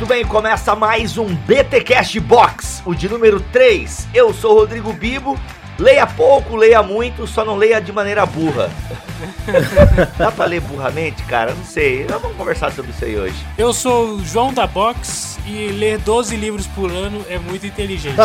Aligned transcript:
Muito 0.00 0.08
bem, 0.08 0.24
começa 0.24 0.74
mais 0.74 1.18
um 1.18 1.26
BTcast 1.26 2.18
Box, 2.20 2.82
o 2.86 2.94
de 2.94 3.06
número 3.06 3.38
3. 3.38 4.08
Eu 4.14 4.32
sou 4.32 4.54
Rodrigo 4.54 4.94
Bibo. 4.94 5.38
Leia 5.78 6.06
pouco, 6.06 6.56
leia 6.56 6.82
muito, 6.82 7.26
só 7.26 7.44
não 7.44 7.54
leia 7.54 7.82
de 7.82 7.92
maneira 7.92 8.24
burra. 8.24 8.70
Dá 10.16 10.32
pra 10.32 10.46
ler 10.46 10.62
burramente, 10.62 11.22
cara? 11.24 11.52
Não 11.52 11.64
sei. 11.64 12.06
Vamos 12.06 12.34
conversar 12.34 12.72
sobre 12.72 12.92
isso 12.92 13.04
aí 13.04 13.14
hoje. 13.14 13.36
Eu 13.58 13.74
sou 13.74 14.14
o 14.14 14.24
João 14.24 14.54
da 14.54 14.66
Box 14.66 15.38
e 15.46 15.68
ler 15.68 15.98
12 15.98 16.34
livros 16.34 16.66
por 16.68 16.90
ano 16.90 17.22
é 17.28 17.38
muito 17.38 17.66
inteligente. 17.66 18.16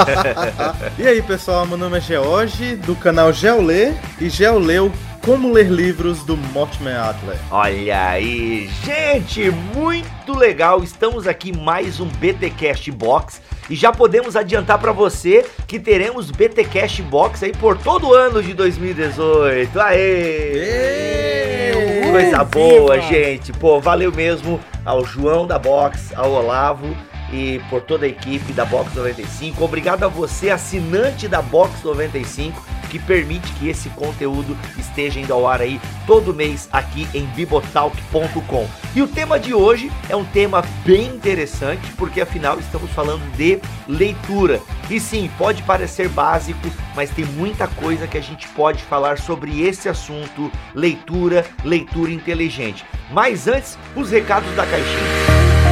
e 0.98 1.06
aí, 1.06 1.22
pessoal, 1.22 1.66
meu 1.66 1.76
nome 1.76 1.98
é 1.98 2.02
George, 2.02 2.78
do 2.78 2.96
canal 2.96 3.34
Geolê, 3.34 3.96
e 4.22 4.30
Geoleu 4.30 4.94
como 5.26 5.52
ler 5.52 5.72
livros 5.72 6.24
do 6.24 6.38
Mortimer 6.38 7.00
Adler. 7.00 7.40
Olha 7.50 8.10
aí, 8.10 8.70
gente, 8.84 9.50
muito 9.74 10.38
legal. 10.38 10.84
Estamos 10.84 11.26
aqui 11.26 11.52
mais 11.52 12.00
um 12.00 12.06
BTcast 12.06 12.92
Box 12.92 13.42
e 13.68 13.76
já 13.76 13.92
podemos 13.92 14.36
adiantar 14.36 14.78
para 14.78 14.92
você 14.92 15.44
que 15.66 15.80
teremos 15.80 16.30
BTcast 16.30 17.02
Box 17.02 17.44
aí 17.44 17.52
por 17.54 17.76
todo 17.76 18.10
o 18.10 18.14
ano 18.14 18.44
de 18.44 18.54
2018. 18.54 19.80
Aê! 19.80 21.72
Coisa 22.12 22.44
boa, 22.44 22.94
viva. 22.94 23.08
gente. 23.08 23.52
Pô, 23.52 23.82
valeu 23.82 24.12
mesmo 24.12 24.60
ao 24.86 25.04
João 25.04 25.48
da 25.48 25.58
Box, 25.58 26.14
ao 26.16 26.32
Olavo 26.34 26.96
e 27.36 27.60
por 27.70 27.82
toda 27.82 28.06
a 28.06 28.10
equipe 28.10 28.54
da 28.54 28.64
Box 28.64 28.96
95. 28.96 29.64
Obrigado 29.64 30.04
a 30.04 30.08
você, 30.08 30.50
assinante 30.50 31.28
da 31.28 31.42
Box 31.42 31.84
95 31.84 32.76
que 32.96 33.00
permite 33.00 33.52
que 33.54 33.68
esse 33.68 33.90
conteúdo 33.90 34.58
esteja 34.78 35.20
indo 35.20 35.34
ao 35.34 35.46
ar 35.46 35.60
aí 35.60 35.82
todo 36.08 36.34
mês 36.34 36.70
aqui 36.72 37.08
em 37.14 37.26
bibotalk.com. 37.26 38.68
E 38.96 39.02
o 39.02 39.08
tema 39.08 39.38
de 39.38 39.54
hoje 39.54 39.92
é 40.08 40.16
um 40.16 40.24
tema 40.24 40.64
bem 40.86 41.08
interessante, 41.08 41.92
porque 41.98 42.22
afinal 42.22 42.58
estamos 42.58 42.90
falando 42.92 43.30
de 43.36 43.60
leitura. 43.86 44.62
E 44.90 44.98
sim, 44.98 45.30
pode 45.38 45.62
parecer 45.64 46.08
básico, 46.08 46.72
mas 46.96 47.10
tem 47.10 47.26
muita 47.26 47.68
coisa 47.68 48.08
que 48.08 48.18
a 48.18 48.22
gente 48.22 48.48
pode 48.50 48.82
falar 48.84 49.18
sobre 49.18 49.62
esse 49.62 49.90
assunto, 49.90 50.50
leitura, 50.74 51.46
leitura 51.66 52.12
inteligente. 52.12 52.86
Mas 53.12 53.46
antes, 53.48 53.78
os 53.94 54.10
recados 54.10 54.50
da 54.56 54.66
caixinha. 54.66 55.65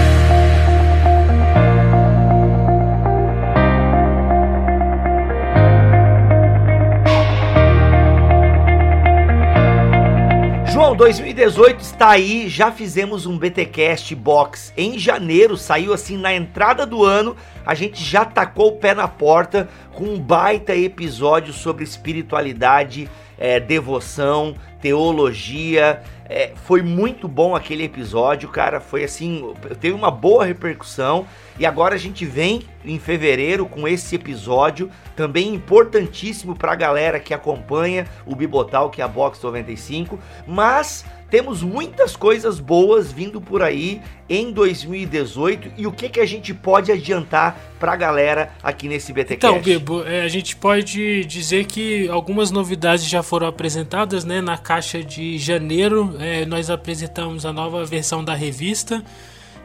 Bom, 10.93 10.97
2018 10.97 11.79
está 11.79 12.11
aí, 12.11 12.47
já 12.47 12.71
fizemos 12.71 13.25
um 13.25 13.35
BTcast 13.35 14.13
Box 14.13 14.71
em 14.77 14.99
janeiro, 14.99 15.57
saiu 15.57 15.91
assim 15.91 16.15
na 16.15 16.31
entrada 16.31 16.85
do 16.85 17.03
ano, 17.03 17.35
a 17.65 17.73
gente 17.73 17.99
já 17.99 18.23
tacou 18.23 18.67
o 18.67 18.77
pé 18.77 18.93
na 18.93 19.07
porta 19.07 19.67
com 19.91 20.03
um 20.03 20.19
baita 20.19 20.75
episódio 20.75 21.51
sobre 21.51 21.83
espiritualidade, 21.83 23.09
é, 23.43 23.59
devoção, 23.59 24.55
teologia. 24.81 26.01
É, 26.29 26.53
foi 26.63 26.81
muito 26.81 27.27
bom 27.27 27.53
aquele 27.53 27.83
episódio, 27.83 28.47
cara. 28.47 28.79
Foi 28.79 29.03
assim, 29.03 29.53
teve 29.81 29.93
uma 29.93 30.09
boa 30.09 30.45
repercussão. 30.45 31.27
E 31.59 31.65
agora 31.65 31.93
a 31.93 31.97
gente 31.97 32.25
vem 32.25 32.61
em 32.85 32.97
fevereiro 32.97 33.65
com 33.65 33.85
esse 33.85 34.15
episódio, 34.15 34.89
também 35.13 35.53
importantíssimo 35.53 36.55
para 36.55 36.71
a 36.71 36.75
galera 36.75 37.19
que 37.19 37.33
acompanha 37.33 38.07
o 38.25 38.33
Bibotal, 38.33 38.89
que 38.89 39.01
é 39.01 39.03
a 39.03 39.09
Box 39.09 39.43
95, 39.43 40.17
mas 40.47 41.03
temos 41.29 41.63
muitas 41.63 42.15
coisas 42.15 42.59
boas 42.59 43.11
vindo 43.11 43.41
por 43.41 43.61
aí 43.61 44.01
em 44.29 44.51
2018 44.51 45.71
e 45.77 45.87
o 45.87 45.91
que, 45.91 46.07
que 46.09 46.19
a 46.19 46.25
gente 46.25 46.53
pode 46.53 46.91
adiantar 46.91 47.59
para 47.79 47.93
a 47.93 47.95
galera 47.95 48.51
aqui 48.61 48.87
nesse 48.87 49.11
BTcast? 49.11 49.45
Então, 49.45 49.59
Bibo, 49.59 50.03
é, 50.03 50.21
a 50.21 50.27
gente 50.27 50.55
pode 50.55 51.25
dizer 51.25 51.65
que 51.65 52.07
algumas 52.09 52.51
novidades 52.51 53.07
já 53.07 53.23
foram 53.23 53.47
apresentadas, 53.47 54.23
né? 54.23 54.41
Na 54.41 54.57
caixa 54.57 55.03
de 55.03 55.37
janeiro, 55.37 56.15
é, 56.19 56.45
nós 56.45 56.69
apresentamos 56.69 57.45
a 57.45 57.51
nova 57.51 57.83
versão 57.83 58.23
da 58.23 58.35
revista 58.35 59.03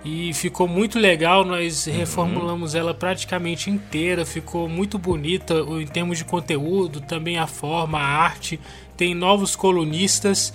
e 0.05 0.33
ficou 0.33 0.67
muito 0.67 0.99
legal. 0.99 1.45
Nós 1.45 1.87
uhum. 1.87 1.95
reformulamos 1.95 2.75
ela 2.75 2.95
praticamente 2.95 3.71
inteira, 3.71 4.25
ficou 4.25 4.69
muito 4.69 4.99
bonita 4.99 5.55
em 5.55 5.87
termos 5.87 6.19
de 6.19 6.25
conteúdo, 6.25 7.01
também 7.01 7.39
a 7.39 7.47
forma, 7.47 7.99
a 7.99 8.03
arte. 8.03 8.59
Tem 8.97 9.15
novos 9.15 9.55
colunistas. 9.55 10.53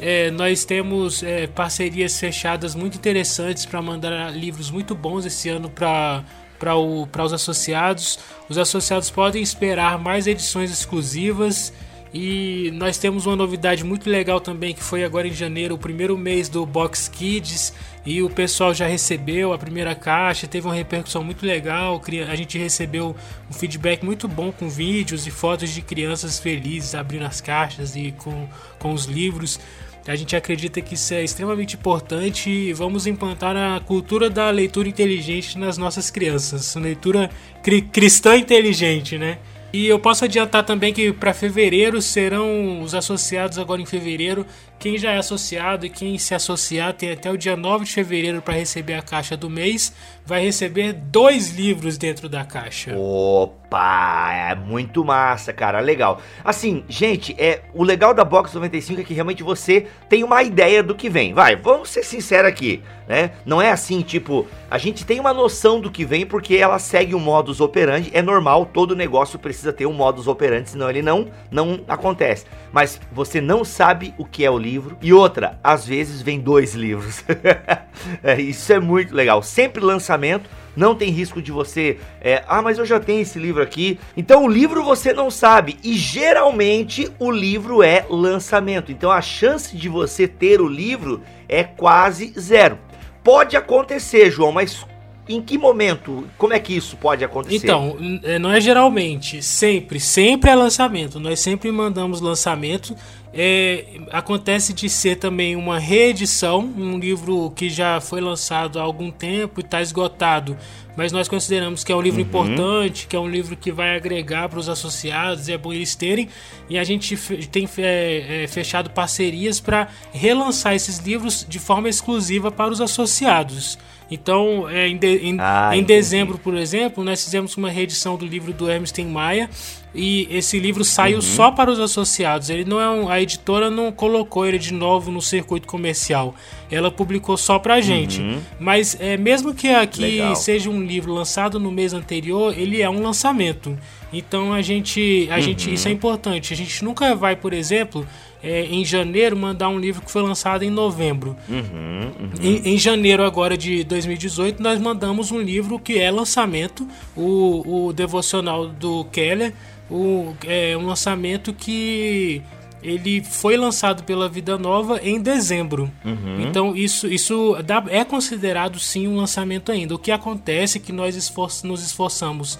É, 0.00 0.30
nós 0.30 0.64
temos 0.64 1.22
é, 1.22 1.46
parcerias 1.46 2.18
fechadas 2.18 2.74
muito 2.74 2.96
interessantes 2.96 3.66
para 3.66 3.82
mandar 3.82 4.32
livros 4.34 4.70
muito 4.70 4.94
bons 4.94 5.24
esse 5.24 5.48
ano 5.48 5.68
para 5.68 6.24
para 6.58 7.24
os 7.24 7.32
associados. 7.32 8.18
Os 8.48 8.58
associados 8.58 9.10
podem 9.10 9.40
esperar 9.40 9.96
mais 9.96 10.26
edições 10.26 10.72
exclusivas 10.72 11.72
e 12.12 12.70
nós 12.74 12.96
temos 12.96 13.26
uma 13.26 13.36
novidade 13.36 13.84
muito 13.84 14.08
legal 14.08 14.40
também 14.40 14.74
que 14.74 14.82
foi 14.82 15.04
agora 15.04 15.28
em 15.28 15.32
janeiro, 15.32 15.74
o 15.74 15.78
primeiro 15.78 16.16
mês 16.16 16.48
do 16.48 16.64
Box 16.64 17.08
Kids, 17.08 17.74
e 18.06 18.22
o 18.22 18.30
pessoal 18.30 18.72
já 18.72 18.86
recebeu 18.86 19.52
a 19.52 19.58
primeira 19.58 19.94
caixa, 19.94 20.46
teve 20.46 20.66
uma 20.66 20.74
repercussão 20.74 21.22
muito 21.22 21.44
legal. 21.44 22.00
A 22.30 22.34
gente 22.34 22.56
recebeu 22.56 23.14
um 23.50 23.52
feedback 23.52 24.02
muito 24.02 24.26
bom 24.26 24.50
com 24.50 24.68
vídeos 24.68 25.26
e 25.26 25.30
fotos 25.30 25.68
de 25.70 25.82
crianças 25.82 26.38
felizes 26.38 26.94
abrindo 26.94 27.26
as 27.26 27.42
caixas 27.42 27.94
e 27.94 28.12
com, 28.12 28.48
com 28.78 28.94
os 28.94 29.04
livros. 29.04 29.60
A 30.08 30.16
gente 30.16 30.34
acredita 30.34 30.80
que 30.80 30.94
isso 30.94 31.12
é 31.12 31.22
extremamente 31.22 31.76
importante 31.76 32.48
e 32.48 32.72
vamos 32.72 33.06
implantar 33.06 33.54
a 33.54 33.78
cultura 33.78 34.30
da 34.30 34.48
leitura 34.48 34.88
inteligente 34.88 35.58
nas 35.58 35.76
nossas 35.76 36.10
crianças. 36.10 36.74
Leitura 36.76 37.28
cri 37.62 37.82
cristã 37.82 38.34
inteligente, 38.34 39.18
né? 39.18 39.36
E 39.70 39.86
eu 39.86 39.98
posso 39.98 40.24
adiantar 40.24 40.64
também 40.64 40.94
que 40.94 41.12
para 41.12 41.34
fevereiro 41.34 42.00
serão 42.00 42.80
os 42.80 42.94
associados 42.94 43.58
agora 43.58 43.82
em 43.82 43.86
fevereiro. 43.86 44.46
Quem 44.78 44.96
já 44.96 45.10
é 45.10 45.18
associado 45.18 45.84
e 45.84 45.90
quem 45.90 46.16
se 46.18 46.36
associar 46.36 46.92
tem 46.92 47.10
até 47.10 47.28
o 47.32 47.36
dia 47.36 47.56
9 47.56 47.84
de 47.84 47.92
fevereiro 47.92 48.40
para 48.40 48.54
receber 48.54 48.94
a 48.94 49.02
caixa 49.02 49.36
do 49.36 49.50
mês. 49.50 49.92
Vai 50.24 50.42
receber 50.42 50.92
dois 50.92 51.50
livros 51.50 51.98
dentro 51.98 52.28
da 52.28 52.44
caixa. 52.44 52.94
Opa, 52.96 54.30
é 54.32 54.54
muito 54.54 55.04
massa, 55.04 55.52
cara, 55.52 55.80
legal. 55.80 56.20
Assim, 56.44 56.84
gente, 56.88 57.34
é 57.38 57.62
o 57.74 57.82
legal 57.82 58.14
da 58.14 58.24
Box 58.24 58.54
95 58.54 59.00
é 59.00 59.04
que 59.04 59.14
realmente 59.14 59.42
você 59.42 59.86
tem 60.08 60.22
uma 60.22 60.42
ideia 60.42 60.82
do 60.82 60.94
que 60.94 61.08
vem. 61.08 61.32
Vai, 61.32 61.56
vamos 61.56 61.88
ser 61.88 62.04
sinceros 62.04 62.48
aqui, 62.48 62.82
né? 63.08 63.32
Não 63.44 63.60
é 63.60 63.72
assim, 63.72 64.02
tipo, 64.02 64.46
a 64.70 64.76
gente 64.76 65.04
tem 65.04 65.18
uma 65.18 65.32
noção 65.32 65.80
do 65.80 65.90
que 65.90 66.04
vem 66.04 66.26
porque 66.26 66.56
ela 66.56 66.78
segue 66.78 67.14
o 67.14 67.18
modus 67.18 67.60
operandi, 67.60 68.10
é 68.12 68.20
normal, 68.20 68.66
todo 68.66 68.94
negócio 68.94 69.38
precisa 69.38 69.72
ter 69.72 69.86
um 69.86 69.94
modus 69.94 70.28
operandi, 70.28 70.70
senão 70.70 70.90
ele 70.90 71.02
não 71.02 71.28
não 71.50 71.80
acontece. 71.88 72.44
Mas 72.70 73.00
você 73.10 73.40
não 73.40 73.64
sabe 73.64 74.14
o 74.18 74.26
que 74.26 74.44
é 74.44 74.50
o 74.50 74.58
livro. 74.58 74.67
E 75.00 75.12
outra, 75.12 75.58
às 75.62 75.86
vezes 75.86 76.20
vem 76.22 76.40
dois 76.40 76.74
livros. 76.74 77.24
é, 78.22 78.40
isso 78.40 78.72
é 78.72 78.80
muito 78.80 79.14
legal. 79.14 79.42
Sempre 79.42 79.82
lançamento 79.82 80.48
não 80.76 80.94
tem 80.94 81.10
risco 81.10 81.42
de 81.42 81.50
você, 81.50 81.98
é, 82.20 82.44
ah, 82.46 82.62
mas 82.62 82.78
eu 82.78 82.86
já 82.86 83.00
tenho 83.00 83.20
esse 83.20 83.38
livro 83.38 83.60
aqui. 83.60 83.98
Então 84.16 84.44
o 84.44 84.48
livro 84.48 84.84
você 84.84 85.12
não 85.12 85.28
sabe 85.28 85.76
e 85.82 85.94
geralmente 85.94 87.10
o 87.18 87.30
livro 87.32 87.82
é 87.82 88.06
lançamento. 88.08 88.92
Então 88.92 89.10
a 89.10 89.20
chance 89.20 89.76
de 89.76 89.88
você 89.88 90.28
ter 90.28 90.60
o 90.60 90.68
livro 90.68 91.22
é 91.48 91.64
quase 91.64 92.32
zero. 92.38 92.78
Pode 93.24 93.56
acontecer, 93.56 94.30
João, 94.30 94.52
mas 94.52 94.86
em 95.28 95.42
que 95.42 95.58
momento? 95.58 96.26
Como 96.38 96.54
é 96.54 96.58
que 96.58 96.74
isso 96.74 96.96
pode 96.96 97.22
acontecer? 97.22 97.56
Então, 97.56 97.96
é, 98.22 98.38
não 98.38 98.50
é 98.50 98.60
geralmente, 98.60 99.42
sempre, 99.42 100.00
sempre 100.00 100.50
é 100.50 100.54
lançamento. 100.54 101.20
Nós 101.20 101.40
sempre 101.40 101.70
mandamos 101.70 102.20
lançamento. 102.20 102.96
É, 103.40 103.84
acontece 104.10 104.72
de 104.72 104.88
ser 104.88 105.14
também 105.14 105.54
uma 105.54 105.78
reedição, 105.78 106.58
um 106.76 106.98
livro 106.98 107.52
que 107.54 107.70
já 107.70 108.00
foi 108.00 108.20
lançado 108.20 108.80
há 108.80 108.82
algum 108.82 109.12
tempo 109.12 109.60
e 109.60 109.62
está 109.62 109.80
esgotado, 109.80 110.56
mas 110.96 111.12
nós 111.12 111.28
consideramos 111.28 111.84
que 111.84 111.92
é 111.92 111.94
um 111.94 112.00
livro 112.00 112.20
uhum. 112.20 112.26
importante, 112.26 113.06
que 113.06 113.14
é 113.14 113.20
um 113.20 113.28
livro 113.28 113.56
que 113.56 113.70
vai 113.70 113.94
agregar 113.94 114.48
para 114.48 114.58
os 114.58 114.68
associados, 114.68 115.48
é 115.48 115.56
bom 115.56 115.72
eles 115.72 115.94
terem, 115.94 116.28
e 116.68 116.76
a 116.76 116.82
gente 116.82 117.16
tem 117.46 117.68
é, 117.78 118.42
é, 118.42 118.46
fechado 118.48 118.90
parcerias 118.90 119.60
para 119.60 119.86
relançar 120.12 120.74
esses 120.74 120.98
livros 120.98 121.46
de 121.48 121.60
forma 121.60 121.88
exclusiva 121.88 122.50
para 122.50 122.72
os 122.72 122.80
associados. 122.80 123.78
Então, 124.10 124.68
é, 124.68 124.88
em, 124.88 124.96
de, 124.96 125.16
em, 125.18 125.36
ah, 125.38 125.70
em 125.74 125.84
dezembro, 125.84 126.38
por 126.38 126.56
exemplo, 126.56 127.04
nós 127.04 127.22
fizemos 127.22 127.56
uma 127.56 127.70
reedição 127.70 128.16
do 128.16 128.26
livro 128.26 128.52
do 128.52 128.68
Hermes 128.68 128.92
Maia 129.06 129.48
e 129.94 130.28
esse 130.30 130.58
livro 130.58 130.84
saiu 130.84 131.16
uhum. 131.16 131.22
só 131.22 131.50
para 131.50 131.70
os 131.70 131.80
associados. 131.80 132.50
Ele 132.50 132.64
não 132.64 132.80
é 132.80 132.90
um, 132.90 133.08
a 133.08 133.20
editora 133.20 133.70
não 133.70 133.90
colocou 133.90 134.46
ele 134.46 134.58
de 134.58 134.72
novo 134.72 135.10
no 135.10 135.20
circuito 135.20 135.66
comercial. 135.66 136.34
Ela 136.70 136.90
publicou 136.90 137.36
só 137.36 137.58
para 137.58 137.74
a 137.74 137.80
gente. 137.80 138.20
Uhum. 138.20 138.40
Mas 138.60 138.96
é, 139.00 139.16
mesmo 139.16 139.54
que 139.54 139.68
aqui 139.68 140.20
seja 140.36 140.68
um 140.68 140.82
livro 140.82 141.12
lançado 141.12 141.58
no 141.58 141.70
mês 141.70 141.94
anterior, 141.94 142.56
ele 142.56 142.82
é 142.82 142.90
um 142.90 143.02
lançamento. 143.02 143.78
Então 144.12 144.52
a 144.52 144.62
gente, 144.62 145.28
a 145.30 145.36
uhum. 145.36 145.40
gente, 145.40 145.72
isso 145.72 145.88
é 145.88 145.90
importante. 145.90 146.52
A 146.52 146.56
gente 146.56 146.84
nunca 146.84 147.14
vai, 147.14 147.34
por 147.34 147.52
exemplo, 147.52 148.06
é, 148.42 148.64
em 148.64 148.84
janeiro 148.84 149.36
mandar 149.36 149.68
um 149.68 149.78
livro 149.78 150.02
que 150.02 150.10
foi 150.10 150.22
lançado 150.22 150.62
em 150.62 150.70
novembro. 150.70 151.36
Uhum, 151.48 151.60
uhum. 151.60 152.30
Em, 152.40 152.74
em, 152.74 152.78
janeiro 152.78 153.24
agora 153.24 153.56
de 153.56 153.84
2018 153.84 154.62
nós 154.62 154.80
mandamos 154.80 155.30
um 155.30 155.40
livro 155.40 155.78
que 155.78 155.98
é 155.98 156.10
lançamento, 156.10 156.86
o, 157.16 157.86
o 157.86 157.92
devocional 157.92 158.68
do 158.68 159.04
Keller, 159.06 159.52
o, 159.90 160.34
é 160.46 160.76
um 160.76 160.86
lançamento 160.86 161.52
que 161.52 162.42
ele 162.82 163.22
foi 163.24 163.56
lançado 163.56 164.04
pela 164.04 164.28
Vida 164.28 164.56
Nova 164.56 165.00
em 165.02 165.20
dezembro. 165.20 165.90
Uhum. 166.04 166.40
Então 166.40 166.76
isso, 166.76 167.08
isso 167.08 167.56
dá, 167.64 167.84
é 167.88 168.04
considerado 168.04 168.78
sim 168.78 169.08
um 169.08 169.16
lançamento 169.16 169.72
ainda. 169.72 169.94
O 169.94 169.98
que 169.98 170.12
acontece 170.12 170.78
é 170.78 170.80
que 170.80 170.92
nós 170.92 171.16
esfor 171.16 171.50
nos 171.64 171.84
esforçamos 171.84 172.58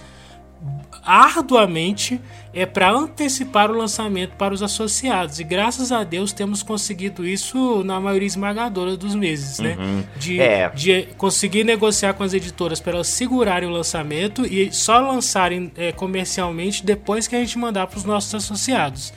arduamente 1.09 2.21
é 2.53 2.67
para 2.67 2.91
antecipar 2.91 3.71
o 3.71 3.73
lançamento 3.73 4.35
para 4.35 4.53
os 4.53 4.61
associados. 4.61 5.39
E 5.39 5.43
graças 5.43 5.91
a 5.91 6.03
Deus 6.03 6.31
temos 6.31 6.61
conseguido 6.61 7.25
isso 7.25 7.83
na 7.83 7.99
maioria 7.99 8.27
esmagadora 8.27 8.95
dos 8.95 9.15
meses, 9.15 9.57
né? 9.57 9.75
Uhum. 9.79 10.03
De, 10.17 10.39
é. 10.39 10.69
de 10.69 11.07
conseguir 11.17 11.63
negociar 11.63 12.13
com 12.13 12.23
as 12.23 12.33
editoras 12.33 12.79
para 12.79 12.93
elas 12.93 13.07
segurarem 13.07 13.67
o 13.67 13.71
lançamento 13.71 14.45
e 14.45 14.71
só 14.71 14.99
lançarem 14.99 15.71
é, 15.75 15.91
comercialmente 15.91 16.85
depois 16.85 17.27
que 17.27 17.35
a 17.35 17.39
gente 17.39 17.57
mandar 17.57 17.87
para 17.87 17.97
os 17.97 18.05
nossos 18.05 18.33
associados. 18.35 19.11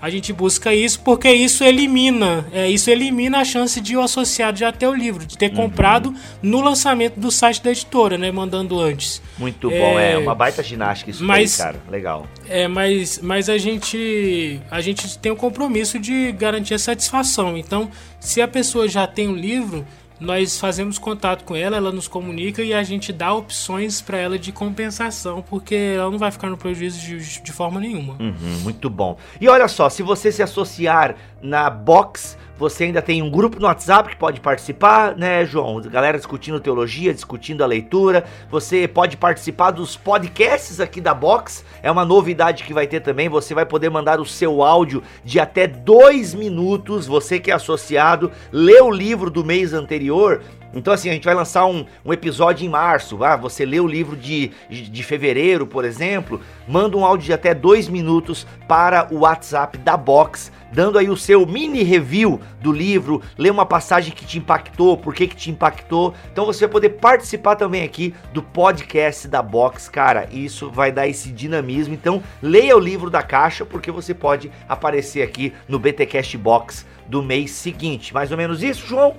A 0.00 0.08
gente 0.08 0.32
busca 0.32 0.74
isso 0.74 1.00
porque 1.00 1.30
isso 1.30 1.62
elimina, 1.62 2.46
é, 2.52 2.68
isso 2.68 2.90
elimina 2.90 3.38
a 3.38 3.44
chance 3.44 3.80
de 3.80 3.96
o 3.96 4.00
associado 4.00 4.58
já 4.58 4.72
ter 4.72 4.86
o 4.86 4.94
livro, 4.94 5.26
de 5.26 5.36
ter 5.36 5.50
uhum. 5.50 5.56
comprado 5.56 6.14
no 6.42 6.60
lançamento 6.60 7.20
do 7.20 7.30
site 7.30 7.62
da 7.62 7.70
editora, 7.70 8.16
né, 8.16 8.30
mandando 8.32 8.80
antes. 8.80 9.20
Muito 9.36 9.68
bom, 9.68 9.98
é, 9.98 10.12
é 10.12 10.18
uma 10.18 10.34
baita 10.34 10.62
ginástica 10.62 11.10
isso 11.10 11.22
mas, 11.22 11.56
cara, 11.56 11.80
legal. 11.90 12.26
É, 12.48 12.66
mas, 12.66 13.20
mas 13.22 13.48
a 13.48 13.58
gente 13.58 14.60
a 14.70 14.80
gente 14.80 15.18
tem 15.18 15.30
o 15.30 15.36
compromisso 15.36 15.98
de 15.98 16.32
garantir 16.32 16.74
a 16.74 16.78
satisfação. 16.78 17.56
Então, 17.56 17.90
se 18.18 18.40
a 18.40 18.48
pessoa 18.48 18.88
já 18.88 19.06
tem 19.06 19.28
o 19.28 19.34
livro, 19.34 19.86
nós 20.20 20.58
fazemos 20.58 20.98
contato 20.98 21.44
com 21.44 21.56
ela, 21.56 21.76
ela 21.76 21.90
nos 21.90 22.06
comunica 22.06 22.62
e 22.62 22.74
a 22.74 22.82
gente 22.82 23.12
dá 23.12 23.32
opções 23.32 24.02
para 24.02 24.18
ela 24.18 24.38
de 24.38 24.52
compensação, 24.52 25.42
porque 25.42 25.74
ela 25.74 26.10
não 26.10 26.18
vai 26.18 26.30
ficar 26.30 26.50
no 26.50 26.58
prejuízo 26.58 27.00
de, 27.00 27.40
de 27.42 27.52
forma 27.52 27.80
nenhuma. 27.80 28.16
Uhum, 28.20 28.60
muito 28.62 28.90
bom. 28.90 29.16
E 29.40 29.48
olha 29.48 29.66
só, 29.66 29.88
se 29.88 30.02
você 30.02 30.30
se 30.30 30.42
associar 30.42 31.16
na 31.42 31.70
Box 31.70 32.36
você 32.60 32.84
ainda 32.84 33.00
tem 33.00 33.22
um 33.22 33.30
grupo 33.30 33.58
no 33.58 33.64
WhatsApp 33.64 34.10
que 34.10 34.16
pode 34.16 34.38
participar, 34.38 35.16
né, 35.16 35.46
João? 35.46 35.80
Galera 35.80 36.18
discutindo 36.18 36.60
teologia, 36.60 37.14
discutindo 37.14 37.64
a 37.64 37.66
leitura. 37.66 38.22
Você 38.50 38.86
pode 38.86 39.16
participar 39.16 39.70
dos 39.70 39.96
podcasts 39.96 40.78
aqui 40.78 41.00
da 41.00 41.14
Box. 41.14 41.64
É 41.82 41.90
uma 41.90 42.04
novidade 42.04 42.64
que 42.64 42.74
vai 42.74 42.86
ter 42.86 43.00
também. 43.00 43.30
Você 43.30 43.54
vai 43.54 43.64
poder 43.64 43.88
mandar 43.88 44.20
o 44.20 44.26
seu 44.26 44.62
áudio 44.62 45.02
de 45.24 45.40
até 45.40 45.66
dois 45.66 46.34
minutos. 46.34 47.06
Você 47.06 47.40
que 47.40 47.50
é 47.50 47.54
associado, 47.54 48.30
lê 48.52 48.78
o 48.78 48.90
livro 48.90 49.30
do 49.30 49.42
mês 49.42 49.72
anterior 49.72 50.42
então, 50.72 50.92
assim, 50.94 51.10
a 51.10 51.12
gente 51.12 51.24
vai 51.24 51.34
lançar 51.34 51.66
um, 51.66 51.84
um 52.04 52.12
episódio 52.12 52.64
em 52.64 52.68
março. 52.68 53.22
Ah, 53.24 53.36
você 53.36 53.64
lê 53.64 53.80
o 53.80 53.86
livro 53.86 54.16
de, 54.16 54.52
de, 54.68 55.02
fevereiro, 55.02 55.66
por 55.66 55.84
exemplo, 55.84 56.40
manda 56.68 56.96
um 56.96 57.04
áudio 57.04 57.26
de 57.26 57.32
até 57.32 57.52
dois 57.52 57.88
minutos 57.88 58.46
para 58.68 59.08
o 59.12 59.20
WhatsApp 59.20 59.78
da 59.78 59.96
Box, 59.96 60.52
dando 60.72 60.98
aí 60.98 61.08
o 61.08 61.16
seu 61.16 61.44
mini 61.44 61.82
review 61.82 62.40
do 62.60 62.70
livro, 62.70 63.20
lê 63.36 63.50
uma 63.50 63.66
passagem 63.66 64.12
que 64.12 64.24
te 64.24 64.38
impactou, 64.38 64.96
por 64.96 65.12
que, 65.12 65.26
que 65.26 65.36
te 65.36 65.50
impactou. 65.50 66.14
Então 66.30 66.46
você 66.46 66.60
vai 66.60 66.72
poder 66.72 66.90
participar 66.90 67.56
também 67.56 67.82
aqui 67.82 68.14
do 68.32 68.42
podcast 68.42 69.26
da 69.26 69.42
Box, 69.42 69.88
cara. 69.88 70.28
Isso 70.30 70.70
vai 70.70 70.92
dar 70.92 71.08
esse 71.08 71.32
dinamismo. 71.32 71.94
Então, 71.94 72.22
leia 72.40 72.76
o 72.76 72.80
livro 72.80 73.10
da 73.10 73.22
caixa, 73.22 73.64
porque 73.64 73.90
você 73.90 74.14
pode 74.14 74.50
aparecer 74.68 75.22
aqui 75.22 75.52
no 75.66 75.78
BTcast 75.78 76.36
Box 76.38 76.86
do 77.08 77.22
mês 77.22 77.50
seguinte. 77.50 78.14
Mais 78.14 78.30
ou 78.30 78.36
menos 78.36 78.62
isso, 78.62 78.86
João? 78.86 79.16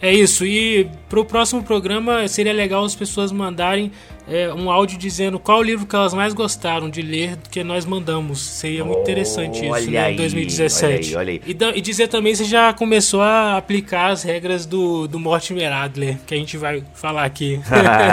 É 0.00 0.12
isso, 0.12 0.44
e 0.44 0.90
pro 1.08 1.24
próximo 1.24 1.62
programa 1.62 2.28
seria 2.28 2.52
legal 2.52 2.84
as 2.84 2.94
pessoas 2.94 3.32
mandarem 3.32 3.90
é, 4.28 4.52
um 4.52 4.70
áudio 4.70 4.98
dizendo 4.98 5.38
qual 5.38 5.62
livro 5.62 5.86
que 5.86 5.94
elas 5.94 6.12
mais 6.12 6.34
gostaram 6.34 6.90
de 6.90 7.00
ler 7.00 7.38
que 7.50 7.62
nós 7.62 7.84
mandamos. 7.86 8.40
Seria 8.40 8.84
muito 8.84 9.00
interessante 9.00 9.62
oh, 9.62 9.76
isso, 9.76 9.90
né, 9.90 10.12
em 10.12 10.16
2017. 10.16 10.86
Olha 10.86 10.98
aí, 10.98 11.16
olha 11.16 11.32
aí. 11.32 11.74
E, 11.74 11.78
e, 11.78 11.80
dizer 11.80 12.08
também 12.08 12.34
se 12.34 12.44
já 12.44 12.72
começou 12.72 13.22
a 13.22 13.56
aplicar 13.56 14.10
as 14.10 14.22
regras 14.22 14.66
do, 14.66 15.06
do 15.06 15.18
Mortimer 15.18 15.72
Adler, 15.72 16.18
que 16.26 16.34
a 16.34 16.36
gente 16.36 16.56
vai 16.56 16.82
falar 16.92 17.24
aqui. 17.24 17.60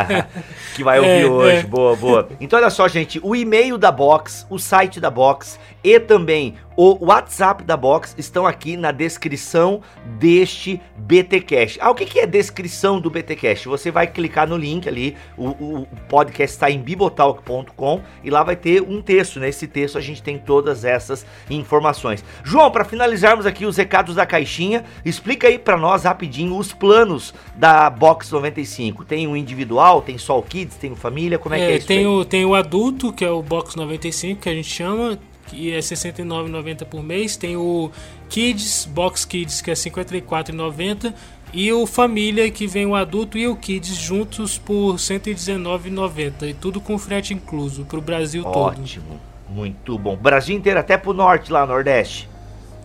que 0.76 0.84
vai 0.84 1.00
ouvir 1.00 1.26
é, 1.26 1.26
hoje, 1.26 1.58
é. 1.58 1.64
boa, 1.64 1.96
boa. 1.96 2.30
Então 2.40 2.60
olha 2.60 2.70
só, 2.70 2.88
gente, 2.88 3.20
o 3.24 3.36
e-mail 3.36 3.78
da 3.78 3.92
Box, 3.92 4.46
o 4.50 4.60
site 4.60 5.00
da 5.00 5.10
Box 5.10 5.60
e 5.84 6.00
também 6.00 6.56
o 6.76 7.06
WhatsApp 7.06 7.64
da 7.64 7.78
Box 7.78 8.16
estão 8.18 8.46
aqui 8.46 8.76
na 8.76 8.92
descrição 8.92 9.82
deste 10.18 10.82
BTcast. 10.98 11.80
Ah, 11.82 11.92
o 11.92 11.96
que, 11.96 12.06
que 12.06 12.20
é 12.20 12.26
descrição 12.26 13.00
do 13.00 13.10
BTcast? 13.10 13.68
Você 13.68 13.92
vai 13.92 14.08
clicar 14.08 14.48
no 14.48 14.58
link 14.58 14.88
ali, 14.88 15.16
o, 15.38 15.50
o 15.50 15.88
podcast 16.10 16.56
está 16.56 16.72
em 16.72 16.80
bibotalk.com 16.80 18.02
e 18.24 18.30
lá 18.30 18.44
vai 18.44 18.56
ter 18.56 18.82
um 18.82 19.02
texto. 19.02 19.40
Nesse 19.40 19.68
texto 19.68 19.98
a 19.98 20.02
gente 20.02 20.22
tem 20.24 20.38
todas 20.38 20.84
essas 20.86 21.26
informações. 21.50 22.24
João, 22.44 22.72
para 22.72 22.84
finalizarmos 22.84 23.46
aqui 23.46 23.66
os 23.66 23.78
recados 23.78 24.16
da 24.16 24.26
caixinha, 24.26 24.84
explica 25.06 25.48
aí 25.48 25.60
para 25.60 25.78
nós 25.78 26.04
rapidinho 26.04 26.58
os 26.58 26.74
planos 26.74 27.34
da 27.56 27.90
Box 27.90 28.32
95. 28.32 29.06
Tem 29.06 29.28
o 29.28 29.36
individual, 29.36 30.02
tem 30.02 30.18
só 30.18 30.40
o 30.40 30.44
Kids, 30.44 30.78
tem 30.78 30.92
o 30.92 30.96
família, 30.96 31.38
como 31.38 31.56
é, 31.56 31.60
é 31.62 31.66
que 31.66 31.72
é 31.72 31.78
isso? 31.78 31.88
Tem 31.88 32.08
o, 32.08 32.26
tem 32.26 32.46
o 32.46 32.56
adulto, 32.56 33.12
que 33.12 33.24
é 33.24 33.30
o 33.30 33.42
Box 33.42 33.76
95, 33.76 34.42
que 34.42 34.50
a 34.50 34.54
gente 34.54 34.70
chama 34.70 35.20
que 35.54 35.72
é 35.72 35.76
R$ 35.76 35.80
69,90 35.82 36.86
por 36.86 37.04
mês. 37.04 37.38
Tem 37.38 37.56
o 37.56 37.92
Kids, 38.30 38.86
Box 38.92 39.24
Kids, 39.26 39.62
que 39.62 39.70
é 39.70 39.74
R$ 39.74 39.80
54,90. 39.80 41.14
E 41.54 41.72
o 41.72 41.86
Família, 41.86 42.50
que 42.50 42.66
vem 42.66 42.88
o 42.88 42.96
adulto 42.96 43.38
e 43.38 43.48
o 43.48 43.56
Kids 43.56 43.96
juntos 43.96 44.58
por 44.58 44.94
R$ 44.94 44.98
119,90. 44.98 46.50
E 46.50 46.54
tudo 46.54 46.82
com 46.82 46.98
frete 46.98 47.34
incluso 47.34 47.86
para 47.86 48.00
o 48.00 48.02
Brasil 48.02 48.42
Ótimo. 48.44 48.54
todo. 48.54 48.82
Ótimo, 48.82 49.22
muito 49.50 49.98
bom. 49.98 50.16
Brasil 50.16 50.56
inteiro, 50.56 50.80
até 50.80 50.98
para 50.98 51.12
o 51.12 51.14
norte 51.14 51.52
lá, 51.52 51.66
Nordeste. 51.66 52.28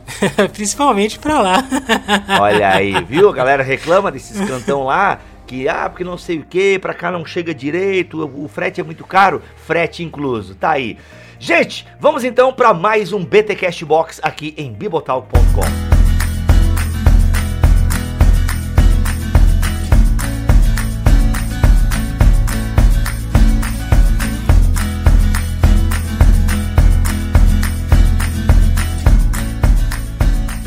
Principalmente 0.52 1.18
para 1.18 1.40
lá. 1.40 1.64
Olha 2.40 2.70
aí, 2.70 3.02
viu? 3.04 3.28
A 3.30 3.32
galera 3.32 3.62
reclama 3.62 4.12
desses 4.12 4.38
cantão 4.46 4.84
lá 4.84 5.18
que 5.48 5.66
ah, 5.66 5.88
porque 5.88 6.04
não 6.04 6.18
sei 6.18 6.38
o 6.38 6.44
que, 6.44 6.78
para 6.78 6.92
cá 6.92 7.10
não 7.10 7.24
chega 7.24 7.54
direito, 7.54 8.22
o 8.22 8.46
frete 8.46 8.82
é 8.82 8.84
muito 8.84 9.02
caro, 9.04 9.42
frete 9.56 10.04
incluso. 10.04 10.54
Tá 10.54 10.72
aí. 10.72 10.98
Gente, 11.40 11.86
vamos 12.00 12.24
então 12.24 12.52
para 12.52 12.74
mais 12.74 13.12
um 13.12 13.24
BTcast 13.24 13.84
Box 13.84 14.20
aqui 14.24 14.52
em 14.56 14.72
bibotal.com. 14.72 15.28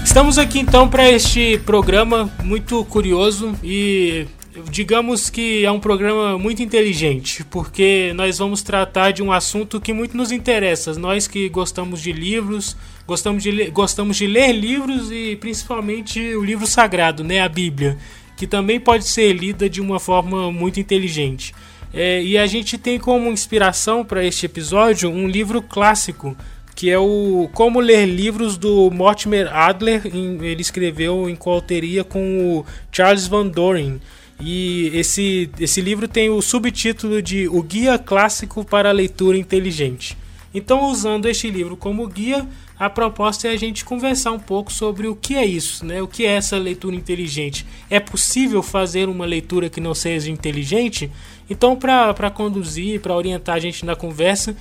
Estamos 0.05 0.38
aqui 0.38 0.60
então 0.60 0.89
para 0.89 1.10
este 1.10 1.57
programa 1.65 2.29
muito 2.43 2.84
curioso 2.86 3.53
e 3.62 4.25
digamos 4.70 5.29
que 5.29 5.65
é 5.65 5.72
um 5.72 5.79
programa 5.79 6.38
muito 6.38 6.62
inteligente, 6.62 7.43
porque 7.46 8.12
nós 8.15 8.38
vamos 8.38 8.62
tratar 8.62 9.12
de 9.12 9.24
um 9.24 9.31
assunto 9.31 9.79
que 9.79 9.93
muito 9.93 10.15
nos 10.15 10.31
interessa. 10.31 10.93
Nós 10.93 11.27
que 11.27 11.48
gostamos 11.50 12.01
de 12.01 12.12
livros, 12.12 12.75
gostamos 13.08 13.43
de, 13.43 13.70
gostamos 13.72 14.17
de 14.17 14.27
ler 14.27 14.51
livros 14.51 15.12
e 15.12 15.36
principalmente 15.38 16.20
o 16.36 16.43
livro 16.43 16.67
sagrado, 16.67 17.24
né, 17.24 17.41
a 17.41 17.50
Bíblia, 17.50 17.98
que 18.36 18.46
também 18.46 18.79
pode 18.79 19.08
ser 19.08 19.34
lida 19.34 19.70
de 19.70 19.79
uma 19.79 20.00
forma 20.00 20.51
muito 20.51 20.79
inteligente. 20.79 21.53
É, 21.93 22.24
e 22.24 22.38
a 22.38 22.46
gente 22.46 22.77
tem 22.77 22.98
como 22.98 23.29
inspiração 23.31 24.03
para 24.03 24.24
este 24.24 24.46
episódio 24.46 25.10
um 25.10 25.27
livro 25.27 25.62
clássico 25.62 26.36
que 26.74 26.89
é 26.89 26.98
o 26.98 27.50
Como 27.53 27.79
Ler 27.79 28.05
Livros 28.05 28.58
do 28.58 28.89
Mortimer 28.89 29.53
Adler. 29.53 30.01
Ele 30.05 30.62
escreveu 30.62 31.29
em 31.29 31.36
coautoria 31.36 32.03
com 32.03 32.58
o 32.58 32.65
Charles 32.91 33.27
Van 33.27 33.46
Doren. 33.46 34.00
E 34.43 34.91
esse, 34.93 35.50
esse 35.60 35.81
livro 35.81 36.07
tem 36.07 36.29
o 36.29 36.41
subtítulo 36.41 37.21
de 37.21 37.48
O 37.48 37.62
Guia 37.62 37.98
Clássico 38.00 38.65
para 38.65 38.89
a 38.89 38.91
Leitura 38.91 39.38
Inteligente. 39.38 40.17
Então, 40.53 40.89
usando 40.89 41.27
este 41.27 41.50
livro 41.50 41.77
como 41.77 42.05
guia, 42.07 42.45
a 42.77 42.89
proposta 42.89 43.48
é 43.48 43.51
a 43.51 43.57
gente 43.57 43.86
conversar 43.86 44.31
um 44.31 44.39
pouco 44.39 44.74
sobre 44.74 45.07
o 45.07 45.15
que 45.15 45.36
é 45.36 45.45
isso, 45.45 45.86
né? 45.86 46.01
O 46.01 46.07
que 46.07 46.25
é 46.25 46.31
essa 46.31 46.57
leitura 46.57 46.95
inteligente? 46.95 47.65
É 47.89 48.00
possível 48.00 48.62
fazer 48.62 49.07
uma 49.07 49.25
leitura 49.25 49.69
que 49.69 49.79
não 49.79 49.93
seja 49.93 50.29
inteligente? 50.29 51.10
Então, 51.50 51.75
para 51.75 52.29
conduzir, 52.31 53.00
para 53.00 53.15
orientar 53.15 53.55
a 53.55 53.60
gente 53.60 53.86
na 53.86 53.95
conversa 53.95 54.55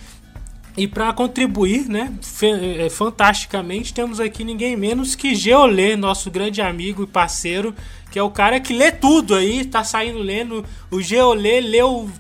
e 0.76 0.87
para 0.87 1.12
contribuir, 1.12 1.88
né, 1.88 2.12
é, 2.78 2.88
fantasticamente, 2.88 3.92
temos 3.92 4.20
aqui 4.20 4.44
ninguém 4.44 4.76
menos 4.76 5.16
que 5.16 5.34
Geolê, 5.34 5.96
nosso 5.96 6.30
grande 6.30 6.62
amigo 6.62 7.02
e 7.02 7.06
parceiro 7.06 7.75
que 8.10 8.18
é 8.18 8.22
o 8.22 8.30
cara 8.30 8.60
que 8.60 8.72
lê 8.72 8.90
tudo 8.90 9.34
aí, 9.34 9.64
tá 9.64 9.84
saindo 9.84 10.18
lendo. 10.18 10.64
O 10.90 11.00
Geolê 11.00 11.60
leu 11.60 12.10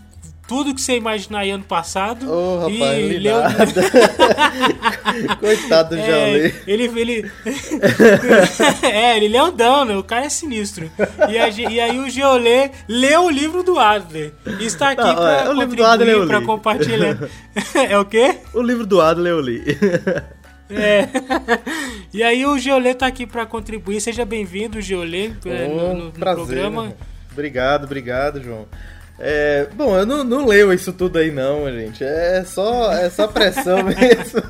tudo 0.50 0.74
que 0.74 0.82
você 0.82 0.96
imaginar 0.96 1.40
aí 1.40 1.50
ano 1.52 1.62
passado. 1.62 2.28
Ô, 2.28 2.56
oh, 2.56 2.58
rapaz, 2.58 2.98
e 2.98 3.18
leu. 3.18 3.36
Coitado 5.38 5.94
do 5.94 6.00
é, 6.00 6.52
Ele. 6.66 7.00
ele... 7.00 7.30
é, 8.82 9.16
ele 9.16 9.28
leu 9.28 9.52
Dão, 9.52 9.84
né? 9.84 9.96
O 9.96 10.02
cara 10.02 10.26
é 10.26 10.28
sinistro. 10.28 10.90
E, 11.28 11.38
a, 11.38 11.48
e 11.48 11.80
aí 11.80 12.00
o 12.00 12.10
Geolê 12.10 12.72
leu 12.88 13.26
o 13.26 13.30
livro 13.30 13.62
do 13.62 13.78
Adler. 13.78 14.32
E 14.58 14.66
está 14.66 14.90
aqui 14.90 15.02
para 15.02 15.42
é, 15.42 16.26
para 16.26 16.42
compartilhar. 16.42 17.16
é 17.88 17.96
o 17.96 18.04
quê? 18.04 18.38
O 18.52 18.60
livro 18.60 18.84
do 18.84 19.00
Adler 19.00 19.32
eu 19.32 19.40
li. 19.40 19.62
É. 20.70 21.08
E 22.12 22.24
aí 22.24 22.44
o 22.44 22.58
Geolê 22.58 22.92
tá 22.92 23.06
aqui 23.06 23.24
para 23.24 23.46
contribuir. 23.46 24.00
Seja 24.00 24.24
bem-vindo, 24.24 24.80
Geolê, 24.80 25.30
oh, 25.44 25.48
no, 25.48 25.94
no, 25.94 26.04
no 26.06 26.12
programa. 26.12 26.92
Obrigado, 27.30 27.84
obrigado, 27.84 28.42
João. 28.42 28.66
É, 29.22 29.68
bom, 29.74 29.98
eu 29.98 30.06
não, 30.06 30.24
não 30.24 30.46
leio 30.46 30.72
isso 30.72 30.94
tudo 30.94 31.18
aí 31.18 31.30
não, 31.30 31.70
gente. 31.70 32.02
É 32.02 32.42
só, 32.42 32.90
é 32.90 33.10
só 33.10 33.28
pressão 33.28 33.84
mesmo. 33.84 34.42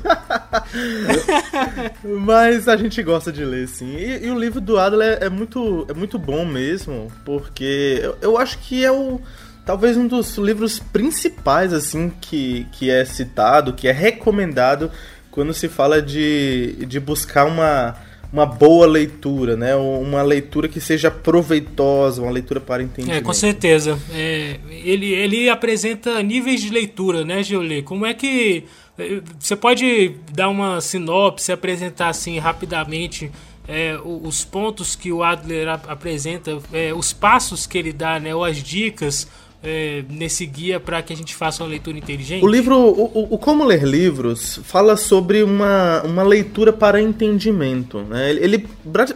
Mas 2.21 2.69
a 2.69 2.77
gente 2.77 3.03
gosta 3.03 3.33
de 3.33 3.43
ler, 3.43 3.67
sim. 3.67 3.97
E, 3.97 4.25
e 4.25 4.31
o 4.31 4.39
livro 4.39 4.61
do 4.61 4.79
Adler 4.79 5.19
é, 5.21 5.25
é, 5.25 5.29
muito, 5.29 5.85
é 5.89 5.93
muito 5.93 6.17
bom 6.17 6.45
mesmo, 6.45 7.11
porque 7.25 7.99
eu, 8.01 8.17
eu 8.21 8.37
acho 8.37 8.57
que 8.59 8.83
é 8.83 8.91
o 8.91 9.19
talvez 9.65 9.95
um 9.95 10.07
dos 10.07 10.37
livros 10.37 10.79
principais 10.79 11.71
assim 11.73 12.11
que, 12.21 12.65
que 12.71 12.89
é 12.89 13.05
citado, 13.05 13.73
que 13.73 13.87
é 13.87 13.91
recomendado 13.91 14.89
quando 15.31 15.53
se 15.53 15.67
fala 15.67 16.01
de, 16.01 16.85
de 16.85 16.99
buscar 16.99 17.45
uma 17.45 17.95
uma 18.31 18.45
boa 18.45 18.87
leitura, 18.87 19.57
né? 19.57 19.75
Uma 19.75 20.21
leitura 20.21 20.69
que 20.69 20.79
seja 20.79 21.11
proveitosa, 21.11 22.21
uma 22.21 22.31
leitura 22.31 22.61
para 22.61 22.81
entendimento. 22.81 23.17
É, 23.17 23.21
com 23.21 23.33
certeza. 23.33 23.99
É, 24.13 24.57
ele, 24.69 25.07
ele 25.13 25.49
apresenta 25.49 26.23
níveis 26.23 26.61
de 26.61 26.69
leitura, 26.69 27.25
né, 27.25 27.43
Geolê? 27.43 27.81
Como 27.81 28.05
é 28.05 28.13
que 28.13 28.63
é, 28.97 29.21
você 29.37 29.55
pode 29.55 30.15
dar 30.31 30.47
uma 30.47 30.79
sinopse, 30.79 31.51
apresentar 31.51 32.07
assim 32.07 32.39
rapidamente 32.39 33.29
é, 33.67 33.97
os 34.03 34.45
pontos 34.45 34.95
que 34.95 35.11
o 35.11 35.23
Adler 35.23 35.67
apresenta, 35.69 36.57
é, 36.71 36.93
os 36.93 37.11
passos 37.11 37.67
que 37.67 37.77
ele 37.77 37.91
dá, 37.91 38.19
né, 38.19 38.33
ou 38.33 38.45
as 38.45 38.57
dicas 38.57 39.27
é, 39.63 40.03
nesse 40.09 40.45
guia 40.45 40.79
para 40.79 41.01
que 41.01 41.13
a 41.13 41.15
gente 41.15 41.35
faça 41.35 41.63
uma 41.63 41.69
leitura 41.69 41.97
inteligente? 41.97 42.43
O 42.43 42.47
livro, 42.47 42.77
o, 42.77 43.33
o, 43.33 43.37
Como 43.37 43.63
Ler 43.63 43.83
Livros, 43.83 44.59
fala 44.63 44.97
sobre 44.97 45.43
uma, 45.43 46.01
uma 46.03 46.23
leitura 46.23 46.73
para 46.73 47.01
entendimento. 47.01 47.99
Né? 47.99 48.31
Ele, 48.31 48.67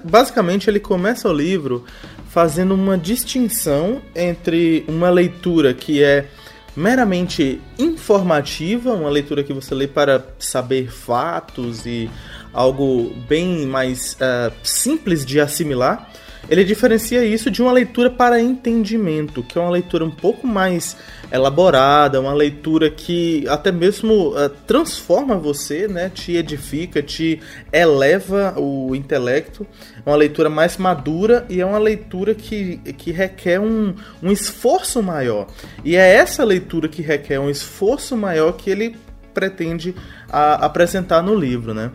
basicamente, 0.04 0.70
ele 0.70 0.80
começa 0.80 1.28
o 1.28 1.34
livro 1.34 1.84
fazendo 2.30 2.76
uma 2.76 2.98
distinção 2.98 4.02
entre 4.14 4.84
uma 4.88 5.10
leitura 5.10 5.74
que 5.74 6.04
é 6.04 6.28
meramente 6.76 7.62
informativa, 7.80 8.94
uma 8.94 9.10
leitura 9.10 9.44
que 9.44 9.54
você 9.54 9.74
lê 9.74 9.88
para 9.88 10.26
saber 10.38 10.92
fatos 10.92 11.86
e 11.86 12.10
algo 12.52 13.14
bem 13.28 13.66
mais 13.66 14.16
uh, 14.16 14.54
simples 14.64 15.26
de 15.26 15.40
assimilar, 15.40 16.12
ele 16.50 16.64
diferencia 16.64 17.26
isso 17.26 17.50
de 17.50 17.62
uma 17.62 17.72
leitura 17.72 18.10
para 18.10 18.40
entendimento, 18.40 19.42
que 19.42 19.58
é 19.58 19.62
uma 19.62 19.72
leitura 19.72 20.06
um 20.06 20.12
pouco 20.12 20.46
mais 20.46 20.96
elaborada, 21.32 22.22
uma 22.22 22.34
leitura 22.34 22.90
que 22.90 23.48
até 23.48 23.72
mesmo 23.72 24.30
uh, 24.30 24.50
transforma 24.68 25.36
você, 25.38 25.88
né, 25.88 26.10
te 26.14 26.36
edifica, 26.36 27.02
te 27.02 27.40
eleva 27.72 28.54
o 28.58 28.96
intelecto. 28.96 29.66
É 30.06 30.10
uma 30.10 30.16
leitura 30.16 30.50
mais 30.50 30.78
madura 30.78 31.46
e 31.50 31.62
é 31.62 31.66
uma 31.66 31.80
leitura 31.80 32.36
que, 32.36 32.78
que 32.98 33.12
requer 33.12 33.60
um, 33.60 33.96
um 34.22 34.32
esforço 34.32 35.02
maior. 35.02 35.48
E 35.84 35.96
é 35.96 36.16
essa 36.16 36.44
leitura 36.44 36.88
que 36.88 37.02
requer 37.02 37.40
um 37.40 37.50
esforço 37.50 38.16
maior 38.16 38.54
que 38.54 38.70
ele 38.70 38.96
pretende 39.34 39.94
a, 40.30 40.66
apresentar 40.66 41.22
no 41.22 41.36
livro, 41.36 41.74
né? 41.74 41.92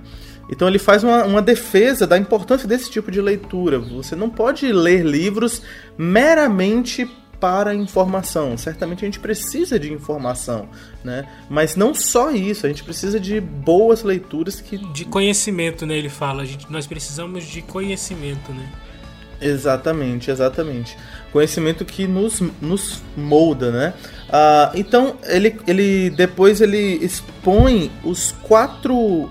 Então 0.51 0.67
ele 0.67 0.79
faz 0.79 1.05
uma, 1.05 1.25
uma, 1.25 1.41
defesa 1.41 2.07
da 2.07 2.19
importância 2.19 2.67
desse 2.67 2.91
tipo 2.91 3.11
de 3.11 3.21
leitura. 3.21 3.79
Você 3.79 4.17
não 4.17 4.29
pode 4.29 4.71
ler 4.73 5.05
livros 5.05 5.63
meramente 5.97 7.09
para 7.39 7.75
informação. 7.75 8.59
Certamente 8.59 9.05
a 9.05 9.07
gente 9.07 9.21
precisa 9.21 9.79
de 9.79 9.93
informação, 9.93 10.69
né? 11.03 11.27
Mas 11.49 11.75
não 11.77 11.95
só 11.95 12.31
isso, 12.31 12.67
a 12.67 12.69
gente 12.69 12.85
precisa 12.85 13.19
de 13.19 13.41
boas 13.41 14.03
leituras 14.03 14.61
que 14.61 14.77
de 14.93 15.05
conhecimento, 15.07 15.87
né? 15.87 15.97
Ele 15.97 16.11
fala, 16.11 16.45
gente, 16.45 16.71
nós 16.71 16.87
precisamos 16.87 17.45
de 17.45 17.63
conhecimento, 17.63 18.53
né? 18.53 18.69
Exatamente, 19.41 20.31
exatamente. 20.31 20.97
Conhecimento 21.33 21.85
que 21.85 22.07
nos, 22.07 22.43
nos 22.61 23.03
molda, 23.17 23.71
né? 23.71 23.95
Uh, 24.29 24.77
então 24.79 25.17
ele, 25.25 25.59
ele 25.67 26.11
depois 26.11 26.61
ele 26.61 26.99
expõe 27.03 27.91
os 28.05 28.33
quatro 28.43 28.95
uh, 28.95 29.31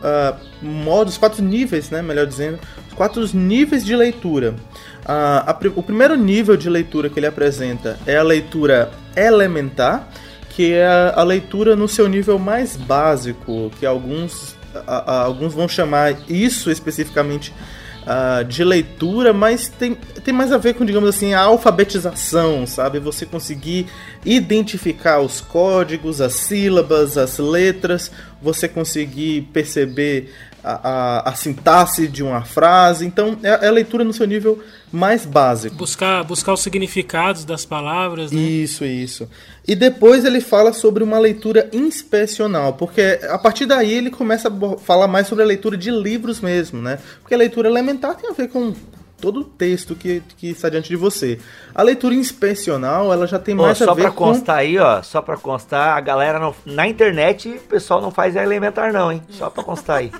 modos, 0.61 1.17
quatro 1.17 1.43
níveis, 1.43 1.89
né? 1.89 2.01
Melhor 2.01 2.25
dizendo, 2.25 2.59
os 2.87 2.93
quatro 2.95 3.23
níveis 3.35 3.85
de 3.85 3.95
leitura. 3.95 4.55
Uh, 5.03 5.45
a, 5.45 5.59
o 5.75 5.83
primeiro 5.83 6.15
nível 6.15 6.57
de 6.57 6.69
leitura 6.69 7.09
que 7.09 7.19
ele 7.19 7.27
apresenta 7.27 7.99
é 8.07 8.17
a 8.17 8.23
leitura 8.23 8.89
elementar, 9.15 10.09
que 10.49 10.73
é 10.73 10.87
a, 10.87 11.13
a 11.17 11.23
leitura 11.23 11.75
no 11.75 11.87
seu 11.87 12.07
nível 12.09 12.39
mais 12.39 12.75
básico, 12.75 13.71
que 13.79 13.85
alguns, 13.85 14.55
alguns 14.87 15.53
vão 15.53 15.67
chamar 15.67 16.15
isso 16.27 16.71
especificamente 16.71 17.53
uh, 18.03 18.43
de 18.43 18.63
leitura, 18.63 19.33
mas 19.33 19.67
tem, 19.67 19.95
tem 20.23 20.33
mais 20.33 20.51
a 20.51 20.57
ver 20.57 20.73
com, 20.73 20.85
digamos 20.85 21.09
assim, 21.09 21.33
a 21.33 21.41
alfabetização, 21.41 22.65
sabe? 22.65 22.99
Você 22.99 23.25
conseguir 23.25 23.87
identificar 24.25 25.19
os 25.19 25.41
códigos, 25.41 26.21
as 26.21 26.33
sílabas, 26.33 27.17
as 27.17 27.37
letras, 27.37 28.11
você 28.41 28.67
conseguir 28.67 29.49
perceber 29.53 30.33
a, 30.63 30.89
a, 30.89 31.29
a 31.29 31.35
sintaxe 31.35 32.07
de 32.07 32.23
uma 32.23 32.43
frase. 32.43 33.05
Então, 33.05 33.37
é, 33.43 33.65
é 33.65 33.67
a 33.67 33.71
leitura 33.71 34.03
no 34.03 34.13
seu 34.13 34.25
nível 34.25 34.61
mais 34.91 35.25
básico. 35.25 35.75
Buscar, 35.75 36.23
buscar 36.23 36.53
os 36.53 36.61
significados 36.61 37.45
das 37.45 37.65
palavras, 37.65 38.31
né? 38.31 38.39
Isso, 38.39 38.83
isso. 38.83 39.29
E 39.67 39.75
depois 39.75 40.25
ele 40.25 40.41
fala 40.41 40.73
sobre 40.73 41.03
uma 41.03 41.19
leitura 41.19 41.69
inspecional, 41.71 42.73
porque 42.73 43.19
a 43.29 43.37
partir 43.37 43.65
daí 43.65 43.93
ele 43.93 44.09
começa 44.09 44.49
a 44.49 44.77
falar 44.77 45.07
mais 45.07 45.27
sobre 45.27 45.43
a 45.43 45.47
leitura 45.47 45.77
de 45.77 45.91
livros 45.91 46.41
mesmo, 46.41 46.81
né? 46.81 46.99
Porque 47.21 47.33
a 47.33 47.37
leitura 47.37 47.69
elementar 47.69 48.15
tem 48.15 48.29
a 48.29 48.33
ver 48.33 48.47
com 48.49 48.73
todo 49.19 49.41
o 49.41 49.43
texto 49.43 49.95
que, 49.95 50.21
que 50.38 50.49
está 50.49 50.69
diante 50.69 50.89
de 50.89 50.95
você. 50.95 51.39
A 51.73 51.81
leitura 51.81 52.15
inspecional, 52.15 53.11
ela 53.11 53.27
já 53.27 53.39
tem 53.39 53.55
mais 53.55 53.81
a 53.81 53.85
ver 53.85 53.85
com... 53.85 53.85
Só 53.85 53.95
para 53.95 54.11
constar 54.11 54.57
aí, 54.57 54.77
ó, 54.77 55.01
só 55.01 55.21
para 55.21 55.38
constar, 55.38 55.97
a 55.97 56.01
galera 56.01 56.39
não, 56.39 56.55
na 56.65 56.88
internet, 56.88 57.49
o 57.49 57.59
pessoal 57.61 58.01
não 58.01 58.11
faz 58.11 58.35
elementar 58.35 58.93
não, 58.93 59.11
hein? 59.11 59.21
Só 59.29 59.49
para 59.49 59.63
constar 59.63 59.97
aí. 59.97 60.11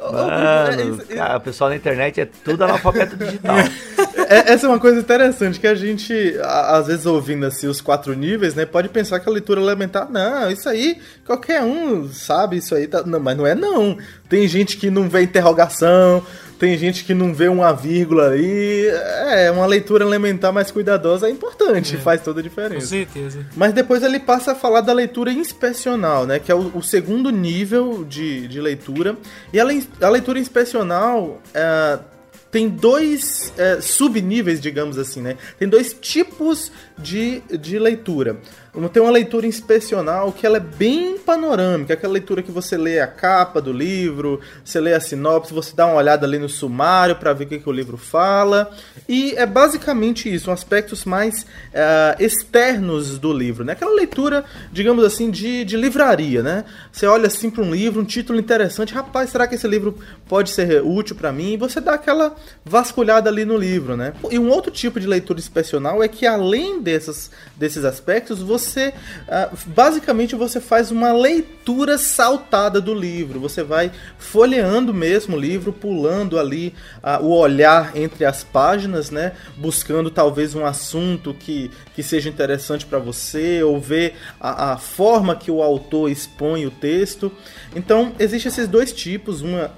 Mano, 0.00 0.98
cara, 1.14 1.36
o 1.36 1.40
pessoal 1.40 1.68
na 1.68 1.76
internet 1.76 2.20
é 2.22 2.24
tudo 2.24 2.64
analfabeto 2.64 3.16
digital. 3.16 3.56
É, 4.30 4.52
essa 4.52 4.66
é 4.66 4.68
uma 4.68 4.78
coisa 4.78 5.00
interessante 5.00 5.58
que 5.58 5.66
a 5.66 5.74
gente, 5.74 6.36
às 6.44 6.86
vezes 6.86 7.04
ouvindo 7.04 7.44
assim 7.46 7.66
os 7.66 7.80
quatro 7.80 8.14
níveis, 8.14 8.54
né, 8.54 8.64
pode 8.64 8.88
pensar 8.88 9.18
que 9.18 9.28
a 9.28 9.32
leitura 9.32 9.60
elementar, 9.60 10.08
não, 10.08 10.48
isso 10.48 10.68
aí 10.68 11.00
qualquer 11.26 11.62
um 11.64 12.08
sabe, 12.12 12.58
isso 12.58 12.76
aí 12.76 12.86
tá, 12.86 13.02
não, 13.02 13.18
mas 13.18 13.36
não 13.36 13.44
é 13.44 13.56
não. 13.56 13.98
Tem 14.28 14.46
gente 14.46 14.76
que 14.76 14.88
não 14.88 15.08
vê 15.08 15.22
interrogação, 15.22 16.24
tem 16.60 16.76
gente 16.76 17.04
que 17.04 17.14
não 17.14 17.32
vê 17.32 17.48
uma 17.48 17.72
vírgula 17.72 18.26
ali. 18.26 18.86
É, 18.86 19.50
uma 19.50 19.64
leitura 19.64 20.04
elementar 20.04 20.52
mais 20.52 20.70
cuidadosa 20.70 21.26
é 21.26 21.30
importante, 21.30 21.96
é, 21.96 21.98
faz 21.98 22.20
toda 22.20 22.40
a 22.40 22.42
diferença. 22.42 22.82
Com 22.82 22.86
certeza. 22.86 23.46
Mas 23.56 23.72
depois 23.72 24.02
ele 24.02 24.20
passa 24.20 24.52
a 24.52 24.54
falar 24.54 24.82
da 24.82 24.92
leitura 24.92 25.32
inspecional, 25.32 26.26
né? 26.26 26.38
Que 26.38 26.52
é 26.52 26.54
o, 26.54 26.76
o 26.76 26.82
segundo 26.82 27.30
nível 27.30 28.04
de, 28.04 28.46
de 28.46 28.60
leitura. 28.60 29.16
E 29.54 29.58
a, 29.58 29.64
a 30.02 30.08
leitura 30.10 30.38
inspecional. 30.38 31.40
É, 31.54 31.98
tem 32.50 32.68
dois 32.68 33.52
é, 33.56 33.80
subníveis, 33.80 34.60
digamos 34.60 34.98
assim, 34.98 35.22
né? 35.22 35.36
Tem 35.56 35.68
dois 35.68 35.92
tipos 35.94 36.72
de, 36.98 37.40
de 37.48 37.78
leitura. 37.78 38.40
Tem 38.92 39.02
uma 39.02 39.10
leitura 39.10 39.48
inspecional 39.48 40.30
que 40.32 40.46
ela 40.46 40.58
é 40.58 40.60
bem 40.60 41.18
panorâmica, 41.18 41.94
aquela 41.94 42.12
leitura 42.12 42.40
que 42.40 42.52
você 42.52 42.76
lê 42.76 43.00
a 43.00 43.06
capa 43.06 43.60
do 43.60 43.72
livro, 43.72 44.40
você 44.64 44.80
lê 44.80 44.94
a 44.94 45.00
sinopse, 45.00 45.52
você 45.52 45.74
dá 45.74 45.86
uma 45.86 45.96
olhada 45.96 46.24
ali 46.24 46.38
no 46.38 46.48
sumário 46.48 47.16
para 47.16 47.32
ver 47.32 47.44
o 47.44 47.46
que, 47.48 47.58
que, 47.58 47.68
o 47.68 47.72
livro 47.72 47.96
fala. 47.96 48.70
E 49.08 49.34
é 49.36 49.44
basicamente 49.44 50.32
isso, 50.32 50.52
aspectos 50.52 51.04
mais 51.04 51.42
uh, 51.42 52.22
externos 52.22 53.18
do 53.18 53.32
livro, 53.32 53.64
né? 53.64 53.72
Aquela 53.72 53.92
leitura, 53.92 54.44
digamos 54.72 55.04
assim, 55.04 55.30
de, 55.30 55.64
de 55.64 55.76
livraria, 55.76 56.42
né? 56.42 56.64
Você 56.92 57.06
olha 57.06 57.26
assim 57.26 57.50
para 57.50 57.64
um 57.64 57.72
livro, 57.72 58.00
um 58.00 58.04
título 58.04 58.38
interessante, 58.38 58.94
rapaz, 58.94 59.30
será 59.30 59.48
que 59.48 59.56
esse 59.56 59.66
livro 59.66 59.98
pode 60.28 60.50
ser 60.50 60.80
útil 60.82 61.16
para 61.16 61.32
mim? 61.32 61.54
E 61.54 61.56
você 61.56 61.80
dá 61.80 61.94
aquela 61.94 62.36
vasculhada 62.64 63.28
ali 63.28 63.44
no 63.44 63.56
livro, 63.56 63.96
né? 63.96 64.12
E 64.30 64.38
um 64.38 64.48
outro 64.48 64.70
tipo 64.70 65.00
de 65.00 65.08
leitura 65.08 65.40
inspecional 65.40 66.02
é 66.02 66.06
que 66.06 66.24
além 66.24 66.80
desses, 66.80 67.32
desses 67.56 67.84
aspectos, 67.84 68.40
você 68.40 68.59
você 68.60 68.94
uh, 69.26 69.56
basicamente 69.66 70.36
você 70.36 70.60
faz 70.60 70.90
uma 70.90 71.12
leitura 71.12 71.98
saltada 71.98 72.80
do 72.80 72.94
livro. 72.94 73.40
Você 73.40 73.62
vai 73.62 73.90
folheando 74.18 74.92
mesmo 74.94 75.36
o 75.36 75.40
livro, 75.40 75.72
pulando 75.72 76.38
ali 76.38 76.74
uh, 77.02 77.24
o 77.24 77.30
olhar 77.36 77.96
entre 77.96 78.24
as 78.24 78.44
páginas, 78.44 79.10
né? 79.10 79.32
Buscando 79.56 80.10
talvez 80.10 80.54
um 80.54 80.64
assunto 80.64 81.34
que, 81.34 81.70
que 81.94 82.02
seja 82.02 82.28
interessante 82.28 82.86
para 82.86 82.98
você, 82.98 83.62
ou 83.62 83.80
ver 83.80 84.14
a, 84.40 84.72
a 84.72 84.76
forma 84.76 85.34
que 85.34 85.50
o 85.50 85.62
autor 85.62 86.10
expõe 86.10 86.66
o 86.66 86.70
texto. 86.70 87.32
Então, 87.74 88.12
existem 88.18 88.50
esses 88.50 88.68
dois 88.68 88.92
tipos, 88.92 89.42
uma 89.42 89.70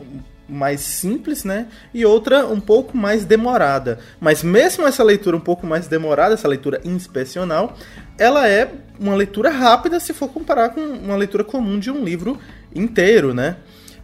mais 0.49 0.81
simples, 0.81 1.45
né? 1.45 1.69
E 1.95 2.05
outra 2.05 2.47
um 2.47 2.61
pouco 2.61 2.97
mais 2.97 3.25
demorada. 3.25 3.99
Mas 4.21 4.43
mesmo 4.43 4.87
essa 4.87 5.03
leitura 5.03 5.37
um 5.37 5.41
pouco 5.41 5.67
mais 5.67 5.89
demorada, 5.89 6.35
essa 6.35 6.49
leitura 6.49 6.81
inspecional, 6.85 7.77
ela 8.19 8.47
é 8.49 8.71
uma 8.99 9.15
leitura 9.15 9.51
rápida 9.51 9.99
se 9.99 10.13
for 10.13 10.29
comparar 10.29 10.71
com 10.71 10.81
uma 10.81 11.17
leitura 11.17 11.45
comum 11.45 11.79
de 11.79 11.91
um 11.91 12.05
livro 12.05 12.39
inteiro, 12.75 13.33
né? 13.33 13.57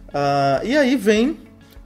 Uh, 0.09 0.65
e 0.65 0.75
aí 0.75 0.95
vem 0.95 1.37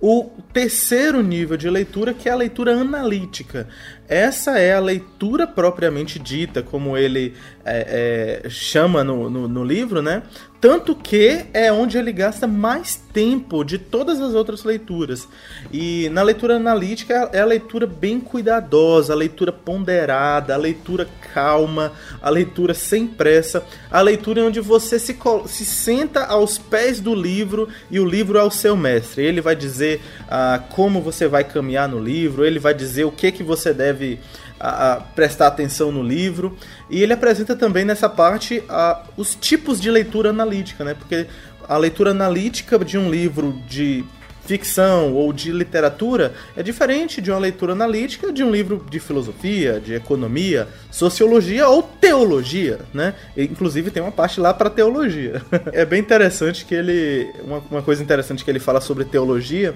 o 0.05 0.29
terceiro 0.51 1.23
nível 1.23 1.55
de 1.55 1.69
leitura, 1.69 2.13
que 2.13 2.27
é 2.27 2.31
a 2.33 2.35
leitura 2.35 2.73
analítica. 2.77 3.69
Essa 4.05 4.59
é 4.59 4.73
a 4.73 4.79
leitura 4.81 5.47
propriamente 5.47 6.19
dita, 6.19 6.61
como 6.61 6.97
ele 6.97 7.33
é, 7.63 8.41
é, 8.43 8.49
chama 8.49 9.01
no, 9.01 9.29
no, 9.29 9.47
no, 9.47 9.63
livro, 9.63 10.01
né? 10.01 10.23
Tanto 10.63 10.95
que 10.95 11.45
é 11.53 11.73
onde 11.73 11.97
ele 11.97 12.13
gasta 12.13 12.47
mais 12.47 12.95
tempo 12.95 13.65
de 13.65 13.77
todas 13.77 14.21
as 14.21 14.33
outras 14.33 14.63
leituras. 14.63 15.27
E 15.73 16.07
na 16.13 16.23
leitura 16.23 16.55
analítica 16.55 17.29
é 17.33 17.41
a 17.41 17.45
leitura 17.45 17.85
bem 17.85 18.17
cuidadosa, 18.17 19.11
a 19.11 19.15
leitura 19.17 19.51
ponderada, 19.51 20.53
a 20.53 20.57
leitura 20.57 21.05
calma, 21.33 21.91
a 22.21 22.29
leitura 22.29 22.73
sem 22.73 23.05
pressa, 23.05 23.61
a 23.91 23.99
leitura 23.99 24.45
onde 24.45 24.61
você 24.61 24.97
se, 24.97 25.17
se 25.47 25.65
senta 25.65 26.23
aos 26.27 26.57
pés 26.57 27.01
do 27.01 27.13
livro 27.13 27.67
e 27.91 27.99
o 27.99 28.05
livro 28.05 28.37
é 28.37 28.43
o 28.43 28.49
seu 28.49 28.77
mestre. 28.77 29.21
Ele 29.21 29.41
vai 29.41 29.57
dizer 29.57 29.99
ah, 30.29 30.63
como 30.69 31.01
você 31.01 31.27
vai 31.27 31.43
caminhar 31.43 31.89
no 31.89 31.99
livro, 31.99 32.45
ele 32.45 32.57
vai 32.57 32.73
dizer 32.73 33.03
o 33.03 33.11
que, 33.11 33.33
que 33.33 33.43
você 33.43 33.73
deve 33.73 34.17
a, 34.63 34.93
a 34.93 34.95
prestar 35.01 35.47
atenção 35.47 35.91
no 35.91 36.01
livro. 36.01 36.57
E 36.89 37.03
ele 37.03 37.11
apresenta 37.11 37.53
também 37.53 37.83
nessa 37.83 38.07
parte 38.07 38.63
a, 38.69 39.03
os 39.17 39.35
tipos 39.35 39.81
de 39.81 39.91
leitura 39.91 40.29
analítica, 40.29 40.85
né? 40.85 40.93
Porque 40.93 41.27
a 41.67 41.77
leitura 41.77 42.11
analítica 42.11 42.79
de 42.79 42.97
um 42.97 43.09
livro 43.09 43.51
de 43.67 44.05
ficção 44.45 45.13
ou 45.13 45.31
de 45.31 45.51
literatura 45.51 46.33
é 46.55 46.61
diferente 46.61 47.21
de 47.21 47.31
uma 47.31 47.39
leitura 47.39 47.71
analítica 47.71 48.31
de 48.31 48.43
um 48.43 48.51
livro 48.51 48.85
de 48.89 48.99
filosofia, 48.99 49.79
de 49.79 49.93
economia, 49.93 50.67
sociologia 50.91 51.67
ou 51.67 51.81
teologia, 51.83 52.79
né? 52.93 53.15
Inclusive 53.37 53.91
tem 53.91 54.03
uma 54.03 54.11
parte 54.11 54.39
lá 54.39 54.53
para 54.53 54.69
teologia. 54.69 55.41
é 55.71 55.85
bem 55.85 55.99
interessante 55.99 56.65
que 56.65 56.75
ele 56.75 57.29
uma, 57.43 57.59
uma 57.71 57.81
coisa 57.81 58.03
interessante 58.03 58.43
que 58.43 58.51
ele 58.51 58.59
fala 58.59 58.79
sobre 58.81 59.05
teologia 59.05 59.75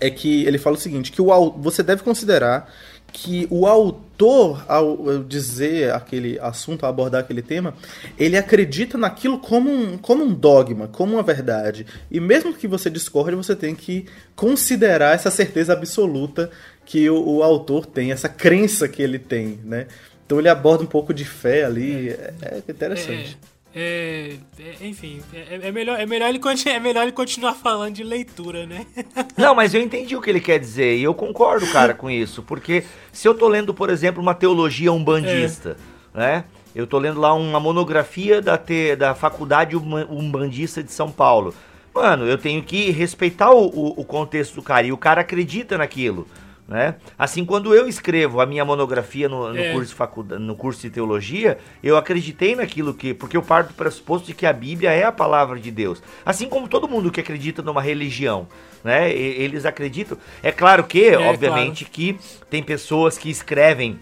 é 0.00 0.10
que 0.10 0.44
ele 0.44 0.58
fala 0.58 0.74
o 0.74 0.80
seguinte, 0.80 1.12
que 1.12 1.22
o, 1.22 1.50
você 1.52 1.80
deve 1.80 2.02
considerar 2.02 2.68
que 3.12 3.46
o 3.50 3.66
autor, 3.66 4.64
ao 4.66 5.22
dizer 5.22 5.92
aquele 5.92 6.38
assunto, 6.40 6.84
ao 6.84 6.90
abordar 6.90 7.20
aquele 7.20 7.42
tema, 7.42 7.74
ele 8.18 8.36
acredita 8.36 8.96
naquilo 8.96 9.38
como 9.38 9.70
um, 9.70 9.98
como 9.98 10.24
um 10.24 10.32
dogma, 10.32 10.88
como 10.88 11.14
uma 11.14 11.22
verdade. 11.22 11.86
E 12.10 12.18
mesmo 12.18 12.54
que 12.54 12.66
você 12.66 12.88
discorde, 12.88 13.36
você 13.36 13.54
tem 13.54 13.74
que 13.74 14.06
considerar 14.34 15.14
essa 15.14 15.30
certeza 15.30 15.74
absoluta 15.74 16.50
que 16.84 17.08
o, 17.10 17.36
o 17.36 17.42
autor 17.42 17.84
tem, 17.84 18.10
essa 18.10 18.28
crença 18.28 18.88
que 18.88 19.02
ele 19.02 19.18
tem, 19.18 19.60
né? 19.64 19.86
Então 20.24 20.38
ele 20.38 20.48
aborda 20.48 20.82
um 20.82 20.86
pouco 20.86 21.12
de 21.12 21.24
fé 21.24 21.64
ali, 21.64 22.08
é, 22.08 22.32
é 22.42 22.62
interessante. 22.70 23.38
É. 23.48 23.51
É, 23.74 24.36
é, 24.58 24.86
enfim, 24.86 25.22
é, 25.32 25.68
é, 25.68 25.72
melhor, 25.72 25.98
é, 25.98 26.04
melhor 26.04 26.28
ele, 26.28 26.40
é 26.66 26.78
melhor 26.78 27.02
ele 27.04 27.12
continuar 27.12 27.54
falando 27.54 27.94
de 27.94 28.04
leitura, 28.04 28.66
né? 28.66 28.86
Não, 29.36 29.54
mas 29.54 29.72
eu 29.72 29.80
entendi 29.80 30.14
o 30.14 30.20
que 30.20 30.28
ele 30.28 30.40
quer 30.40 30.58
dizer 30.58 30.96
e 30.96 31.02
eu 31.02 31.14
concordo, 31.14 31.66
cara, 31.68 31.94
com 31.94 32.10
isso. 32.10 32.42
Porque 32.42 32.84
se 33.10 33.26
eu 33.26 33.34
tô 33.34 33.48
lendo, 33.48 33.72
por 33.72 33.88
exemplo, 33.88 34.22
uma 34.22 34.34
teologia 34.34 34.92
umbandista, 34.92 35.76
é. 36.14 36.18
né? 36.18 36.44
Eu 36.74 36.86
tô 36.86 36.98
lendo 36.98 37.20
lá 37.20 37.34
uma 37.34 37.60
monografia 37.60 38.40
da, 38.40 38.56
te, 38.56 38.96
da 38.96 39.14
Faculdade 39.14 39.76
Umbandista 39.76 40.82
de 40.82 40.90
São 40.90 41.10
Paulo. 41.10 41.54
Mano, 41.94 42.24
eu 42.26 42.38
tenho 42.38 42.62
que 42.62 42.90
respeitar 42.90 43.50
o, 43.50 43.66
o, 43.66 44.00
o 44.00 44.04
contexto 44.04 44.54
do 44.54 44.62
cara 44.62 44.86
e 44.86 44.92
o 44.92 44.96
cara 44.96 45.20
acredita 45.20 45.76
naquilo. 45.76 46.26
Né? 46.66 46.94
Assim, 47.18 47.44
quando 47.44 47.74
eu 47.74 47.88
escrevo 47.88 48.40
a 48.40 48.46
minha 48.46 48.64
monografia 48.64 49.28
no, 49.28 49.52
no 49.52 49.58
é. 49.58 49.72
curso, 49.72 49.96
de 50.24 50.38
no 50.38 50.54
curso 50.54 50.80
de 50.80 50.90
teologia, 50.90 51.58
eu 51.82 51.96
acreditei 51.96 52.54
naquilo 52.54 52.94
que. 52.94 53.12
Porque 53.12 53.36
eu 53.36 53.42
parto 53.42 53.68
do 53.68 53.74
pressuposto 53.74 54.28
de 54.28 54.34
que 54.34 54.46
a 54.46 54.52
Bíblia 54.52 54.90
é 54.90 55.02
a 55.02 55.12
palavra 55.12 55.58
de 55.58 55.70
Deus. 55.70 56.02
Assim 56.24 56.48
como 56.48 56.68
todo 56.68 56.88
mundo 56.88 57.10
que 57.10 57.20
acredita 57.20 57.62
numa 57.62 57.82
religião. 57.82 58.46
Né? 58.82 59.12
Eles 59.12 59.66
acreditam. 59.66 60.16
É 60.42 60.52
claro 60.52 60.84
que, 60.84 61.06
é, 61.06 61.18
obviamente, 61.18 61.84
claro. 61.84 61.92
que 61.92 62.18
tem 62.48 62.62
pessoas 62.62 63.18
que 63.18 63.28
escrevem 63.28 63.98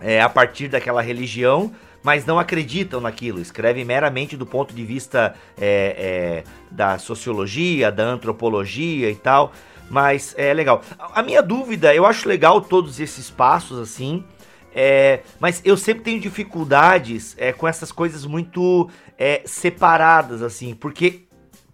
é, 0.00 0.20
a 0.20 0.28
partir 0.28 0.68
daquela 0.68 1.02
religião 1.02 1.72
mas 2.02 2.24
não 2.24 2.38
acreditam 2.38 3.00
naquilo, 3.00 3.40
escrevem 3.40 3.84
meramente 3.84 4.36
do 4.36 4.46
ponto 4.46 4.74
de 4.74 4.84
vista 4.84 5.34
é, 5.60 6.42
é, 6.42 6.44
da 6.70 6.98
sociologia, 6.98 7.92
da 7.92 8.04
antropologia 8.04 9.10
e 9.10 9.14
tal. 9.14 9.52
Mas 9.90 10.34
é 10.38 10.54
legal. 10.54 10.82
A 10.98 11.22
minha 11.22 11.42
dúvida, 11.42 11.92
eu 11.92 12.06
acho 12.06 12.28
legal 12.28 12.60
todos 12.60 13.00
esses 13.00 13.28
passos 13.28 13.78
assim. 13.78 14.24
É, 14.72 15.20
mas 15.40 15.60
eu 15.64 15.76
sempre 15.76 16.04
tenho 16.04 16.20
dificuldades 16.20 17.34
é, 17.36 17.52
com 17.52 17.66
essas 17.66 17.90
coisas 17.90 18.24
muito 18.24 18.88
é, 19.18 19.42
separadas, 19.44 20.42
assim, 20.42 20.74
porque 20.74 21.22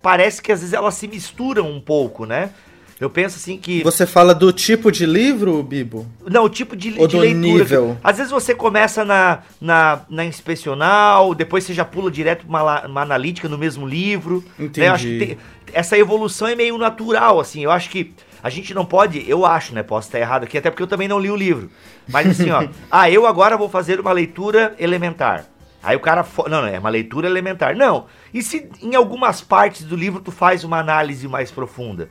parece 0.00 0.40
que 0.40 0.50
às 0.50 0.60
vezes 0.60 0.72
elas 0.72 0.94
se 0.94 1.06
misturam 1.06 1.70
um 1.70 1.80
pouco, 1.80 2.24
né? 2.24 2.50
Eu 2.98 3.10
penso 3.10 3.36
assim 3.36 3.58
que. 3.58 3.82
Você 3.82 4.06
fala 4.06 4.34
do 4.34 4.50
tipo 4.52 4.90
de 4.90 5.04
livro, 5.04 5.62
Bibo? 5.62 6.06
Não, 6.24 6.44
o 6.44 6.48
tipo 6.48 6.74
de, 6.74 6.94
Ou 6.98 7.06
de 7.06 7.16
do 7.16 7.20
leitura. 7.20 7.64
Nível. 7.64 7.98
Às 8.02 8.16
vezes 8.16 8.32
você 8.32 8.54
começa 8.54 9.04
na, 9.04 9.40
na, 9.60 10.00
na 10.08 10.24
inspecional, 10.24 11.34
depois 11.34 11.64
você 11.64 11.74
já 11.74 11.84
pula 11.84 12.10
direto 12.10 12.46
pra 12.46 12.48
uma, 12.48 12.86
uma 12.86 13.02
analítica 13.02 13.48
no 13.48 13.58
mesmo 13.58 13.86
livro. 13.86 14.42
Entendi. 14.58 14.80
Né? 14.80 14.88
Eu 14.88 14.94
acho 14.94 15.04
que 15.04 15.18
tem, 15.18 15.38
essa 15.74 15.98
evolução 15.98 16.48
é 16.48 16.54
meio 16.54 16.78
natural, 16.78 17.38
assim. 17.38 17.62
Eu 17.62 17.70
acho 17.70 17.90
que 17.90 18.14
a 18.42 18.48
gente 18.48 18.72
não 18.72 18.86
pode, 18.86 19.28
eu 19.28 19.44
acho, 19.44 19.74
né? 19.74 19.82
Posso 19.82 20.08
estar 20.08 20.18
errado 20.18 20.44
aqui, 20.44 20.56
até 20.56 20.70
porque 20.70 20.82
eu 20.82 20.86
também 20.86 21.08
não 21.08 21.18
li 21.18 21.30
o 21.30 21.36
livro. 21.36 21.70
Mas 22.08 22.28
assim, 22.28 22.50
ó. 22.50 22.66
ah, 22.90 23.10
eu 23.10 23.26
agora 23.26 23.58
vou 23.58 23.68
fazer 23.68 24.00
uma 24.00 24.12
leitura 24.12 24.74
elementar. 24.78 25.44
Aí 25.82 25.94
o 25.94 26.00
cara. 26.00 26.24
Não, 26.48 26.62
não, 26.62 26.66
é 26.66 26.78
uma 26.78 26.88
leitura 26.88 27.28
elementar. 27.28 27.76
Não. 27.76 28.06
E 28.32 28.42
se 28.42 28.68
em 28.82 28.94
algumas 28.94 29.42
partes 29.42 29.82
do 29.84 29.94
livro 29.94 30.20
tu 30.20 30.32
faz 30.32 30.64
uma 30.64 30.78
análise 30.78 31.28
mais 31.28 31.50
profunda? 31.50 32.08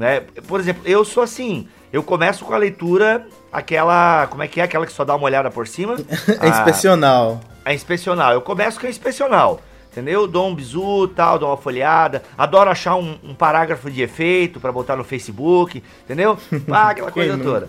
Né? 0.00 0.20
Por 0.48 0.58
exemplo, 0.58 0.80
eu 0.86 1.04
sou 1.04 1.22
assim. 1.22 1.68
Eu 1.92 2.02
começo 2.02 2.42
com 2.42 2.54
a 2.54 2.56
leitura, 2.56 3.26
aquela. 3.52 4.26
Como 4.28 4.42
é 4.42 4.48
que 4.48 4.58
é? 4.58 4.64
Aquela 4.64 4.86
que 4.86 4.92
só 4.94 5.04
dá 5.04 5.14
uma 5.14 5.26
olhada 5.26 5.50
por 5.50 5.68
cima? 5.68 5.96
a 6.40 6.48
inspecional. 6.48 7.38
A 7.62 7.74
inspecional. 7.74 8.32
Eu 8.32 8.40
começo 8.40 8.80
com 8.80 8.86
a 8.86 8.88
inspecional. 8.88 9.60
Entendeu? 9.92 10.26
Dou 10.26 10.48
um 10.48 10.54
bizu 10.54 11.06
tal, 11.08 11.38
dou 11.38 11.50
uma 11.50 11.56
folhada. 11.58 12.22
Adoro 12.38 12.70
achar 12.70 12.96
um, 12.96 13.18
um 13.22 13.34
parágrafo 13.34 13.90
de 13.90 14.00
efeito 14.00 14.58
para 14.58 14.72
botar 14.72 14.96
no 14.96 15.04
Facebook, 15.04 15.82
entendeu? 16.04 16.38
Ah, 16.72 16.90
aquela 16.90 17.12
coisa 17.12 17.36
toda. 17.36 17.68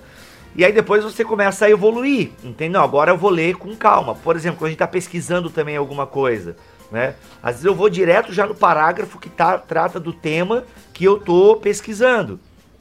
E 0.55 0.63
aí 0.63 0.71
depois 0.71 1.03
você 1.03 1.25
começa 1.25 1.65
a 1.65 1.69
evoluir, 1.69 2.31
entendeu? 2.45 2.81
Agora 2.81 3.11
eu 3.11 3.17
vou 3.17 3.29
ler 3.29 3.55
com 3.55 3.75
calma. 3.75 4.15
Por 4.15 4.37
exemplo, 4.37 4.59
quando 4.59 4.67
a 4.67 4.69
gente 4.69 4.75
está 4.75 4.87
pesquisando 4.87 5.49
também 5.49 5.75
alguma 5.75 6.07
coisa, 6.07 6.55
né? 6.91 7.15
Às 7.41 7.53
vezes 7.53 7.65
eu 7.65 7.75
vou 7.75 7.89
direto 7.89 8.33
já 8.33 8.45
no 8.45 8.53
parágrafo 8.53 9.19
que 9.19 9.29
tá, 9.29 9.57
trata 9.57 9.99
do 9.99 10.11
tema 10.11 10.65
que 10.93 11.05
eu 11.05 11.19
tô 11.19 11.55
pesquisando, 11.55 12.39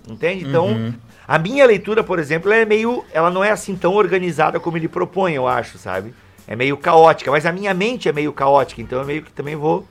entende? 0.08 0.44
Então, 0.44 0.66
uhum. 0.66 0.94
a 1.26 1.38
minha 1.38 1.64
leitura, 1.64 2.02
por 2.02 2.18
exemplo, 2.18 2.52
é 2.52 2.64
meio, 2.64 3.04
ela 3.12 3.30
não 3.30 3.44
é 3.44 3.50
assim 3.50 3.76
tão 3.76 3.94
organizada 3.94 4.58
como 4.58 4.76
ele 4.76 4.88
propõe, 4.88 5.34
eu 5.34 5.46
acho, 5.46 5.78
sabe? 5.78 6.12
é 6.50 6.56
meio 6.56 6.76
caótica, 6.76 7.30
mas 7.30 7.46
a 7.46 7.52
minha 7.52 7.72
mente 7.72 8.08
é 8.08 8.12
meio 8.12 8.32
caótica, 8.32 8.82
então 8.82 8.98
eu 8.98 9.06
meio 9.06 9.22
que 9.22 9.30
também 9.30 9.54
vou. 9.54 9.86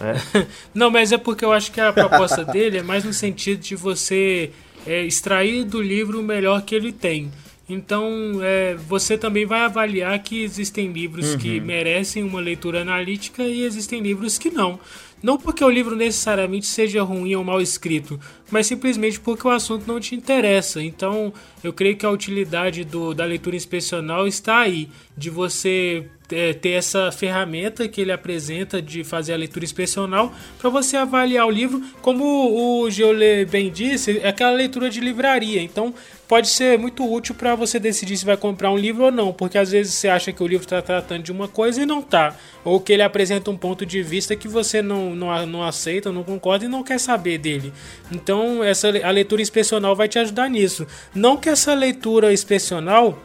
Né? 0.00 0.20
Não, 0.74 0.90
mas 0.90 1.12
é 1.12 1.18
porque 1.18 1.44
eu 1.44 1.52
acho 1.52 1.70
que 1.70 1.80
a 1.80 1.92
proposta 1.92 2.44
dele 2.44 2.78
é 2.78 2.82
mais 2.82 3.04
no 3.04 3.12
sentido 3.12 3.60
de 3.60 3.76
você 3.76 4.50
é, 4.84 5.04
extrair 5.04 5.64
do 5.64 5.80
livro 5.80 6.18
o 6.18 6.22
melhor 6.22 6.62
que 6.62 6.74
ele 6.74 6.90
tem. 6.90 7.30
Então, 7.72 8.40
é, 8.42 8.74
você 8.74 9.16
também 9.16 9.46
vai 9.46 9.60
avaliar 9.60 10.18
que 10.22 10.42
existem 10.42 10.92
livros 10.92 11.32
uhum. 11.32 11.38
que 11.38 11.60
merecem 11.60 12.22
uma 12.24 12.40
leitura 12.40 12.82
analítica 12.82 13.42
e 13.42 13.62
existem 13.62 14.00
livros 14.00 14.38
que 14.38 14.50
não. 14.50 14.78
Não 15.22 15.36
porque 15.36 15.62
o 15.62 15.68
livro 15.68 15.94
necessariamente 15.94 16.66
seja 16.66 17.02
ruim 17.02 17.34
ou 17.34 17.44
mal 17.44 17.60
escrito, 17.60 18.18
mas 18.50 18.66
simplesmente 18.66 19.20
porque 19.20 19.46
o 19.46 19.50
assunto 19.50 19.86
não 19.86 20.00
te 20.00 20.14
interessa. 20.14 20.82
Então, 20.82 21.32
eu 21.62 21.72
creio 21.72 21.96
que 21.96 22.06
a 22.06 22.10
utilidade 22.10 22.84
do, 22.84 23.12
da 23.12 23.24
leitura 23.24 23.54
inspecional 23.54 24.26
está 24.26 24.60
aí, 24.60 24.88
de 25.16 25.28
você 25.28 26.08
é, 26.32 26.54
ter 26.54 26.70
essa 26.70 27.12
ferramenta 27.12 27.86
que 27.86 28.00
ele 28.00 28.12
apresenta 28.12 28.80
de 28.80 29.04
fazer 29.04 29.34
a 29.34 29.36
leitura 29.36 29.64
inspecional 29.64 30.32
para 30.58 30.70
você 30.70 30.96
avaliar 30.96 31.46
o 31.46 31.50
livro. 31.50 31.82
Como 32.00 32.82
o 32.82 32.90
Geole 32.90 33.44
bem 33.44 33.70
disse, 33.70 34.18
é 34.18 34.28
aquela 34.28 34.52
leitura 34.52 34.88
de 34.88 35.00
livraria. 35.00 35.62
Então 35.62 35.94
pode 36.30 36.48
ser 36.48 36.78
muito 36.78 37.12
útil 37.12 37.34
para 37.34 37.56
você 37.56 37.80
decidir 37.80 38.16
se 38.16 38.24
vai 38.24 38.36
comprar 38.36 38.70
um 38.70 38.78
livro 38.78 39.06
ou 39.06 39.10
não, 39.10 39.32
porque 39.32 39.58
às 39.58 39.72
vezes 39.72 39.94
você 39.94 40.06
acha 40.06 40.32
que 40.32 40.40
o 40.40 40.46
livro 40.46 40.64
está 40.64 40.80
tratando 40.80 41.24
de 41.24 41.32
uma 41.32 41.48
coisa 41.48 41.82
e 41.82 41.84
não 41.84 42.00
tá, 42.00 42.36
ou 42.64 42.78
que 42.78 42.92
ele 42.92 43.02
apresenta 43.02 43.50
um 43.50 43.56
ponto 43.56 43.84
de 43.84 44.00
vista 44.00 44.36
que 44.36 44.46
você 44.46 44.80
não, 44.80 45.12
não, 45.16 45.44
não 45.44 45.64
aceita, 45.64 46.12
não 46.12 46.22
concorda 46.22 46.66
e 46.66 46.68
não 46.68 46.84
quer 46.84 47.00
saber 47.00 47.36
dele. 47.36 47.72
Então 48.12 48.62
essa 48.62 48.86
a 49.04 49.10
leitura 49.10 49.42
inspecional 49.42 49.96
vai 49.96 50.06
te 50.06 50.20
ajudar 50.20 50.48
nisso. 50.48 50.86
Não 51.12 51.36
que 51.36 51.48
essa 51.48 51.74
leitura 51.74 52.32
inspecional 52.32 53.18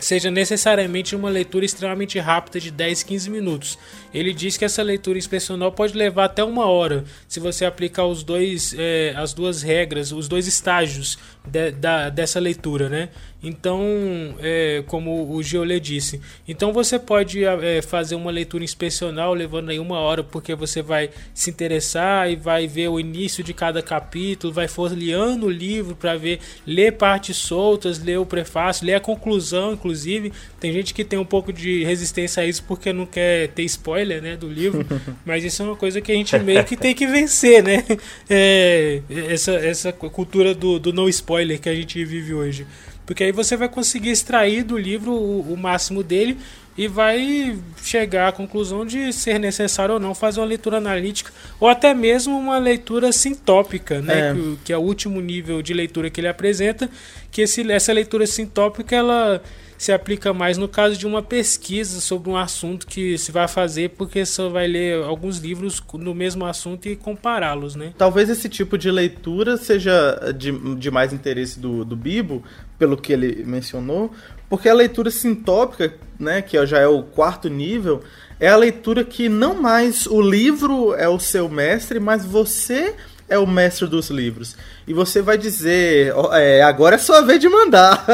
seja 0.00 0.30
necessariamente 0.30 1.16
uma 1.16 1.28
leitura 1.28 1.64
extremamente 1.64 2.18
rápida 2.18 2.60
de 2.60 2.70
10, 2.70 3.02
15 3.02 3.30
minutos. 3.30 3.78
Ele 4.12 4.32
diz 4.32 4.56
que 4.56 4.64
essa 4.64 4.82
leitura 4.82 5.18
inspecional 5.18 5.72
pode 5.72 5.96
levar 5.96 6.24
até 6.24 6.42
uma 6.42 6.66
hora, 6.66 7.04
se 7.26 7.40
você 7.40 7.64
aplicar 7.64 8.06
os 8.06 8.22
dois, 8.22 8.74
é, 8.78 9.12
as 9.16 9.32
duas 9.32 9.62
regras, 9.62 10.12
os 10.12 10.28
dois 10.28 10.46
estágios 10.46 11.18
de, 11.50 11.70
da, 11.72 12.08
dessa 12.08 12.38
leitura, 12.38 12.88
né? 12.88 13.08
Então, 13.42 14.34
é, 14.40 14.82
como 14.88 15.32
o 15.32 15.40
Giolê 15.42 15.78
disse, 15.78 16.20
então 16.46 16.72
você 16.72 16.98
pode 16.98 17.44
é, 17.44 17.80
fazer 17.80 18.16
uma 18.16 18.32
leitura 18.32 18.64
inspecional 18.64 19.32
levando 19.32 19.70
aí 19.70 19.78
uma 19.78 20.00
hora, 20.00 20.24
porque 20.24 20.56
você 20.56 20.82
vai 20.82 21.10
se 21.32 21.48
interessar 21.48 22.28
e 22.28 22.34
vai 22.34 22.66
ver 22.66 22.88
o 22.88 22.98
início 22.98 23.44
de 23.44 23.54
cada 23.54 23.80
capítulo, 23.80 24.52
vai 24.52 24.66
folheando 24.66 25.46
o 25.46 25.50
livro 25.50 25.94
para 25.94 26.16
ver, 26.16 26.40
ler 26.66 26.92
partes 26.94 27.36
soltas, 27.36 28.02
ler 28.02 28.18
o 28.18 28.26
prefácio, 28.26 28.84
ler 28.84 28.94
a 28.94 29.00
conclusão, 29.00 29.72
inclusive. 29.72 30.32
Tem 30.58 30.72
gente 30.72 30.92
que 30.92 31.04
tem 31.04 31.18
um 31.18 31.24
pouco 31.24 31.52
de 31.52 31.84
resistência 31.84 32.42
a 32.42 32.46
isso 32.46 32.64
porque 32.64 32.92
não 32.92 33.06
quer 33.06 33.48
ter 33.48 33.62
spoiler, 33.62 34.20
né, 34.20 34.36
do 34.36 34.48
livro, 34.48 34.84
mas 35.24 35.44
isso 35.44 35.62
é 35.62 35.64
uma 35.64 35.76
coisa 35.76 36.00
que 36.00 36.10
a 36.10 36.14
gente 36.14 36.36
meio 36.40 36.64
que 36.64 36.76
tem 36.76 36.92
que 36.92 37.06
vencer, 37.06 37.62
né? 37.62 37.84
É, 38.30 39.00
essa, 39.28 39.52
essa 39.52 39.92
cultura 39.92 40.54
do, 40.54 40.78
do 40.78 40.92
no 40.92 41.08
spoiler 41.08 41.37
que 41.58 41.68
a 41.68 41.74
gente 41.74 42.04
vive 42.04 42.34
hoje. 42.34 42.66
Porque 43.06 43.24
aí 43.24 43.32
você 43.32 43.56
vai 43.56 43.68
conseguir 43.68 44.10
extrair 44.10 44.62
do 44.62 44.76
livro 44.76 45.12
o, 45.12 45.52
o 45.52 45.56
máximo 45.56 46.02
dele 46.02 46.38
e 46.78 46.86
vai 46.86 47.58
chegar 47.82 48.28
à 48.28 48.32
conclusão 48.32 48.86
de 48.86 49.12
ser 49.12 49.40
necessário 49.40 49.94
ou 49.94 50.00
não 50.00 50.14
fazer 50.14 50.38
uma 50.38 50.46
leitura 50.46 50.76
analítica 50.76 51.32
ou 51.58 51.68
até 51.68 51.92
mesmo 51.92 52.38
uma 52.38 52.56
leitura 52.56 53.10
sintópica, 53.10 54.00
né? 54.00 54.30
É. 54.30 54.34
Que, 54.34 54.58
que, 54.66 54.72
é 54.72 54.78
o 54.78 54.80
último 54.80 55.20
nível 55.20 55.60
de 55.60 55.74
leitura 55.74 56.08
que 56.08 56.20
ele 56.20 56.28
apresenta, 56.28 56.88
que 57.32 57.42
esse, 57.42 57.68
essa 57.72 57.92
leitura 57.92 58.28
sintópica 58.28 58.94
ela 58.94 59.42
se 59.76 59.92
aplica 59.92 60.32
mais 60.32 60.58
no 60.58 60.68
caso 60.68 60.96
de 60.96 61.06
uma 61.06 61.22
pesquisa 61.22 62.00
sobre 62.00 62.28
um 62.28 62.36
assunto 62.36 62.86
que 62.86 63.16
se 63.16 63.30
vai 63.30 63.46
fazer, 63.46 63.90
porque 63.90 64.26
você 64.26 64.48
vai 64.48 64.66
ler 64.66 65.02
alguns 65.04 65.38
livros 65.38 65.82
no 65.94 66.14
mesmo 66.14 66.44
assunto 66.44 66.88
e 66.88 66.96
compará-los, 66.96 67.76
né? 67.76 67.92
Talvez 67.96 68.28
esse 68.28 68.48
tipo 68.48 68.76
de 68.76 68.90
leitura 68.90 69.56
seja 69.56 70.32
de, 70.36 70.76
de 70.76 70.90
mais 70.90 71.12
interesse 71.12 71.60
do, 71.60 71.84
do 71.84 71.96
Bibo, 71.96 72.42
pelo 72.76 72.96
que 72.96 73.12
ele 73.12 73.44
mencionou, 73.44 74.12
porque 74.48 74.68
a 74.68 74.74
leitura 74.74 75.10
sintópica, 75.10 75.94
né, 76.18 76.42
que 76.42 76.64
já 76.66 76.78
é 76.78 76.86
o 76.86 77.02
quarto 77.02 77.48
nível, 77.48 78.02
é 78.40 78.48
a 78.48 78.56
leitura 78.56 79.04
que 79.04 79.28
não 79.28 79.54
mais 79.54 80.06
o 80.06 80.20
livro 80.20 80.94
é 80.94 81.08
o 81.08 81.18
seu 81.18 81.48
mestre, 81.48 81.98
mas 81.98 82.24
você 82.24 82.94
é 83.28 83.38
o 83.38 83.46
mestre 83.46 83.86
dos 83.86 84.08
livros. 84.08 84.56
E 84.86 84.94
você 84.94 85.20
vai 85.20 85.36
dizer, 85.36 86.14
oh, 86.16 86.32
é, 86.32 86.62
agora 86.62 86.96
é 86.96 86.98
sua 86.98 87.20
vez 87.20 87.38
de 87.38 87.48
mandar. 87.48 88.04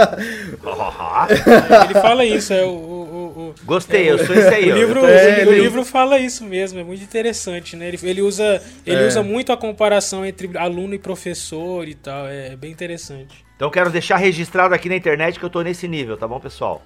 Ele 1.85 2.01
fala 2.01 2.25
isso, 2.25 2.53
é 2.53 2.65
o. 2.65 2.71
o, 2.71 3.51
o 3.51 3.55
Gostei, 3.65 4.09
é, 4.09 4.13
eu 4.13 4.27
sou 4.27 4.35
esse 4.35 4.49
aí. 4.49 4.65
O 4.73 4.75
livro, 4.75 5.05
é, 5.05 5.47
o 5.47 5.53
livro 5.53 5.85
fala 5.85 6.19
isso 6.19 6.43
mesmo, 6.43 6.81
é 6.81 6.85
muito 6.85 7.05
interessante, 7.05 7.77
né? 7.77 7.87
Ele, 7.89 7.99
ele 8.03 8.23
usa, 8.23 8.61
ele 8.85 9.05
é. 9.05 9.07
usa 9.07 9.23
muito 9.23 9.53
a 9.53 9.57
comparação 9.57 10.27
entre 10.27 10.51
aluno 10.59 10.95
e 10.95 10.99
professor 10.99 11.87
e 11.87 11.95
tal, 11.95 12.27
é 12.27 12.57
bem 12.57 12.73
interessante. 12.73 13.44
Então 13.57 13.71
quero 13.71 13.91
deixar 13.91 14.17
registrado 14.17 14.75
aqui 14.75 14.89
na 14.89 14.97
internet 14.97 15.39
que 15.39 15.45
eu 15.45 15.51
tô 15.51 15.63
nesse 15.63 15.87
nível, 15.87 16.17
tá 16.17 16.27
bom, 16.27 16.41
pessoal? 16.41 16.83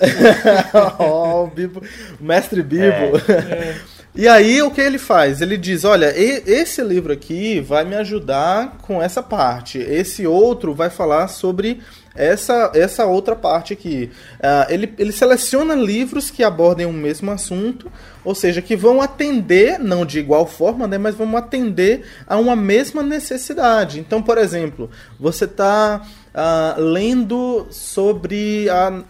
oh, 0.98 1.44
o 1.44 1.46
Bibo, 1.46 1.82
o 2.20 2.24
mestre 2.24 2.62
Bibo. 2.62 3.16
É. 3.28 3.76
E 4.12 4.26
aí 4.26 4.60
o 4.60 4.72
que 4.72 4.80
ele 4.80 4.98
faz? 4.98 5.40
Ele 5.40 5.56
diz: 5.56 5.84
olha, 5.84 6.12
esse 6.16 6.82
livro 6.82 7.12
aqui 7.12 7.60
vai 7.60 7.84
me 7.84 7.94
ajudar 7.94 8.78
com 8.82 9.00
essa 9.00 9.22
parte. 9.22 9.78
Esse 9.78 10.26
outro 10.26 10.74
vai 10.74 10.90
falar 10.90 11.28
sobre 11.28 11.80
essa, 12.14 12.72
essa 12.74 13.06
outra 13.06 13.36
parte 13.36 13.72
aqui. 13.72 14.10
Uh, 14.38 14.72
ele, 14.72 14.94
ele 14.98 15.12
seleciona 15.12 15.74
livros 15.74 16.30
que 16.30 16.42
abordem 16.42 16.86
o 16.86 16.92
mesmo 16.92 17.30
assunto, 17.30 17.90
ou 18.24 18.34
seja, 18.34 18.60
que 18.60 18.76
vão 18.76 19.00
atender, 19.00 19.78
não 19.78 20.04
de 20.04 20.18
igual 20.18 20.46
forma, 20.46 20.86
né, 20.86 20.98
mas 20.98 21.14
vão 21.14 21.36
atender 21.36 22.04
a 22.26 22.36
uma 22.36 22.56
mesma 22.56 23.02
necessidade. 23.02 24.00
Então, 24.00 24.22
por 24.22 24.38
exemplo, 24.38 24.90
você 25.18 25.44
está 25.44 26.02
uh, 26.02 26.30
ah, 26.34 26.74
lendo 26.78 27.66
sobre 27.70 28.68
a 28.68 29.02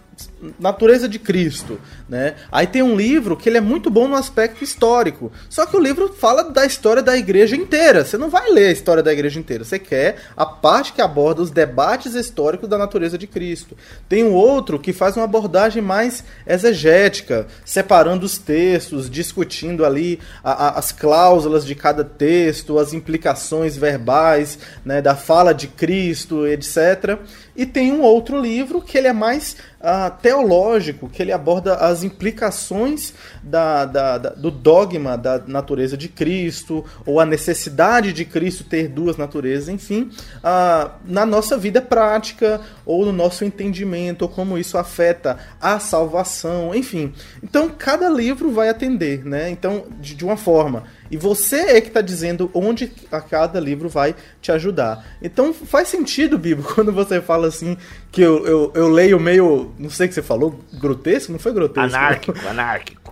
natureza 0.59 1.07
de 1.07 1.19
Cristo, 1.19 1.79
né? 2.09 2.35
Aí 2.51 2.65
tem 2.65 2.81
um 2.81 2.95
livro 2.95 3.37
que 3.37 3.47
ele 3.47 3.57
é 3.57 3.61
muito 3.61 3.89
bom 3.89 4.07
no 4.07 4.15
aspecto 4.15 4.63
histórico. 4.63 5.31
Só 5.49 5.65
que 5.65 5.77
o 5.77 5.79
livro 5.79 6.13
fala 6.13 6.43
da 6.43 6.65
história 6.65 7.01
da 7.01 7.15
igreja 7.15 7.55
inteira. 7.55 8.03
Você 8.03 8.17
não 8.17 8.29
vai 8.29 8.49
ler 8.49 8.67
a 8.67 8.71
história 8.71 9.03
da 9.03 9.13
igreja 9.13 9.39
inteira. 9.39 9.63
Você 9.63 9.77
quer 9.77 10.17
a 10.35 10.45
parte 10.45 10.93
que 10.93 11.01
aborda 11.01 11.41
os 11.41 11.51
debates 11.51 12.15
históricos 12.15 12.67
da 12.67 12.77
natureza 12.77 13.17
de 13.17 13.27
Cristo. 13.27 13.77
Tem 14.09 14.23
um 14.23 14.33
outro 14.33 14.79
que 14.79 14.93
faz 14.93 15.15
uma 15.15 15.25
abordagem 15.25 15.81
mais 15.81 16.23
exegética, 16.45 17.47
separando 17.63 18.25
os 18.25 18.37
textos, 18.37 19.09
discutindo 19.09 19.85
ali 19.85 20.19
a, 20.43 20.51
a, 20.51 20.69
as 20.79 20.91
cláusulas 20.91 21.65
de 21.65 21.75
cada 21.75 22.03
texto, 22.03 22.79
as 22.79 22.93
implicações 22.93 23.77
verbais, 23.77 24.57
né, 24.83 25.01
da 25.01 25.15
fala 25.15 25.53
de 25.53 25.67
Cristo, 25.67 26.47
etc. 26.47 27.19
E 27.55 27.65
tem 27.65 27.91
um 27.91 28.01
outro 28.01 28.39
livro 28.39 28.81
que 28.81 28.97
ele 28.97 29.07
é 29.07 29.13
mais 29.13 29.55
uh, 29.79 30.11
teológico, 30.31 31.09
que 31.09 31.21
ele 31.21 31.33
aborda 31.33 31.75
as 31.75 32.05
implicações 32.05 33.13
da, 33.43 33.83
da, 33.83 34.17
da, 34.17 34.29
do 34.29 34.49
dogma 34.49 35.17
da 35.17 35.37
natureza 35.45 35.97
de 35.97 36.07
Cristo, 36.07 36.85
ou 37.05 37.19
a 37.19 37.25
necessidade 37.25 38.13
de 38.13 38.23
Cristo 38.23 38.63
ter 38.63 38.87
duas 38.87 39.17
naturezas, 39.17 39.67
enfim, 39.67 40.09
uh, 40.37 40.89
na 41.03 41.25
nossa 41.25 41.57
vida 41.57 41.81
prática, 41.81 42.61
ou 42.85 43.05
no 43.05 43.11
nosso 43.11 43.43
entendimento, 43.43 44.21
ou 44.21 44.29
como 44.29 44.57
isso 44.57 44.77
afeta 44.77 45.37
a 45.59 45.79
salvação, 45.79 46.73
enfim. 46.73 47.13
Então, 47.43 47.69
cada 47.77 48.09
livro 48.09 48.53
vai 48.53 48.69
atender, 48.69 49.25
né? 49.25 49.49
Então, 49.49 49.83
de, 49.99 50.15
de 50.15 50.23
uma 50.23 50.37
forma. 50.37 50.83
E 51.11 51.17
você 51.17 51.57
é 51.57 51.81
que 51.81 51.89
está 51.89 51.99
dizendo 51.99 52.49
onde 52.53 52.89
a 53.11 53.19
cada 53.19 53.59
livro 53.59 53.89
vai 53.89 54.15
te 54.41 54.49
ajudar. 54.51 55.05
Então 55.21 55.53
faz 55.53 55.89
sentido, 55.89 56.37
Bibo, 56.37 56.63
quando 56.73 56.93
você 56.93 57.21
fala 57.21 57.47
assim 57.47 57.77
que 58.09 58.21
eu, 58.21 58.47
eu, 58.47 58.71
eu 58.73 58.87
leio 58.87 59.19
meio. 59.19 59.73
Não 59.77 59.89
sei 59.89 60.05
o 60.05 60.09
que 60.09 60.15
você 60.15 60.21
falou, 60.21 60.57
grotesco? 60.73 61.33
Não 61.33 61.39
foi 61.39 61.51
grotesco. 61.51 61.95
Anárquico, 61.95 62.37
não. 62.41 62.49
anárquico. 62.49 63.01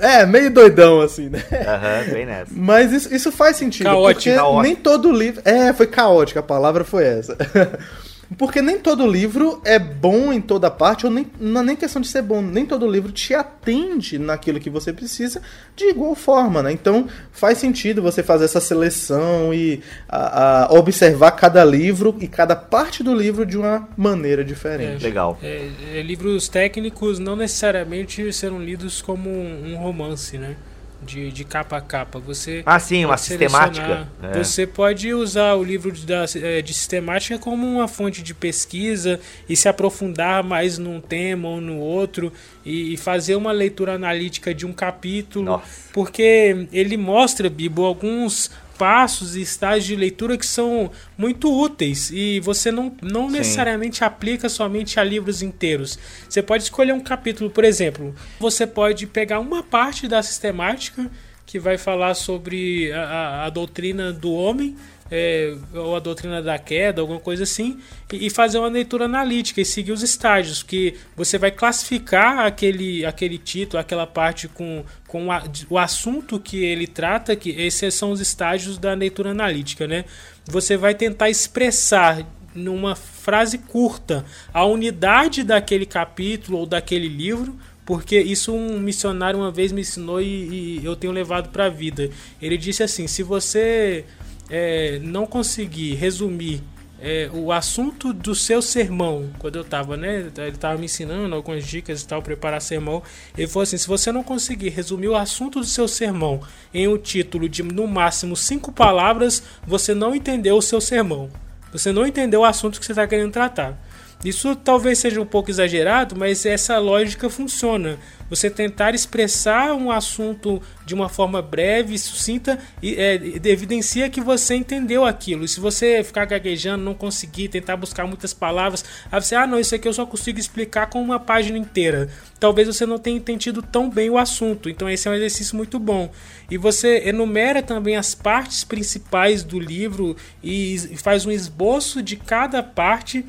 É, 0.00 0.26
meio 0.26 0.50
doidão, 0.50 1.00
assim, 1.00 1.30
né? 1.30 1.42
Aham, 1.50 2.04
uhum, 2.06 2.12
bem 2.12 2.26
nessa. 2.26 2.52
Mas 2.54 2.92
isso, 2.92 3.14
isso 3.14 3.32
faz 3.32 3.56
sentido. 3.56 3.86
Caótico, 3.86 4.14
porque 4.14 4.34
caótico. 4.34 4.62
nem 4.62 4.76
todo 4.76 5.10
livro. 5.10 5.40
É, 5.46 5.72
foi 5.72 5.86
caótico, 5.86 6.38
a 6.38 6.42
palavra 6.42 6.84
foi 6.84 7.04
essa. 7.04 7.36
Porque 8.38 8.62
nem 8.62 8.78
todo 8.78 9.06
livro 9.06 9.60
é 9.64 9.78
bom 9.78 10.32
em 10.32 10.40
toda 10.40 10.70
parte, 10.70 11.04
ou 11.04 11.12
nem, 11.12 11.26
não 11.40 11.62
é 11.62 11.64
nem 11.64 11.76
questão 11.76 12.00
de 12.00 12.06
ser 12.06 12.22
bom, 12.22 12.40
nem 12.40 12.64
todo 12.64 12.86
livro 12.86 13.10
te 13.10 13.34
atende 13.34 14.18
naquilo 14.18 14.60
que 14.60 14.70
você 14.70 14.92
precisa 14.92 15.42
de 15.74 15.86
igual 15.86 16.14
forma, 16.14 16.62
né? 16.62 16.72
Então 16.72 17.08
faz 17.32 17.58
sentido 17.58 18.00
você 18.00 18.22
fazer 18.22 18.44
essa 18.44 18.60
seleção 18.60 19.52
e 19.52 19.82
a, 20.08 20.66
a 20.66 20.72
observar 20.72 21.32
cada 21.32 21.64
livro 21.64 22.16
e 22.20 22.28
cada 22.28 22.54
parte 22.54 23.02
do 23.02 23.14
livro 23.14 23.44
de 23.44 23.58
uma 23.58 23.88
maneira 23.96 24.44
diferente. 24.44 25.04
É, 25.04 25.08
Legal. 25.08 25.38
É, 25.42 25.68
é, 25.94 26.02
livros 26.02 26.48
técnicos 26.48 27.18
não 27.18 27.34
necessariamente 27.34 28.32
serão 28.32 28.62
lidos 28.62 29.02
como 29.02 29.28
um, 29.28 29.72
um 29.72 29.76
romance, 29.76 30.38
né? 30.38 30.54
De, 31.02 31.30
de 31.30 31.44
capa 31.44 31.76
a 31.76 31.80
capa. 31.80 32.18
Você 32.18 32.62
ah, 32.64 32.78
sim, 32.78 33.04
uma 33.04 33.16
sistemática. 33.16 34.08
É. 34.22 34.42
Você 34.42 34.66
pode 34.66 35.12
usar 35.14 35.54
o 35.54 35.64
livro 35.64 35.90
de, 35.92 36.12
é, 36.42 36.62
de 36.62 36.74
sistemática 36.74 37.38
como 37.38 37.66
uma 37.66 37.88
fonte 37.88 38.22
de 38.22 38.34
pesquisa 38.34 39.20
e 39.48 39.56
se 39.56 39.68
aprofundar 39.68 40.42
mais 40.42 40.78
num 40.78 41.00
tema 41.00 41.48
ou 41.48 41.60
no 41.60 41.78
outro 41.78 42.32
e, 42.64 42.94
e 42.94 42.96
fazer 42.96 43.34
uma 43.36 43.52
leitura 43.52 43.94
analítica 43.94 44.54
de 44.54 44.66
um 44.66 44.72
capítulo, 44.72 45.44
Nossa. 45.44 45.64
porque 45.92 46.66
ele 46.72 46.96
mostra, 46.96 47.48
Bibo, 47.48 47.84
alguns 47.84 48.50
passos 48.80 49.36
e 49.36 49.42
estágios 49.42 49.84
de 49.84 49.94
leitura 49.94 50.38
que 50.38 50.46
são 50.46 50.90
muito 51.18 51.54
úteis 51.54 52.10
e 52.10 52.40
você 52.40 52.72
não, 52.72 52.90
não 53.02 53.28
necessariamente 53.28 54.02
aplica 54.02 54.48
somente 54.48 54.98
a 54.98 55.04
livros 55.04 55.42
inteiros. 55.42 55.98
Você 56.26 56.40
pode 56.40 56.62
escolher 56.62 56.94
um 56.94 57.00
capítulo, 57.00 57.50
por 57.50 57.62
exemplo, 57.62 58.14
você 58.38 58.66
pode 58.66 59.06
pegar 59.06 59.38
uma 59.38 59.62
parte 59.62 60.08
da 60.08 60.22
sistemática 60.22 61.10
que 61.50 61.58
vai 61.58 61.76
falar 61.76 62.14
sobre 62.14 62.92
a, 62.92 63.02
a, 63.02 63.46
a 63.46 63.50
doutrina 63.50 64.12
do 64.12 64.32
homem 64.32 64.76
é, 65.10 65.52
ou 65.74 65.96
a 65.96 65.98
doutrina 65.98 66.40
da 66.40 66.56
queda, 66.56 67.00
alguma 67.00 67.18
coisa 67.18 67.42
assim, 67.42 67.80
e, 68.12 68.26
e, 68.26 68.30
fazer 68.30 68.58
uma 68.58 68.68
leitura 68.68 69.06
analítica 69.06 69.60
e 69.60 69.64
seguir 69.64 69.90
os 69.90 70.02
estágios, 70.02 70.62
que 70.62 70.94
você 71.16 71.36
vai 71.36 71.50
classificar 71.50 72.46
aquele, 72.46 73.04
aquele 73.04 73.36
título, 73.36 73.80
aquela 73.80 74.06
parte 74.06 74.46
com, 74.46 74.84
com 75.08 75.32
a, 75.32 75.42
o 75.68 75.76
assunto 75.76 76.38
que 76.38 76.62
ele 76.62 76.86
trata, 76.86 77.34
que 77.34 77.50
esses 77.50 77.92
são 77.94 78.12
os 78.12 78.20
estágios 78.20 78.78
da 78.78 78.94
leitura 78.94 79.30
analítica, 79.30 79.88
né? 79.88 80.04
Você 80.46 80.76
vai 80.76 80.94
tentar 80.94 81.28
expressar 81.28 82.24
numa 82.54 82.94
frase 82.96 83.58
curta 83.58 84.24
a 84.52 84.64
unidade 84.64 85.44
daquele 85.44 85.86
capítulo 85.86 86.58
ou 86.58 86.66
daquele 86.66 87.08
livro, 87.08 87.56
porque 87.90 88.20
isso 88.20 88.54
um 88.54 88.78
missionário 88.78 89.40
uma 89.40 89.50
vez 89.50 89.72
me 89.72 89.80
ensinou 89.80 90.22
e, 90.22 90.78
e 90.78 90.84
eu 90.84 90.94
tenho 90.94 91.12
levado 91.12 91.48
para 91.48 91.64
a 91.64 91.68
vida. 91.68 92.08
Ele 92.40 92.56
disse 92.56 92.84
assim: 92.84 93.08
se 93.08 93.20
você 93.20 94.04
é, 94.48 95.00
não 95.02 95.26
conseguir 95.26 95.96
resumir 95.96 96.62
é, 97.00 97.28
o 97.34 97.50
assunto 97.50 98.12
do 98.12 98.32
seu 98.32 98.62
sermão, 98.62 99.28
quando 99.40 99.56
eu 99.56 99.62
estava, 99.62 99.96
né? 99.96 100.30
Ele 100.36 100.50
estava 100.50 100.78
me 100.78 100.84
ensinando 100.84 101.34
algumas 101.34 101.66
dicas 101.66 102.02
e 102.02 102.06
tal, 102.06 102.22
preparar 102.22 102.62
sermão. 102.62 103.02
Ele 103.36 103.48
falou 103.48 103.64
assim: 103.64 103.76
se 103.76 103.88
você 103.88 104.12
não 104.12 104.22
conseguir 104.22 104.68
resumir 104.68 105.08
o 105.08 105.16
assunto 105.16 105.58
do 105.58 105.66
seu 105.66 105.88
sermão 105.88 106.40
em 106.72 106.86
um 106.86 106.96
título 106.96 107.48
de 107.48 107.64
no 107.64 107.88
máximo 107.88 108.36
cinco 108.36 108.70
palavras, 108.70 109.42
você 109.66 109.94
não 109.94 110.14
entendeu 110.14 110.56
o 110.56 110.62
seu 110.62 110.80
sermão. 110.80 111.28
Você 111.72 111.90
não 111.90 112.06
entendeu 112.06 112.42
o 112.42 112.44
assunto 112.44 112.78
que 112.78 112.86
você 112.86 112.92
está 112.92 113.04
querendo 113.08 113.32
tratar. 113.32 113.89
Isso 114.24 114.54
talvez 114.54 114.98
seja 114.98 115.20
um 115.20 115.26
pouco 115.26 115.50
exagerado, 115.50 116.14
mas 116.14 116.44
essa 116.44 116.76
lógica 116.78 117.30
funciona. 117.30 117.98
Você 118.28 118.50
tentar 118.50 118.94
expressar 118.94 119.74
um 119.74 119.90
assunto 119.90 120.62
de 120.84 120.94
uma 120.94 121.08
forma 121.08 121.40
breve, 121.40 121.98
sucinta, 121.98 122.58
e 122.82 122.94
é, 122.94 123.14
evidencia 123.44 124.10
que 124.10 124.20
você 124.20 124.54
entendeu 124.54 125.06
aquilo. 125.06 125.44
E 125.44 125.48
se 125.48 125.58
você 125.58 126.04
ficar 126.04 126.26
gaguejando, 126.26 126.84
não 126.84 126.94
conseguir, 126.94 127.48
tentar 127.48 127.76
buscar 127.76 128.06
muitas 128.06 128.34
palavras, 128.34 128.84
aí 129.10 129.20
você, 129.20 129.34
ah, 129.34 129.46
não, 129.46 129.58
isso 129.58 129.74
aqui 129.74 129.88
eu 129.88 129.92
só 129.92 130.04
consigo 130.04 130.38
explicar 130.38 130.88
com 130.88 131.02
uma 131.02 131.18
página 131.18 131.56
inteira. 131.56 132.08
Talvez 132.38 132.68
você 132.68 132.84
não 132.84 132.98
tenha 132.98 133.16
entendido 133.16 133.62
tão 133.62 133.88
bem 133.88 134.10
o 134.10 134.18
assunto. 134.18 134.68
Então, 134.68 134.88
esse 134.88 135.08
é 135.08 135.10
um 135.10 135.14
exercício 135.14 135.56
muito 135.56 135.78
bom. 135.78 136.12
E 136.50 136.58
você 136.58 137.08
enumera 137.08 137.62
também 137.62 137.96
as 137.96 138.14
partes 138.14 138.64
principais 138.64 139.42
do 139.42 139.58
livro 139.58 140.14
e 140.44 140.78
faz 141.02 141.24
um 141.24 141.30
esboço 141.30 142.02
de 142.02 142.16
cada 142.16 142.62
parte 142.62 143.24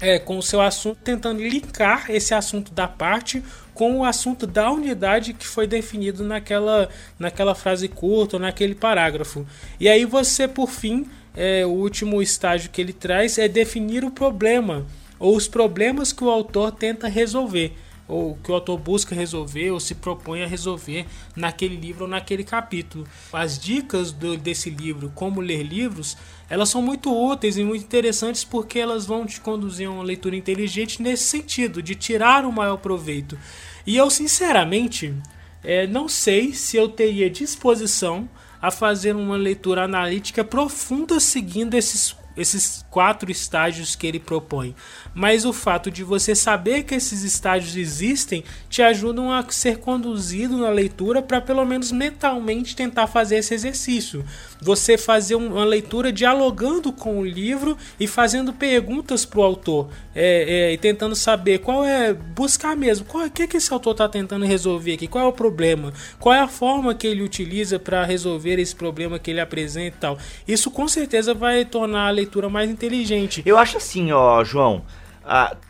é, 0.00 0.18
com 0.18 0.38
o 0.38 0.42
seu 0.42 0.60
assunto, 0.60 0.98
tentando 1.04 1.42
linkar 1.42 2.10
esse 2.10 2.32
assunto 2.34 2.72
da 2.72 2.88
parte 2.88 3.42
com 3.74 3.98
o 3.98 4.04
assunto 4.04 4.46
da 4.46 4.70
unidade 4.70 5.32
que 5.32 5.46
foi 5.46 5.66
definido 5.66 6.24
naquela, 6.24 6.88
naquela 7.18 7.54
frase 7.54 7.88
curta 7.88 8.36
ou 8.36 8.40
naquele 8.40 8.74
parágrafo. 8.74 9.46
E 9.78 9.88
aí 9.88 10.04
você, 10.04 10.46
por 10.46 10.68
fim, 10.68 11.06
é, 11.34 11.64
o 11.64 11.70
último 11.70 12.20
estágio 12.20 12.70
que 12.70 12.80
ele 12.80 12.92
traz 12.92 13.38
é 13.38 13.48
definir 13.48 14.04
o 14.04 14.10
problema 14.10 14.86
ou 15.18 15.36
os 15.36 15.46
problemas 15.46 16.12
que 16.12 16.24
o 16.24 16.30
autor 16.30 16.72
tenta 16.72 17.08
resolver 17.08 17.74
ou 18.10 18.36
que 18.42 18.50
o 18.50 18.54
autor 18.54 18.76
busca 18.76 19.14
resolver 19.14 19.70
ou 19.70 19.78
se 19.78 19.94
propõe 19.94 20.42
a 20.42 20.46
resolver 20.46 21.06
naquele 21.36 21.76
livro 21.76 22.04
ou 22.04 22.10
naquele 22.10 22.42
capítulo. 22.42 23.06
As 23.32 23.58
dicas 23.58 24.10
do, 24.10 24.36
desse 24.36 24.68
livro, 24.68 25.12
como 25.14 25.40
ler 25.40 25.62
livros, 25.62 26.16
elas 26.48 26.68
são 26.68 26.82
muito 26.82 27.14
úteis 27.16 27.56
e 27.56 27.62
muito 27.62 27.84
interessantes 27.84 28.44
porque 28.44 28.78
elas 28.78 29.06
vão 29.06 29.24
te 29.24 29.40
conduzir 29.40 29.86
a 29.86 29.90
uma 29.92 30.02
leitura 30.02 30.34
inteligente 30.34 31.00
nesse 31.00 31.24
sentido, 31.24 31.80
de 31.80 31.94
tirar 31.94 32.44
o 32.44 32.52
maior 32.52 32.78
proveito. 32.78 33.38
E 33.86 33.96
eu, 33.96 34.10
sinceramente, 34.10 35.14
é, 35.62 35.86
não 35.86 36.08
sei 36.08 36.52
se 36.52 36.76
eu 36.76 36.88
teria 36.88 37.30
disposição 37.30 38.28
a 38.60 38.70
fazer 38.70 39.14
uma 39.14 39.36
leitura 39.36 39.84
analítica 39.84 40.44
profunda 40.44 41.18
seguindo 41.18 41.74
esses 41.74 42.14
esses 42.36 42.84
quatro 42.90 43.30
estágios 43.30 43.94
que 43.94 44.06
ele 44.06 44.20
propõe. 44.20 44.74
Mas 45.14 45.44
o 45.44 45.52
fato 45.52 45.90
de 45.90 46.04
você 46.04 46.34
saber 46.34 46.84
que 46.84 46.94
esses 46.94 47.22
estágios 47.22 47.76
existem 47.76 48.44
te 48.68 48.82
ajudam 48.82 49.32
a 49.32 49.44
ser 49.50 49.78
conduzido 49.78 50.56
na 50.56 50.70
leitura 50.70 51.22
para 51.22 51.40
pelo 51.40 51.64
menos 51.64 51.92
mentalmente 51.92 52.76
tentar 52.76 53.06
fazer 53.06 53.36
esse 53.36 53.54
exercício. 53.54 54.24
Você 54.62 54.98
fazer 54.98 55.34
uma 55.34 55.64
leitura 55.64 56.12
dialogando 56.12 56.92
com 56.92 57.18
o 57.18 57.24
livro 57.24 57.76
e 57.98 58.06
fazendo 58.06 58.52
perguntas 58.52 59.24
para 59.24 59.40
o 59.40 59.42
autor 59.42 59.88
é, 60.14 60.68
é, 60.68 60.72
e 60.72 60.78
tentando 60.78 61.14
saber 61.14 61.58
qual 61.58 61.84
é 61.84 62.12
buscar 62.12 62.76
mesmo 62.76 63.06
qual 63.06 63.24
é 63.24 63.30
que, 63.30 63.46
que 63.46 63.56
esse 63.56 63.72
autor 63.72 63.92
está 63.92 64.08
tentando 64.08 64.44
resolver 64.44 64.94
aqui, 64.94 65.06
qual 65.06 65.24
é 65.24 65.28
o 65.28 65.32
problema, 65.32 65.92
qual 66.18 66.34
é 66.34 66.40
a 66.40 66.48
forma 66.48 66.94
que 66.94 67.06
ele 67.06 67.22
utiliza 67.22 67.78
para 67.78 68.04
resolver 68.04 68.58
esse 68.58 68.74
problema 68.74 69.18
que 69.18 69.30
ele 69.30 69.40
apresenta 69.40 69.96
e 69.96 70.00
tal. 70.00 70.18
Isso 70.46 70.70
com 70.70 70.86
certeza 70.88 71.34
vai 71.34 71.64
tornar 71.64 72.08
a 72.08 72.10
leitura 72.10 72.48
mais 72.48 72.70
inteligente. 72.70 73.42
Eu 73.44 73.58
acho 73.58 73.76
assim, 73.76 74.12
ó, 74.12 74.42
João. 74.44 74.82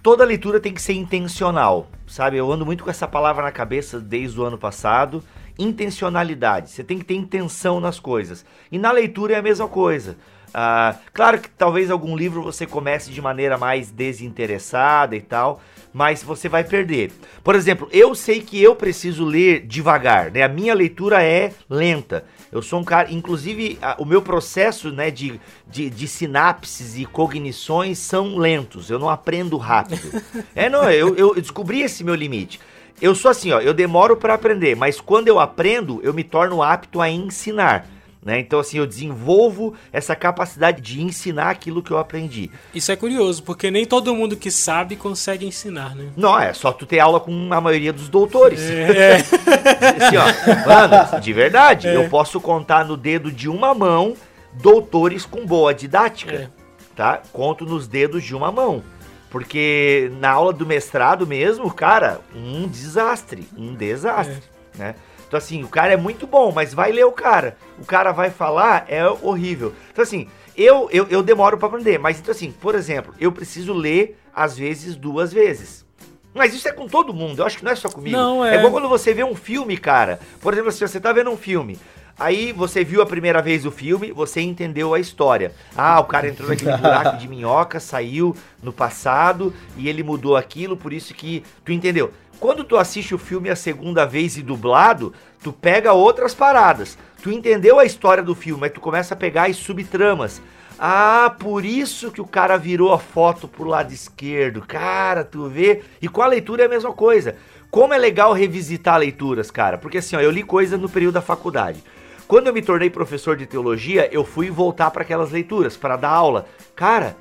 toda 0.03 0.25
leitura 0.25 0.61
tem 0.61 0.73
que 0.73 0.83
ser 0.83 0.95
intencional, 0.95 1.89
sabe? 2.07 2.37
Eu 2.37 2.51
ando 2.51 2.65
muito 2.65 2.85
com 2.85 2.91
essa 2.91 3.07
palavra 3.07 3.43
na 3.43 3.53
cabeça 3.53 4.01
desde 4.01 4.39
o 4.41 4.45
ano 4.45 4.59
passado. 4.59 5.23
Intencionalidade. 5.63 6.71
Você 6.71 6.83
tem 6.83 6.99
que 6.99 7.05
ter 7.05 7.15
intenção 7.15 7.81
nas 7.81 8.01
coisas. 8.01 8.45
E 8.73 8.79
na 8.79 8.91
leitura 8.91 9.35
é 9.35 9.37
a 9.37 9.43
mesma 9.43 9.69
coisa. 9.69 10.17
Ah, 10.53 10.97
claro 11.13 11.41
que 11.41 11.49
talvez 11.49 11.91
algum 11.91 12.17
livro 12.17 12.43
você 12.43 12.67
comece 12.67 13.11
de 13.11 13.23
maneira 13.23 13.57
mais 13.57 13.91
desinteressada 13.91 15.15
e 15.15 15.21
tal, 15.21 15.61
mas 15.93 16.23
você 16.23 16.49
vai 16.49 16.65
perder. 16.65 17.13
Por 17.45 17.55
exemplo, 17.55 17.89
eu 17.93 18.15
sei 18.15 18.41
que 18.41 18.61
eu 18.61 18.75
preciso 18.75 19.25
ler 19.25 19.65
devagar, 19.67 20.31
né? 20.31 20.43
A 20.43 20.49
minha 20.49 20.75
leitura 20.75 21.23
é 21.23 21.53
lenta. 21.69 22.25
Eu 22.51 22.63
sou 22.63 22.81
um 22.81 22.85
cara, 22.85 23.13
inclusive, 23.13 23.79
a, 23.81 23.95
o 24.01 24.05
meu 24.05 24.21
processo 24.21 24.91
né, 24.91 25.09
de, 25.09 25.41
de, 25.69 25.89
de, 25.89 26.09
sinapses 26.09 26.99
e 26.99 27.05
cognições 27.05 27.99
são 27.99 28.37
lentos. 28.37 28.91
Eu 28.91 28.99
não 28.99 29.09
aprendo 29.09 29.57
rápido. 29.57 30.21
é, 30.55 30.69
não, 30.69 30.91
eu, 30.91 31.15
eu 31.15 31.35
descobri 31.35 31.83
esse 31.83 32.03
meu 32.03 32.15
limite. 32.17 32.59
Eu 33.01 33.15
sou 33.15 33.31
assim, 33.31 33.51
ó, 33.53 33.61
eu 33.61 33.73
demoro 33.73 34.17
para 34.17 34.35
aprender, 34.35 34.77
mas 34.77 35.01
quando 35.01 35.29
eu 35.29 35.39
aprendo, 35.39 36.01
eu 36.03 36.13
me 36.13 36.23
torno 36.23 36.63
apto 36.63 37.01
a 37.01 37.09
ensinar. 37.09 37.87
Né? 38.23 38.39
Então, 38.39 38.61
assim, 38.61 38.77
eu 38.77 38.87
desenvolvo 38.87 39.75
essa 39.91 40.15
capacidade 40.15 40.83
de 40.83 41.01
ensinar 41.01 41.49
aquilo 41.49 41.83
que 41.83 41.91
eu 41.91 41.97
aprendi. 41.97 42.51
Isso 42.75 42.93
é 42.93 42.97
curioso, 42.97 43.43
porque 43.43 43.71
nem 43.71 43.87
todo 43.87 44.15
mundo 44.15 44.37
que 44.37 44.51
sabe 44.51 44.95
consegue 44.95 45.47
ensinar, 45.47 45.95
né? 45.95 46.11
Não, 46.15 46.39
é 46.39 46.53
só 46.53 46.71
tu 46.71 46.85
ter 46.85 46.99
aula 46.99 47.19
com 47.19 47.49
a 47.51 47.61
maioria 47.61 47.95
dos 47.95 48.11
doutores. 48.11 48.61
É. 48.61 49.17
assim, 50.05 50.17
ó, 50.19 50.69
mano, 50.69 51.21
de 51.21 51.33
verdade, 51.33 51.89
é. 51.89 51.97
eu 51.97 52.11
posso 52.11 52.39
contar 52.39 52.85
no 52.85 52.95
dedo 52.95 53.33
de 53.33 53.49
uma 53.49 53.73
mão 53.73 54.15
doutores 54.53 55.25
com 55.25 55.47
boa 55.47 55.73
didática. 55.73 56.35
É. 56.35 56.49
Tá? 56.95 57.23
Conto 57.33 57.65
nos 57.65 57.89
dedos 57.89 58.23
de 58.23 58.35
uma 58.35 58.53
mão. 58.53 58.83
Porque 59.31 60.11
na 60.19 60.31
aula 60.31 60.53
do 60.53 60.67
mestrado 60.67 61.27
mesmo, 61.27 61.73
cara, 61.73 62.21
um 62.35 62.67
desastre. 62.67 63.49
Um 63.57 63.75
desastre. 63.75 64.43
É. 64.75 64.79
Né? 64.79 64.95
Então, 65.27 65.39
assim, 65.39 65.63
o 65.63 65.69
cara 65.69 65.93
é 65.93 65.97
muito 65.97 66.27
bom, 66.27 66.51
mas 66.51 66.75
vai 66.75 66.91
ler 66.91 67.05
o 67.05 67.13
cara. 67.13 67.57
O 67.79 67.85
cara 67.85 68.11
vai 68.11 68.31
falar, 68.31 68.85
é 68.89 69.07
horrível. 69.07 69.73
Então, 69.93 70.03
assim, 70.03 70.27
eu, 70.57 70.89
eu, 70.91 71.07
eu 71.09 71.23
demoro 71.23 71.57
para 71.57 71.69
aprender. 71.69 71.99
Mas, 71.99 72.19
então, 72.19 72.33
assim, 72.33 72.51
por 72.51 72.75
exemplo, 72.75 73.15
eu 73.21 73.31
preciso 73.31 73.73
ler, 73.73 74.19
às 74.35 74.59
vezes, 74.59 74.97
duas 74.97 75.33
vezes. 75.33 75.87
Mas 76.35 76.53
isso 76.53 76.67
é 76.69 76.73
com 76.73 76.89
todo 76.89 77.15
mundo, 77.15 77.41
eu 77.41 77.47
acho 77.47 77.59
que 77.59 77.65
não 77.65 77.73
é 77.73 77.77
só 77.77 77.89
comigo. 77.89 78.17
Não, 78.17 78.45
é... 78.45 78.55
é 78.55 78.59
igual 78.59 78.73
quando 78.73 78.89
você 78.89 79.15
vê 79.15 79.23
um 79.23 79.35
filme, 79.37 79.77
cara. 79.77 80.19
Por 80.41 80.53
exemplo, 80.53 80.73
se 80.73 80.81
você 80.81 81.01
tá 81.01 81.13
vendo 81.13 81.31
um 81.31 81.37
filme, 81.37 81.79
Aí 82.21 82.53
você 82.53 82.85
viu 82.85 83.01
a 83.01 83.07
primeira 83.07 83.41
vez 83.41 83.65
o 83.65 83.71
filme, 83.71 84.13
você 84.13 84.43
entendeu 84.43 84.93
a 84.93 85.01
história. 85.01 85.53
Ah, 85.75 85.99
o 86.01 86.05
cara 86.05 86.29
entrou 86.29 86.51
naquele 86.51 86.77
buraco 86.77 87.17
de 87.17 87.27
minhoca, 87.27 87.81
saiu 87.81 88.37
no 88.63 88.75
passado 88.75 89.55
e 89.75 89.89
ele 89.89 90.03
mudou 90.03 90.37
aquilo, 90.37 90.77
por 90.77 90.93
isso 90.93 91.15
que 91.15 91.43
tu 91.65 91.73
entendeu. 91.73 92.13
Quando 92.39 92.63
tu 92.63 92.77
assiste 92.77 93.15
o 93.15 93.19
filme 93.19 93.49
a 93.49 93.57
segunda 93.57 94.05
vez 94.05 94.37
e 94.37 94.43
dublado, 94.43 95.15
tu 95.43 95.51
pega 95.51 95.95
outras 95.95 96.35
paradas. 96.35 96.99
Tu 97.23 97.31
entendeu 97.31 97.79
a 97.79 97.87
história 97.87 98.23
do 98.23 98.35
filme, 98.35 98.61
mas 98.61 98.73
tu 98.73 98.83
começa 98.83 99.15
a 99.15 99.17
pegar 99.17 99.49
as 99.49 99.57
subtramas. 99.57 100.43
Ah, 100.79 101.35
por 101.39 101.65
isso 101.65 102.11
que 102.11 102.21
o 102.21 102.27
cara 102.27 102.59
virou 102.59 102.93
a 102.93 102.99
foto 102.99 103.49
pro 103.49 103.65
lado 103.65 103.95
esquerdo. 103.95 104.61
Cara, 104.61 105.25
tu 105.25 105.49
vê? 105.49 105.81
E 106.03 106.09
com 106.09 106.21
a 106.21 106.27
leitura 106.27 106.65
é 106.65 106.67
a 106.67 106.71
mesma 106.71 106.93
coisa. 106.93 107.37
Como 107.71 107.95
é 107.95 107.99
legal 107.99 108.35
revisitar 108.35 108.99
leituras, 108.99 109.51
cara. 109.51 109.79
Porque 109.79 109.99
assim, 109.99 110.17
ó, 110.17 110.21
eu 110.21 110.31
li 110.31 110.43
coisas 110.43 110.79
no 110.79 110.89
período 110.89 111.15
da 111.15 111.23
faculdade. 111.23 111.83
Quando 112.31 112.47
eu 112.47 112.53
me 112.53 112.63
tornei 112.63 112.89
professor 112.89 113.37
de 113.37 113.45
teologia, 113.45 114.09
eu 114.13 114.25
fui 114.25 114.51
voltar 114.51 114.93
para 114.93 115.03
aquelas 115.03 115.33
leituras, 115.33 115.77
para 115.77 115.97
dar 115.97 116.11
aula. 116.11 116.47
Cara, 116.77 117.17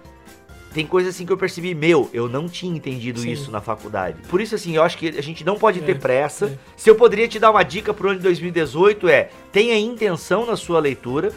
tem 0.72 0.86
coisa 0.86 1.10
assim 1.10 1.26
que 1.26 1.34
eu 1.34 1.38
percebi, 1.38 1.74
meu, 1.74 2.08
eu 2.14 2.30
não 2.30 2.48
tinha 2.48 2.78
entendido 2.78 3.20
Sim. 3.22 3.32
isso 3.32 3.50
na 3.50 3.60
faculdade. 3.60 4.22
Por 4.30 4.40
isso, 4.40 4.54
assim, 4.54 4.76
eu 4.76 4.84
acho 4.84 5.00
que 5.00 5.08
a 5.08 5.24
gente 5.24 5.44
não 5.44 5.58
pode 5.58 5.80
é, 5.80 5.82
ter 5.82 5.98
pressa. 5.98 6.46
É. 6.46 6.58
Se 6.78 6.92
eu 6.92 6.94
poderia 6.94 7.28
te 7.28 7.40
dar 7.40 7.50
uma 7.50 7.64
dica 7.64 7.92
pro 7.92 8.10
ano 8.10 8.18
de 8.18 8.24
2018 8.24 9.10
é, 9.10 9.30
tenha 9.52 9.76
intenção 9.80 10.46
na 10.46 10.56
sua 10.56 10.80
leitura 10.80 11.34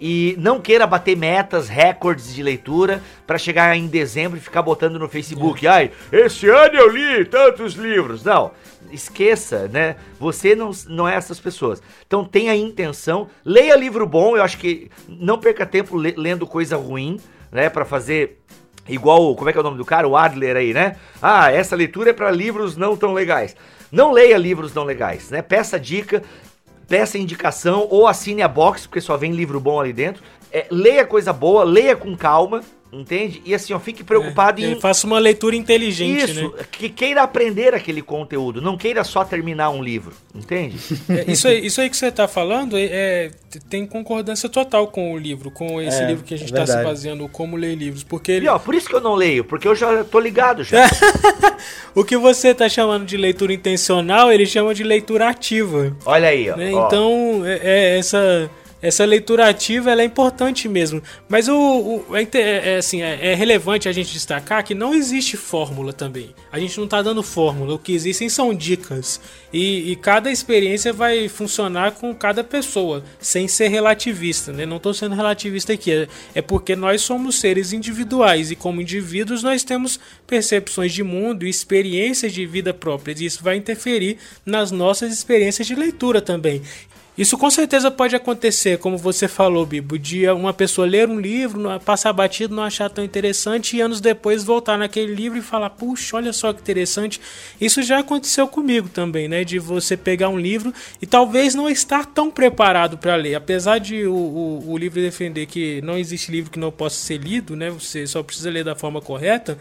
e 0.00 0.36
não 0.38 0.60
queira 0.60 0.86
bater 0.86 1.16
metas, 1.16 1.68
recordes 1.68 2.32
de 2.32 2.40
leitura 2.40 3.02
para 3.26 3.36
chegar 3.36 3.76
em 3.76 3.88
dezembro 3.88 4.38
e 4.38 4.40
ficar 4.40 4.62
botando 4.62 4.96
no 4.96 5.08
Facebook, 5.08 5.66
é. 5.66 5.70
ai, 5.70 5.90
esse 6.12 6.48
ano 6.48 6.76
eu 6.76 6.88
li 6.88 7.24
tantos 7.24 7.74
livros. 7.74 8.22
Não, 8.22 8.52
esqueça, 8.92 9.68
né? 9.68 9.96
Você 10.18 10.54
não, 10.54 10.70
não 10.88 11.08
é 11.08 11.14
essas 11.14 11.40
pessoas. 11.40 11.82
Então 12.06 12.24
tenha 12.24 12.54
intenção, 12.54 13.28
leia 13.44 13.76
livro 13.76 14.06
bom, 14.06 14.36
eu 14.36 14.42
acho 14.42 14.58
que 14.58 14.90
não 15.08 15.38
perca 15.38 15.66
tempo 15.66 15.96
lendo 15.96 16.46
coisa 16.46 16.76
ruim, 16.76 17.18
né, 17.50 17.68
para 17.68 17.84
fazer 17.84 18.38
igual, 18.88 19.34
como 19.34 19.48
é 19.48 19.52
que 19.52 19.58
é 19.58 19.60
o 19.60 19.64
nome 19.64 19.76
do 19.76 19.84
cara? 19.84 20.08
O 20.08 20.16
Adler 20.16 20.56
aí, 20.56 20.72
né? 20.72 20.96
Ah, 21.20 21.52
essa 21.52 21.76
leitura 21.76 22.10
é 22.10 22.12
para 22.12 22.30
livros 22.30 22.76
não 22.76 22.96
tão 22.96 23.12
legais. 23.12 23.54
Não 23.92 24.12
leia 24.12 24.36
livros 24.36 24.74
não 24.74 24.84
legais, 24.84 25.30
né? 25.30 25.42
Peça 25.42 25.78
dica, 25.78 26.22
peça 26.86 27.18
indicação 27.18 27.86
ou 27.90 28.06
assine 28.06 28.42
a 28.42 28.48
box, 28.48 28.86
porque 28.86 29.00
só 29.00 29.16
vem 29.16 29.32
livro 29.32 29.60
bom 29.60 29.80
ali 29.80 29.92
dentro. 29.92 30.22
É, 30.50 30.66
leia 30.70 31.06
coisa 31.06 31.32
boa, 31.32 31.64
leia 31.64 31.94
com 31.94 32.16
calma, 32.16 32.62
Entende? 32.90 33.42
E 33.44 33.54
assim, 33.54 33.74
ó, 33.74 33.78
fique 33.78 34.02
preocupado 34.02 34.62
é, 34.62 34.64
em. 34.64 34.80
Faça 34.80 35.06
uma 35.06 35.18
leitura 35.18 35.54
inteligente. 35.54 36.30
Isso, 36.30 36.48
né? 36.56 36.64
que 36.72 36.88
queira 36.88 37.22
aprender 37.22 37.74
aquele 37.74 38.00
conteúdo, 38.00 38.62
não 38.62 38.78
queira 38.78 39.04
só 39.04 39.24
terminar 39.24 39.68
um 39.70 39.82
livro, 39.82 40.14
entende? 40.34 40.78
É, 41.08 41.30
isso, 41.30 41.48
aí, 41.48 41.64
isso 41.64 41.80
aí 41.80 41.88
que 41.88 41.96
você 41.96 42.08
está 42.08 42.28
falando 42.28 42.76
é, 42.76 42.84
é, 42.84 43.30
tem 43.70 43.86
concordância 43.86 44.48
total 44.48 44.88
com 44.88 45.14
o 45.14 45.18
livro, 45.18 45.50
com 45.50 45.80
esse 45.80 46.02
é, 46.02 46.06
livro 46.06 46.22
que 46.22 46.34
a 46.34 46.36
gente 46.36 46.52
está 46.52 46.66
se 46.66 46.82
baseando, 46.82 47.26
Como 47.28 47.56
Ler 47.56 47.74
Livros. 47.74 48.02
Porque 48.02 48.32
ele... 48.32 48.46
E 48.46 48.48
ó, 48.48 48.58
por 48.58 48.74
isso 48.74 48.88
que 48.88 48.94
eu 48.94 49.00
não 49.00 49.14
leio, 49.14 49.44
porque 49.44 49.66
eu 49.66 49.74
já 49.74 50.04
tô 50.04 50.20
ligado 50.20 50.62
já. 50.62 50.86
o 51.94 52.04
que 52.04 52.16
você 52.16 52.48
está 52.48 52.68
chamando 52.68 53.06
de 53.06 53.16
leitura 53.16 53.52
intencional, 53.52 54.30
ele 54.30 54.44
chama 54.44 54.74
de 54.74 54.84
leitura 54.84 55.28
ativa. 55.28 55.96
Olha 56.04 56.28
aí, 56.28 56.50
ó. 56.50 56.56
Né? 56.56 56.72
Então, 56.72 57.42
é, 57.44 57.60
é 57.62 57.98
essa 57.98 58.50
essa 58.80 59.04
leitura 59.04 59.48
ativa 59.48 59.90
é 59.92 60.04
importante 60.04 60.68
mesmo. 60.68 61.02
Mas 61.28 61.48
o, 61.48 62.04
o 62.08 62.16
é, 62.16 62.22
é, 62.22 62.74
é, 62.74 62.76
assim, 62.76 63.02
é, 63.02 63.32
é, 63.32 63.34
relevante 63.34 63.88
a 63.88 63.92
gente 63.92 64.12
destacar 64.12 64.64
que 64.64 64.74
não 64.74 64.94
existe 64.94 65.36
fórmula 65.36 65.92
também. 65.92 66.34
A 66.52 66.60
gente 66.60 66.76
não 66.76 66.84
está 66.84 67.02
dando 67.02 67.22
fórmula. 67.22 67.74
O 67.74 67.78
que 67.78 67.92
existem 67.92 68.28
são 68.28 68.54
dicas. 68.54 69.20
E, 69.52 69.90
e, 69.90 69.96
cada 69.96 70.30
experiência 70.30 70.92
vai 70.92 71.28
funcionar 71.28 71.92
com 71.92 72.14
cada 72.14 72.44
pessoa, 72.44 73.02
sem 73.18 73.48
ser 73.48 73.68
relativista. 73.68 74.52
Né? 74.52 74.64
Não 74.64 74.76
estou 74.76 74.94
sendo 74.94 75.14
relativista 75.14 75.72
aqui. 75.72 75.90
É, 75.92 76.08
é 76.36 76.42
porque 76.42 76.76
nós 76.76 77.02
somos 77.02 77.40
seres 77.40 77.72
individuais 77.72 78.50
e, 78.50 78.56
como 78.56 78.80
indivíduos, 78.80 79.42
nós 79.42 79.64
temos 79.64 79.98
percepções 80.26 80.92
de 80.92 81.02
mundo 81.02 81.44
e 81.44 81.50
experiências 81.50 82.32
de 82.32 82.46
vida 82.46 82.72
próprias. 82.72 83.20
E 83.20 83.24
isso 83.24 83.42
vai 83.42 83.56
interferir 83.56 84.18
nas 84.46 84.70
nossas 84.70 85.12
experiências 85.12 85.66
de 85.66 85.74
leitura 85.74 86.20
também. 86.20 86.62
Isso 87.18 87.36
com 87.36 87.50
certeza 87.50 87.90
pode 87.90 88.14
acontecer, 88.14 88.78
como 88.78 88.96
você 88.96 89.26
falou, 89.26 89.66
Bibo, 89.66 89.98
de 89.98 90.30
uma 90.30 90.54
pessoa 90.54 90.86
ler 90.86 91.08
um 91.08 91.18
livro, 91.18 91.68
passar 91.80 92.12
batido, 92.12 92.54
não 92.54 92.62
achar 92.62 92.88
tão 92.88 93.02
interessante 93.02 93.76
e 93.76 93.80
anos 93.80 94.00
depois 94.00 94.44
voltar 94.44 94.78
naquele 94.78 95.12
livro 95.12 95.36
e 95.36 95.42
falar: 95.42 95.70
puxa, 95.70 96.16
olha 96.16 96.32
só 96.32 96.52
que 96.52 96.60
interessante. 96.60 97.20
Isso 97.60 97.82
já 97.82 97.98
aconteceu 97.98 98.46
comigo 98.46 98.88
também, 98.88 99.26
né? 99.26 99.42
De 99.42 99.58
você 99.58 99.96
pegar 99.96 100.28
um 100.28 100.38
livro 100.38 100.72
e 101.02 101.06
talvez 101.06 101.56
não 101.56 101.68
estar 101.68 102.06
tão 102.06 102.30
preparado 102.30 102.96
para 102.96 103.16
ler. 103.16 103.34
Apesar 103.34 103.78
de 103.78 104.06
o, 104.06 104.14
o, 104.14 104.70
o 104.70 104.78
livro 104.78 105.00
defender 105.00 105.46
que 105.46 105.82
não 105.82 105.98
existe 105.98 106.30
livro 106.30 106.52
que 106.52 106.58
não 106.60 106.70
possa 106.70 107.00
ser 107.00 107.18
lido, 107.18 107.56
né? 107.56 107.68
Você 107.68 108.06
só 108.06 108.22
precisa 108.22 108.48
ler 108.48 108.62
da 108.62 108.76
forma 108.76 109.00
correta. 109.00 109.58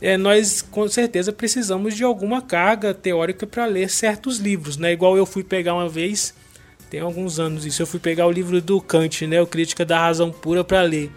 É, 0.00 0.16
nós 0.16 0.62
com 0.62 0.86
certeza 0.86 1.32
precisamos 1.32 1.96
de 1.96 2.04
alguma 2.04 2.40
carga 2.40 2.94
teórica 2.94 3.44
para 3.44 3.66
ler 3.66 3.90
certos 3.90 4.38
livros, 4.38 4.76
né? 4.76 4.92
Igual 4.92 5.16
eu 5.16 5.26
fui 5.26 5.42
pegar 5.42 5.74
uma 5.74 5.88
vez 5.88 6.32
tem 6.92 7.00
alguns 7.00 7.40
anos 7.40 7.64
isso. 7.64 7.80
Eu 7.80 7.86
fui 7.86 7.98
pegar 7.98 8.26
o 8.26 8.30
livro 8.30 8.60
do 8.60 8.78
Kant, 8.78 9.26
né? 9.26 9.40
O 9.40 9.46
Crítica 9.46 9.82
da 9.82 9.98
Razão 9.98 10.30
Pura 10.30 10.62
para 10.62 10.82
ler. 10.82 11.10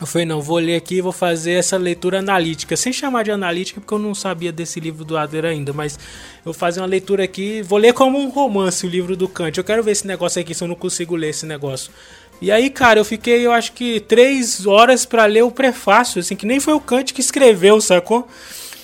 Eu 0.00 0.06
falei, 0.06 0.26
não, 0.26 0.40
vou 0.40 0.56
ler 0.56 0.76
aqui 0.76 0.94
e 0.94 1.00
vou 1.02 1.12
fazer 1.12 1.52
essa 1.52 1.76
leitura 1.76 2.20
analítica, 2.20 2.74
sem 2.78 2.90
chamar 2.90 3.22
de 3.22 3.30
analítica, 3.30 3.78
porque 3.78 3.92
eu 3.92 3.98
não 3.98 4.14
sabia 4.14 4.50
desse 4.50 4.80
livro 4.80 5.04
do 5.04 5.18
Adler 5.18 5.44
ainda, 5.44 5.74
mas 5.74 5.98
eu 6.38 6.44
vou 6.44 6.54
fazer 6.54 6.80
uma 6.80 6.86
leitura 6.86 7.22
aqui, 7.22 7.60
vou 7.60 7.78
ler 7.78 7.92
como 7.92 8.18
um 8.18 8.30
romance 8.30 8.86
o 8.86 8.88
livro 8.88 9.14
do 9.14 9.28
Kant. 9.28 9.58
Eu 9.58 9.64
quero 9.64 9.82
ver 9.82 9.90
esse 9.90 10.06
negócio 10.06 10.40
aqui, 10.40 10.54
se 10.54 10.64
eu 10.64 10.68
não 10.68 10.74
consigo 10.74 11.14
ler 11.14 11.28
esse 11.28 11.44
negócio. 11.44 11.92
E 12.40 12.50
aí, 12.50 12.70
cara, 12.70 12.98
eu 12.98 13.04
fiquei, 13.04 13.44
eu 13.44 13.52
acho 13.52 13.72
que 13.72 14.00
três 14.00 14.66
horas 14.66 15.04
para 15.04 15.26
ler 15.26 15.42
o 15.42 15.50
prefácio, 15.50 16.20
assim, 16.20 16.34
que 16.34 16.46
nem 16.46 16.58
foi 16.58 16.72
o 16.72 16.80
Kant 16.80 17.12
que 17.12 17.20
escreveu, 17.20 17.78
sacou? 17.82 18.26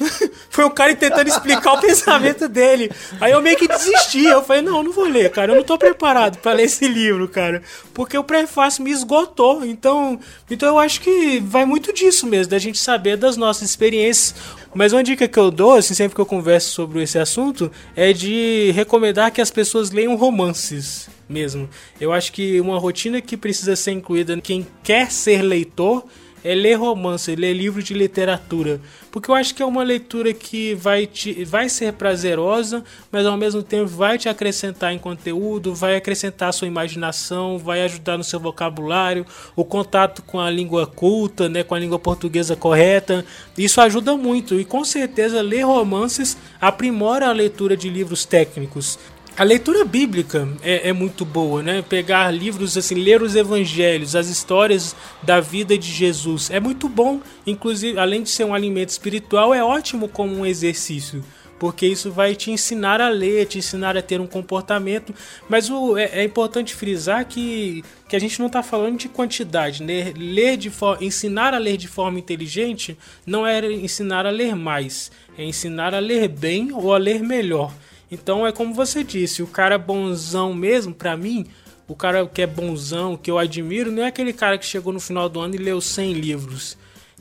Foi 0.51 0.65
o 0.65 0.71
cara 0.71 0.95
tentando 0.95 1.29
explicar 1.29 1.75
o 1.75 1.81
pensamento 1.81 2.49
dele. 2.49 2.91
Aí 3.21 3.33
eu 3.33 3.43
meio 3.43 3.57
que 3.57 3.69
desisti. 3.69 4.25
Eu 4.25 4.43
falei, 4.43 4.63
não, 4.63 4.83
não 4.83 4.93
vou 4.93 5.05
ler, 5.05 5.31
cara. 5.31 5.53
Eu 5.53 5.57
não 5.57 5.63
tô 5.63 5.77
preparado 5.77 6.39
para 6.39 6.53
ler 6.53 6.65
esse 6.65 6.87
livro, 6.89 7.29
cara. 7.29 7.63
Porque 7.93 8.17
o 8.17 8.25
prefácio 8.25 8.83
me 8.83 8.91
esgotou. 8.91 9.65
Então, 9.65 10.19
então 10.51 10.69
eu 10.69 10.79
acho 10.79 11.01
que 11.01 11.41
vai 11.41 11.65
muito 11.65 11.93
disso 11.93 12.27
mesmo, 12.27 12.51
da 12.51 12.59
gente 12.59 12.79
saber 12.79 13.17
das 13.17 13.37
nossas 13.37 13.69
experiências. 13.69 14.35
Mas 14.75 14.93
uma 14.93 15.03
dica 15.03 15.27
que 15.27 15.39
eu 15.39 15.51
dou, 15.51 15.75
assim, 15.75 15.95
sempre 15.95 16.15
que 16.15 16.21
eu 16.21 16.27
converso 16.27 16.71
sobre 16.71 17.03
esse 17.03 17.19
assunto, 17.19 17.71
é 17.95 18.13
de 18.13 18.71
recomendar 18.75 19.31
que 19.31 19.41
as 19.41 19.51
pessoas 19.51 19.91
leiam 19.91 20.17
romances 20.17 21.09
mesmo. 21.29 21.69
Eu 22.01 22.13
acho 22.13 22.33
que 22.33 22.61
uma 22.61 22.79
rotina 22.79 23.21
que 23.21 23.37
precisa 23.37 23.75
ser 23.75 23.93
incluída 23.93 24.39
quem 24.41 24.67
quer 24.83 25.11
ser 25.11 25.43
leitor 25.43 26.05
é 26.47 26.55
ler 26.55 26.75
romance, 26.75 27.35
ler 27.35 27.53
livro 27.53 27.83
de 27.83 27.93
literatura, 27.93 28.81
porque 29.11 29.29
eu 29.29 29.35
acho 29.35 29.53
que 29.53 29.61
é 29.61 29.67
uma 29.67 29.83
leitura 29.83 30.33
que 30.33 30.75
vai, 30.75 31.05
te, 31.05 31.45
vai 31.45 31.69
ser 31.69 31.93
prazerosa, 31.95 32.85
mas 33.11 33.27
ao 33.27 33.37
mesmo 33.37 33.65
tempo 33.65 33.89
vai 33.89 34.17
te 34.17 34.29
acrescentar 34.29 34.93
em 34.93 34.99
conteúdo, 34.99 35.75
vai 35.75 35.97
acrescentar 35.97 36.53
sua 36.53 36.69
imaginação, 36.69 37.59
vai 37.59 37.83
ajudar 37.83 38.17
no 38.17 38.23
seu 38.23 38.39
vocabulário, 38.39 39.27
o 39.57 39.65
contato 39.65 40.23
com 40.23 40.39
a 40.39 40.49
língua 40.49 40.87
culta, 40.87 41.49
né, 41.49 41.65
com 41.65 41.75
a 41.75 41.81
língua 41.81 41.99
portuguesa 41.99 42.55
correta. 42.55 43.25
Isso 43.59 43.81
ajuda 43.81 44.17
muito 44.17 44.61
e 44.61 44.65
com 44.65 44.85
certeza 44.85 45.43
ler 45.43 45.63
romances 45.63 46.37
aprimora 46.61 47.27
a 47.27 47.33
leitura 47.33 47.77
de 47.77 47.89
livros 47.89 48.25
técnicos. 48.25 48.97
A 49.39 49.45
leitura 49.45 49.85
bíblica 49.85 50.49
é, 50.63 50.89
é, 50.89 50.93
muito 50.95 51.23
boa, 51.23 51.63
né? 51.63 51.85
Pegar 51.87 52.31
livros 52.31 52.75
assim, 52.75 52.95
ler 52.95 53.21
os 53.21 53.37
evangelhos, 53.37 54.17
as 54.17 54.29
histórias 54.29 54.97
da 55.23 55.41
vida 55.41 55.77
de 55.77 55.93
Jesus 55.93 56.49
é 56.49 56.59
muito 56.59 56.89
bom. 56.89 57.21
Inclusive, 57.47 57.99
além 57.99 58.23
de 58.23 58.31
ser 58.31 58.45
um 58.45 58.55
alimento 58.55 58.89
espiritual, 58.89 59.53
é 59.53 59.63
ótimo 59.63 60.09
como 60.09 60.35
um 60.35 60.47
exercício, 60.47 61.23
porque 61.59 61.87
isso 61.87 62.11
vai 62.11 62.35
te 62.35 62.51
ensinar 62.51 62.99
a 62.99 63.11
ler, 63.11 63.45
te 63.45 63.59
ensinar 63.59 63.95
a 63.95 64.01
ter 64.01 64.23
um 64.23 64.27
comportamento. 64.27 65.15
Mas 65.51 65.69
o, 65.69 65.99
é, 65.99 66.21
é 66.21 66.25
importante 66.25 66.75
frisar 66.75 67.27
que, 67.27 67.85
que 68.09 68.17
a 68.17 68.19
gente 68.19 68.39
não 68.39 68.47
está 68.47 68.63
falando 68.63 68.97
de 68.97 69.11
quantidade, 69.11 69.83
né? 69.83 70.15
Ler 70.17 70.57
de 70.57 70.73
ensinar 71.03 71.53
a 71.53 71.59
ler 71.59 71.77
de 71.77 71.89
forma 71.89 72.19
inteligente 72.19 72.97
não 73.27 73.47
é 73.47 73.71
ensinar 73.71 74.25
a 74.25 74.31
ler 74.31 74.57
mais, 74.57 75.13
é 75.37 75.45
ensinar 75.45 75.95
a 75.95 75.99
ler 75.99 76.27
bem 76.27 76.73
ou 76.73 76.95
a 76.95 76.97
ler 76.97 77.23
melhor. 77.23 77.71
Então 78.11 78.47
é 78.47 78.53
como 78.53 78.73
você 78.73 79.03
disse, 79.03 79.43
o 79.43 79.47
cara 79.47 79.79
bonzão 79.79 80.55
mesmo, 80.55 80.95
para 80.95 81.17
mim, 81.17 81.47
o 81.89 81.95
cara 81.95 82.27
que 82.27 82.43
é 82.43 82.47
bonzão, 82.47 83.17
que 83.17 83.31
eu 83.31 83.39
admiro, 83.39 83.91
não 83.91 84.03
é 84.03 84.07
aquele 84.07 84.33
cara 84.33 84.59
que 84.59 84.67
chegou 84.67 84.93
no 84.93 85.01
final 85.01 85.29
do 85.29 85.41
ano 85.41 85.55
e 85.55 85.59
leu 85.59 85.81
100 85.81 86.13
livros 86.13 86.77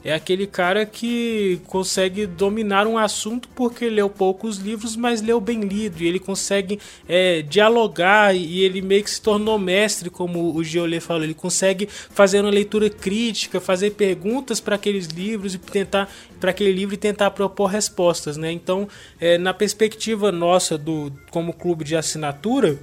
é 0.06 0.13
aquele 0.13 0.46
cara 0.46 0.86
que 0.86 1.60
consegue 1.65 2.28
dominar 2.28 2.86
um 2.86 2.96
assunto 2.96 3.50
porque 3.56 3.89
leu 3.89 4.08
poucos 4.08 4.58
livros, 4.58 4.96
mas 4.96 5.20
leu 5.20 5.41
bem 5.41 5.62
lido. 5.62 6.04
E 6.04 6.08
ele 6.08 6.20
consegue 6.20 6.80
é, 7.10 7.41
dialogar 7.41 8.36
e 8.36 8.62
ele 8.62 8.84
meio 8.84 9.04
que 9.04 9.10
se 9.10 9.20
tornou 9.20 9.58
mestre, 9.58 10.12
como 10.12 10.56
o 10.56 10.63
Giolê 10.63 11.00
falou. 11.00 11.24
Ele 11.24 11.34
consegue 11.34 11.89
fazer 11.89 12.41
uma 12.41 12.52
leitura 12.52 12.88
crítica, 12.88 13.60
fazer 13.60 13.94
perguntas 13.94 14.60
para 14.60 14.76
aqueles 14.76 15.08
livros 15.08 15.56
e 15.56 15.58
tentar 15.58 16.08
para 16.39 16.52
aquele 16.52 16.72
livro 16.72 16.94
e 16.94 16.98
tentar 16.98 17.32
propor 17.32 17.65
respostas, 17.65 18.38
né? 18.38 18.52
Então, 18.52 18.88
é, 19.20 19.39
na 19.39 19.56
perspectiva 19.56 20.32
nossa 20.32 20.78
do 20.78 21.12
como 21.32 21.52
clube 21.52 21.84
de 21.84 21.96
assinatura 21.96 22.78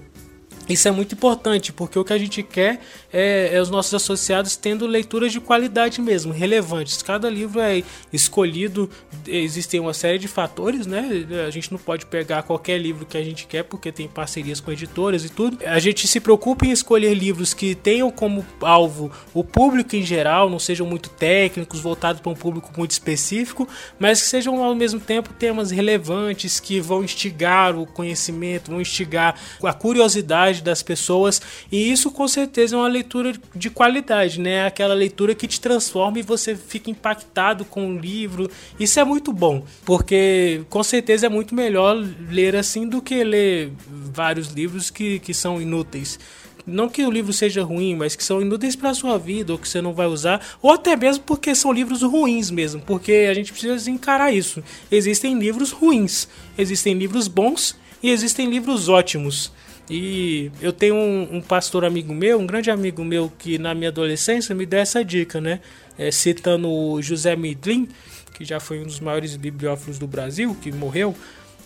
isso 0.68 0.86
é 0.88 0.90
muito 0.90 1.14
importante, 1.14 1.72
porque 1.72 1.98
o 1.98 2.04
que 2.04 2.12
a 2.12 2.18
gente 2.18 2.42
quer 2.42 2.80
é, 3.12 3.50
é, 3.52 3.60
os 3.60 3.68
nossos 3.68 3.92
associados 3.92 4.56
tendo 4.56 4.86
leituras 4.86 5.32
de 5.32 5.40
qualidade 5.40 6.00
mesmo, 6.00 6.32
relevantes. 6.32 7.02
Cada 7.02 7.28
livro 7.28 7.60
é 7.60 7.82
escolhido, 8.12 8.88
existem 9.26 9.80
uma 9.80 9.92
série 9.92 10.18
de 10.18 10.28
fatores, 10.28 10.86
né? 10.86 11.26
A 11.46 11.50
gente 11.50 11.70
não 11.70 11.78
pode 11.78 12.06
pegar 12.06 12.42
qualquer 12.42 12.78
livro 12.78 13.04
que 13.04 13.16
a 13.16 13.22
gente 13.22 13.46
quer, 13.46 13.64
porque 13.64 13.90
tem 13.90 14.08
parcerias 14.08 14.60
com 14.60 14.70
editoras 14.70 15.24
e 15.24 15.28
tudo. 15.28 15.58
A 15.64 15.78
gente 15.78 16.06
se 16.06 16.20
preocupa 16.20 16.64
em 16.64 16.70
escolher 16.70 17.14
livros 17.14 17.52
que 17.52 17.74
tenham 17.74 18.10
como 18.10 18.44
alvo 18.60 19.10
o 19.34 19.42
público 19.44 19.96
em 19.96 20.02
geral, 20.02 20.48
não 20.48 20.58
sejam 20.58 20.86
muito 20.86 21.10
técnicos, 21.10 21.80
voltados 21.80 22.20
para 22.20 22.30
um 22.30 22.36
público 22.36 22.70
muito 22.76 22.92
específico, 22.92 23.68
mas 23.98 24.22
que 24.22 24.28
sejam 24.28 24.62
ao 24.62 24.74
mesmo 24.74 25.00
tempo 25.00 25.32
temas 25.32 25.70
relevantes 25.70 26.60
que 26.60 26.80
vão 26.80 27.02
instigar 27.02 27.76
o 27.76 27.86
conhecimento, 27.86 28.70
vão 28.70 28.80
instigar 28.80 29.34
a 29.62 29.72
curiosidade 29.74 30.51
das 30.60 30.82
pessoas, 30.82 31.40
e 31.70 31.90
isso 31.90 32.10
com 32.10 32.26
certeza 32.28 32.76
é 32.76 32.78
uma 32.78 32.88
leitura 32.88 33.32
de 33.54 33.70
qualidade, 33.70 34.40
né? 34.40 34.66
Aquela 34.66 34.94
leitura 34.94 35.34
que 35.34 35.46
te 35.46 35.60
transforma 35.60 36.18
e 36.18 36.22
você 36.22 36.54
fica 36.54 36.90
impactado 36.90 37.64
com 37.64 37.94
o 37.94 37.98
livro. 37.98 38.50
Isso 38.78 38.98
é 39.00 39.04
muito 39.04 39.32
bom, 39.32 39.64
porque 39.84 40.62
com 40.68 40.82
certeza 40.82 41.26
é 41.26 41.28
muito 41.28 41.54
melhor 41.54 41.96
ler 42.28 42.56
assim 42.56 42.88
do 42.88 43.00
que 43.00 43.22
ler 43.24 43.72
vários 43.88 44.48
livros 44.48 44.90
que, 44.90 45.18
que 45.20 45.32
são 45.32 45.62
inúteis. 45.62 46.18
não 46.66 46.88
que 46.88 47.04
o 47.04 47.10
livro 47.10 47.32
seja 47.32 47.62
ruim, 47.62 47.94
mas 47.94 48.14
que 48.16 48.24
são 48.24 48.40
inúteis 48.40 48.76
para 48.76 48.94
sua 48.94 49.18
vida 49.18 49.52
ou 49.52 49.58
que 49.58 49.68
você 49.68 49.80
não 49.80 49.92
vai 49.92 50.06
usar, 50.06 50.40
ou 50.60 50.70
até 50.70 50.96
mesmo 50.96 51.24
porque 51.24 51.54
são 51.54 51.72
livros 51.72 52.02
ruins 52.02 52.50
mesmo, 52.50 52.80
porque 52.82 53.26
a 53.30 53.34
gente 53.34 53.52
precisa 53.52 53.90
encarar 53.90 54.32
isso. 54.32 54.62
Existem 54.90 55.38
livros 55.38 55.70
ruins, 55.70 56.28
existem 56.56 56.94
livros 56.94 57.28
bons 57.28 57.76
e 58.02 58.10
existem 58.10 58.48
livros 58.48 58.88
ótimos. 58.88 59.52
E 59.94 60.50
eu 60.62 60.72
tenho 60.72 60.94
um, 60.94 61.36
um, 61.36 61.40
pastor 61.42 61.84
amigo 61.84 62.14
meu, 62.14 62.40
um 62.40 62.46
grande 62.46 62.70
amigo 62.70 63.04
meu, 63.04 63.30
que 63.38 63.58
na 63.58 63.74
minha 63.74 63.90
adolescência 63.90 64.54
me 64.54 64.64
deu 64.64 64.80
essa 64.80 65.04
dica, 65.04 65.38
né? 65.38 65.60
É, 65.98 66.10
citando 66.10 66.66
o 66.66 67.02
José 67.02 67.36
Midlin, 67.36 67.86
que 68.32 68.42
já 68.42 68.58
foi 68.58 68.80
um 68.80 68.84
dos 68.84 69.00
maiores 69.00 69.36
bibliófilos 69.36 69.98
do 69.98 70.06
Brasil, 70.06 70.56
que 70.62 70.72
morreu. 70.72 71.14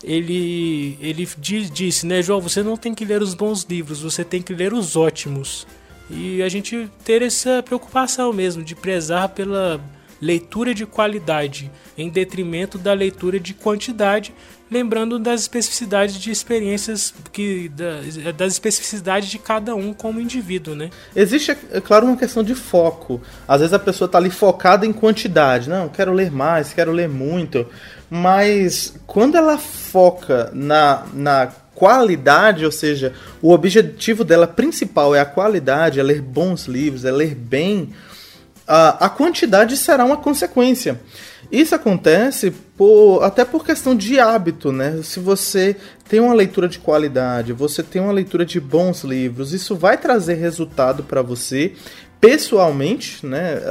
Ele, 0.03 0.97
ele 0.99 1.25
disse, 1.37 2.05
né, 2.05 2.21
João, 2.21 2.41
você 2.41 2.61
não 2.61 2.75
tem 2.75 2.93
que 2.93 3.05
ler 3.05 3.21
os 3.21 3.33
bons 3.33 3.63
livros, 3.63 4.01
você 4.01 4.25
tem 4.25 4.41
que 4.41 4.53
ler 4.53 4.73
os 4.73 4.97
ótimos. 4.97 5.65
E 6.09 6.43
a 6.43 6.49
gente 6.49 6.89
ter 7.05 7.21
essa 7.21 7.63
preocupação 7.63 8.33
mesmo 8.33 8.61
de 8.61 8.75
prezar 8.75 9.29
pela 9.29 9.79
leitura 10.21 10.73
de 10.73 10.85
qualidade 10.85 11.71
em 11.97 12.09
detrimento 12.09 12.77
da 12.77 12.93
leitura 12.93 13.39
de 13.39 13.53
quantidade, 13.53 14.33
lembrando 14.69 15.17
das 15.17 15.41
especificidades 15.41 16.15
de 16.15 16.31
experiências 16.31 17.13
que 17.31 17.71
das 18.35 18.53
especificidades 18.53 19.29
de 19.29 19.39
cada 19.39 19.75
um 19.75 19.93
como 19.93 20.19
indivíduo, 20.19 20.75
né? 20.75 20.89
Existe, 21.15 21.57
é 21.71 21.81
claro, 21.81 22.05
uma 22.05 22.17
questão 22.17 22.43
de 22.43 22.53
foco. 22.53 23.21
Às 23.47 23.61
vezes 23.61 23.73
a 23.73 23.79
pessoa 23.79 24.07
está 24.07 24.17
ali 24.17 24.29
focada 24.29 24.85
em 24.85 24.93
quantidade, 24.93 25.69
não, 25.69 25.87
quero 25.87 26.13
ler 26.13 26.31
mais, 26.31 26.73
quero 26.73 26.91
ler 26.91 27.07
muito, 27.07 27.65
mas 28.09 28.95
quando 29.05 29.35
ela 29.35 29.57
foca 29.57 30.51
na, 30.53 31.05
na 31.13 31.47
qualidade, 31.73 32.65
ou 32.65 32.71
seja, 32.71 33.13
o 33.41 33.51
objetivo 33.51 34.23
dela 34.23 34.47
principal 34.47 35.13
é 35.13 35.19
a 35.19 35.25
qualidade, 35.25 35.99
é 35.99 36.03
ler 36.03 36.21
bons 36.21 36.65
livros, 36.65 37.05
é 37.05 37.11
ler 37.11 37.35
bem 37.35 37.93
a, 38.67 39.05
a 39.05 39.09
quantidade 39.09 39.77
será 39.77 40.03
uma 40.03 40.17
consequência. 40.17 40.99
Isso 41.49 41.73
acontece 41.73 42.51
por, 42.75 43.23
até 43.23 43.45
por 43.45 43.65
questão 43.65 43.95
de 43.95 44.19
hábito, 44.19 44.71
né? 44.71 44.99
Se 45.01 45.19
você 45.19 45.77
tem 46.09 46.19
uma 46.19 46.33
leitura 46.33 46.67
de 46.67 46.77
qualidade, 46.77 47.53
você 47.53 47.81
tem 47.81 48.01
uma 48.01 48.11
leitura 48.11 48.45
de 48.45 48.59
bons 48.59 49.03
livros, 49.03 49.53
isso 49.53 49.75
vai 49.75 49.97
trazer 49.97 50.33
resultado 50.33 51.03
para 51.03 51.21
você 51.21 51.73
pessoalmente, 52.19 53.25
né? 53.25 53.61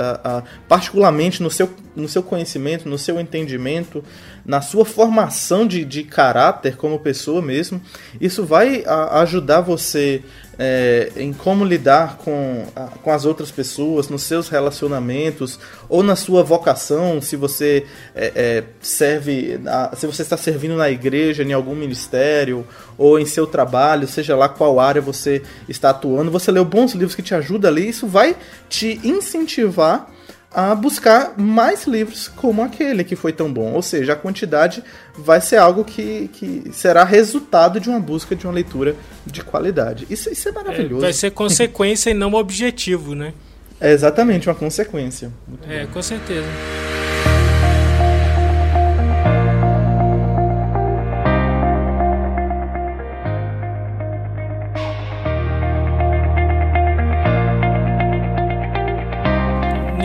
Particularmente 0.68 1.42
no 1.42 1.50
seu, 1.50 1.68
no 1.94 2.08
seu 2.08 2.22
conhecimento, 2.22 2.88
no 2.88 2.96
seu 2.96 3.20
entendimento, 3.20 4.02
na 4.44 4.62
sua 4.62 4.84
formação 4.84 5.66
de, 5.66 5.84
de 5.84 6.04
caráter 6.04 6.76
como 6.76 6.98
pessoa 6.98 7.42
mesmo. 7.42 7.80
Isso 8.20 8.44
vai 8.44 8.84
ajudar 8.86 9.60
você 9.60 10.22
é, 10.58 11.12
em 11.16 11.32
como 11.32 11.64
lidar 11.64 12.16
com, 12.18 12.64
a, 12.74 12.84
com 13.02 13.10
as 13.10 13.24
outras 13.24 13.50
pessoas, 13.50 14.08
nos 14.08 14.22
seus 14.22 14.48
relacionamentos, 14.48 15.58
ou 15.88 16.02
na 16.02 16.16
sua 16.16 16.42
vocação, 16.42 17.20
se 17.20 17.36
você 17.36 17.86
é, 18.14 18.32
é, 18.34 18.64
serve, 18.80 19.60
a, 19.66 19.94
se 19.96 20.06
você 20.06 20.22
está 20.22 20.36
servindo 20.36 20.76
na 20.76 20.90
igreja, 20.90 21.42
em 21.42 21.52
algum 21.52 21.74
ministério, 21.74 22.66
ou 22.96 23.18
em 23.18 23.26
seu 23.26 23.46
trabalho, 23.46 24.08
seja 24.08 24.34
lá 24.36 24.48
qual 24.48 24.80
área 24.80 25.02
você 25.02 25.42
está 25.68 25.90
atuando, 25.90 26.30
você 26.30 26.50
leu 26.50 26.64
bons 26.64 26.92
livros 26.92 27.14
que 27.14 27.22
te 27.22 27.34
ajudam 27.34 27.70
ali, 27.70 27.88
isso 27.88 28.06
vai 28.06 28.36
te 28.68 29.00
incentivar 29.04 30.10
a 30.56 30.74
buscar 30.74 31.34
mais 31.36 31.86
livros 31.86 32.28
como 32.28 32.62
aquele 32.62 33.04
que 33.04 33.14
foi 33.14 33.30
tão 33.30 33.52
bom. 33.52 33.74
Ou 33.74 33.82
seja, 33.82 34.14
a 34.14 34.16
quantidade 34.16 34.82
vai 35.14 35.38
ser 35.38 35.56
algo 35.56 35.84
que, 35.84 36.30
que 36.32 36.70
será 36.72 37.04
resultado 37.04 37.78
de 37.78 37.90
uma 37.90 38.00
busca 38.00 38.34
de 38.34 38.46
uma 38.46 38.54
leitura 38.54 38.96
de 39.26 39.44
qualidade. 39.44 40.06
Isso, 40.08 40.30
isso 40.30 40.48
é 40.48 40.52
maravilhoso. 40.52 41.02
É, 41.02 41.08
vai 41.08 41.12
ser 41.12 41.32
consequência 41.32 42.08
e 42.08 42.14
não 42.14 42.32
objetivo, 42.32 43.14
né? 43.14 43.34
É 43.78 43.92
exatamente 43.92 44.48
uma 44.48 44.54
consequência. 44.54 45.30
Muito 45.46 45.70
é, 45.70 45.84
bom. 45.84 45.92
com 45.92 46.02
certeza. 46.02 46.48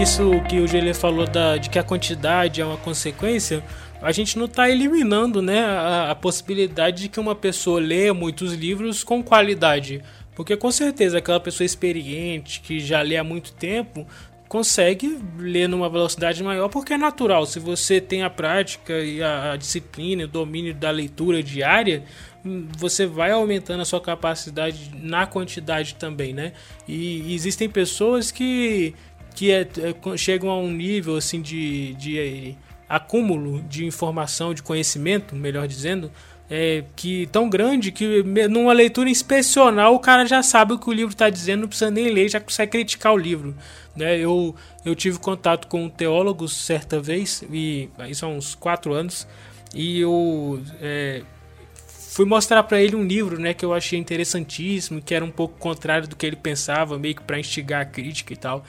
Isso 0.01 0.41
que 0.49 0.59
o 0.59 0.67
Gelê 0.67 0.95
falou 0.95 1.27
da, 1.27 1.57
de 1.57 1.69
que 1.69 1.77
a 1.77 1.83
quantidade 1.83 2.59
é 2.59 2.65
uma 2.65 2.77
consequência, 2.77 3.63
a 4.01 4.11
gente 4.11 4.35
não 4.35 4.45
está 4.45 4.67
eliminando 4.67 5.43
né, 5.43 5.59
a, 5.59 6.09
a, 6.09 6.15
possibilidade 6.15 7.03
de 7.03 7.09
que 7.09 7.19
uma 7.19 7.35
pessoa 7.35 7.79
leia 7.79 8.11
muitos 8.11 8.53
livros 8.53 9.03
com 9.03 9.21
qualidade. 9.21 10.01
Porque 10.35 10.57
com 10.57 10.71
certeza 10.71 11.19
aquela 11.19 11.39
pessoa 11.39 11.65
experiente, 11.65 12.61
que 12.61 12.79
já 12.79 12.99
lê 13.03 13.15
há 13.15 13.23
muito 13.23 13.53
tempo, 13.53 14.07
consegue 14.47 15.19
ler 15.37 15.69
numa 15.69 15.87
velocidade 15.87 16.43
maior 16.43 16.67
porque 16.67 16.93
é 16.93 16.97
natural. 16.97 17.45
Se 17.45 17.59
você 17.59 18.01
tem 18.01 18.23
a 18.23 18.29
prática 18.29 18.99
e 18.99 19.21
a, 19.21 19.51
a 19.51 19.55
disciplina, 19.55 20.23
o 20.23 20.27
domínio 20.27 20.73
da 20.73 20.89
leitura 20.89 21.43
diária, 21.43 22.03
hum, 22.43 22.67
você 22.75 23.05
vai 23.05 23.31
aumentando 23.31 23.81
a 23.81 23.85
sua 23.85 24.01
capacidade 24.01 24.89
na 24.95 25.27
quantidade 25.27 25.93
também, 25.93 26.33
né? 26.33 26.53
E, 26.87 27.21
e 27.27 27.35
existem 27.35 27.69
pessoas 27.69 28.31
que 28.31 28.95
que 29.35 29.51
é, 29.51 29.61
é, 29.61 30.17
chegam 30.17 30.49
a 30.49 30.57
um 30.57 30.71
nível 30.71 31.15
assim 31.15 31.41
de, 31.41 31.93
de 31.95 32.19
é, 32.19 32.55
acúmulo 32.87 33.61
de 33.63 33.85
informação, 33.85 34.53
de 34.53 34.61
conhecimento, 34.61 35.35
melhor 35.35 35.67
dizendo, 35.67 36.11
é, 36.49 36.83
que 36.97 37.27
tão 37.27 37.49
grande 37.49 37.93
que 37.93 38.23
numa 38.49 38.73
leitura 38.73 39.09
inspecional 39.09 39.95
o 39.95 39.99
cara 39.99 40.25
já 40.25 40.43
sabe 40.43 40.73
o 40.73 40.77
que 40.77 40.89
o 40.89 40.93
livro 40.93 41.13
está 41.13 41.29
dizendo, 41.29 41.61
não 41.61 41.67
precisa 41.69 41.89
nem 41.89 42.09
ler, 42.09 42.29
já 42.29 42.41
consegue 42.41 42.73
criticar 42.73 43.13
o 43.13 43.17
livro. 43.17 43.55
Né? 43.95 44.17
Eu, 44.19 44.53
eu 44.83 44.93
tive 44.93 45.17
contato 45.17 45.67
com 45.67 45.85
um 45.85 45.89
teólogo 45.89 46.47
certa 46.49 46.99
vez, 46.99 47.43
e 47.49 47.89
isso 48.09 48.25
há 48.25 48.29
uns 48.29 48.53
quatro 48.53 48.93
anos, 48.93 49.25
e 49.73 50.01
eu 50.01 50.61
é, 50.81 51.21
fui 51.87 52.25
mostrar 52.25 52.61
para 52.63 52.81
ele 52.81 52.97
um 52.97 53.05
livro 53.05 53.39
né, 53.39 53.53
que 53.53 53.63
eu 53.63 53.73
achei 53.73 53.97
interessantíssimo, 53.97 55.01
que 55.01 55.15
era 55.15 55.23
um 55.23 55.31
pouco 55.31 55.57
contrário 55.57 56.09
do 56.09 56.17
que 56.17 56.25
ele 56.25 56.35
pensava, 56.35 56.99
meio 56.99 57.15
que 57.15 57.23
para 57.23 57.39
instigar 57.39 57.81
a 57.81 57.85
crítica 57.85 58.33
e 58.33 58.35
tal. 58.35 58.65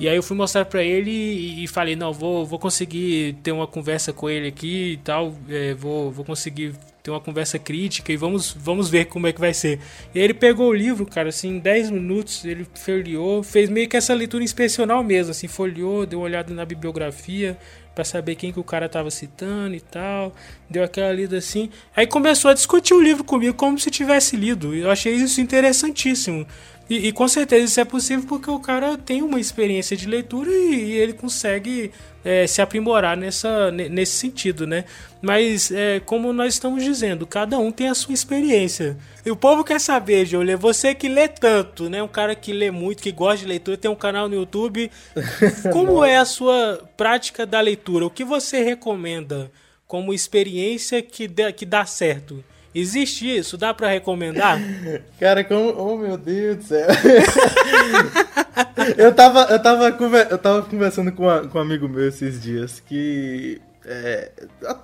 E 0.00 0.08
aí 0.08 0.16
eu 0.16 0.22
fui 0.22 0.34
mostrar 0.34 0.64
para 0.64 0.82
ele 0.82 1.10
e, 1.10 1.62
e, 1.62 1.68
falei, 1.68 1.94
não, 1.94 2.10
vou, 2.10 2.46
vou 2.46 2.58
conseguir 2.58 3.34
ter 3.42 3.52
uma 3.52 3.66
conversa 3.66 4.14
com 4.14 4.30
ele 4.30 4.48
aqui 4.48 4.92
e 4.92 4.96
tal, 4.96 5.34
é, 5.46 5.74
vou, 5.74 6.10
vou 6.10 6.24
conseguir 6.24 6.72
ter 7.02 7.10
uma 7.10 7.20
conversa 7.20 7.58
crítica 7.58 8.10
e 8.10 8.16
vamos, 8.16 8.50
vamos 8.58 8.88
ver 8.88 9.04
como 9.04 9.26
é 9.26 9.32
que 9.32 9.38
vai 9.38 9.52
ser. 9.52 9.78
E 10.14 10.18
aí 10.18 10.24
ele 10.24 10.32
pegou 10.32 10.68
o 10.68 10.72
livro, 10.72 11.04
cara, 11.04 11.28
assim, 11.28 11.56
em 11.56 11.58
10 11.58 11.90
minutos, 11.90 12.46
ele 12.46 12.66
folheou, 12.74 13.42
fez 13.42 13.68
meio 13.68 13.86
que 13.90 13.96
essa 13.96 14.14
leitura 14.14 14.42
inspecional 14.42 15.04
mesmo, 15.04 15.32
assim, 15.32 15.46
folheou, 15.46 16.06
deu 16.06 16.20
uma 16.20 16.24
olhada 16.24 16.54
na 16.54 16.64
bibliografia 16.64 17.58
para 17.94 18.02
saber 18.02 18.36
quem 18.36 18.50
que 18.50 18.58
o 18.58 18.64
cara 18.64 18.88
tava 18.88 19.10
citando 19.10 19.74
e 19.74 19.80
tal, 19.80 20.34
deu 20.68 20.82
aquela 20.82 21.12
lida 21.12 21.36
assim. 21.36 21.68
Aí 21.94 22.06
começou 22.06 22.50
a 22.50 22.54
discutir 22.54 22.94
o 22.94 23.02
livro 23.02 23.22
comigo 23.22 23.54
como 23.54 23.78
se 23.78 23.90
tivesse 23.90 24.34
lido. 24.34 24.74
Eu 24.74 24.90
achei 24.90 25.12
isso 25.14 25.42
interessantíssimo. 25.42 26.46
E, 26.90 27.06
e, 27.06 27.12
com 27.12 27.28
certeza 27.28 27.64
isso 27.64 27.80
é 27.80 27.84
possível 27.84 28.26
porque 28.28 28.50
o 28.50 28.58
cara 28.58 28.98
tem 28.98 29.22
uma 29.22 29.38
experiência 29.38 29.96
de 29.96 30.08
leitura 30.08 30.50
e, 30.50 30.74
e 30.74 30.92
ele 30.94 31.12
consegue 31.12 31.92
é, 32.24 32.48
se 32.48 32.60
aprimorar 32.60 33.16
nessa, 33.16 33.70
nesse 33.70 34.14
sentido, 34.14 34.66
né? 34.66 34.84
Mas, 35.22 35.70
é, 35.70 36.00
como 36.00 36.32
nós 36.32 36.54
estamos 36.54 36.82
dizendo, 36.82 37.28
cada 37.28 37.56
um 37.60 37.70
tem 37.70 37.88
a 37.88 37.94
sua 37.94 38.12
experiência. 38.12 38.98
E 39.24 39.30
o 39.30 39.36
povo 39.36 39.62
quer 39.62 39.80
saber, 39.80 40.26
Júlia, 40.26 40.56
você 40.56 40.92
que 40.92 41.08
lê 41.08 41.28
tanto, 41.28 41.88
né? 41.88 42.02
Um 42.02 42.08
cara 42.08 42.34
que 42.34 42.52
lê 42.52 42.72
muito, 42.72 43.04
que 43.04 43.12
gosta 43.12 43.38
de 43.38 43.46
leitura, 43.46 43.76
tem 43.76 43.88
um 43.88 43.94
canal 43.94 44.28
no 44.28 44.34
YouTube. 44.34 44.90
Como 45.72 46.04
é 46.04 46.16
a 46.16 46.24
sua 46.24 46.82
prática 46.96 47.46
da 47.46 47.60
leitura? 47.60 48.04
O 48.04 48.10
que 48.10 48.24
você 48.24 48.64
recomenda 48.64 49.48
como 49.86 50.14
experiência 50.14 51.02
que, 51.02 51.26
dê, 51.26 51.52
que 51.52 51.66
dá 51.66 51.84
certo? 51.84 52.44
Existe 52.74 53.36
isso? 53.36 53.58
Dá 53.58 53.74
para 53.74 53.88
recomendar? 53.88 54.60
Cara, 55.18 55.42
como. 55.42 55.74
Oh 55.76 55.96
meu 55.96 56.16
Deus 56.16 56.58
do 56.58 56.64
céu. 56.64 56.86
eu, 58.96 59.12
tava, 59.12 59.42
eu, 59.50 59.60
tava 59.60 59.88
eu 60.30 60.38
tava 60.38 60.62
conversando 60.62 61.12
com, 61.12 61.28
a, 61.28 61.48
com 61.48 61.58
um 61.58 61.62
amigo 61.62 61.88
meu 61.88 62.06
esses 62.06 62.40
dias 62.40 62.80
que. 62.80 63.60
É, 63.84 64.30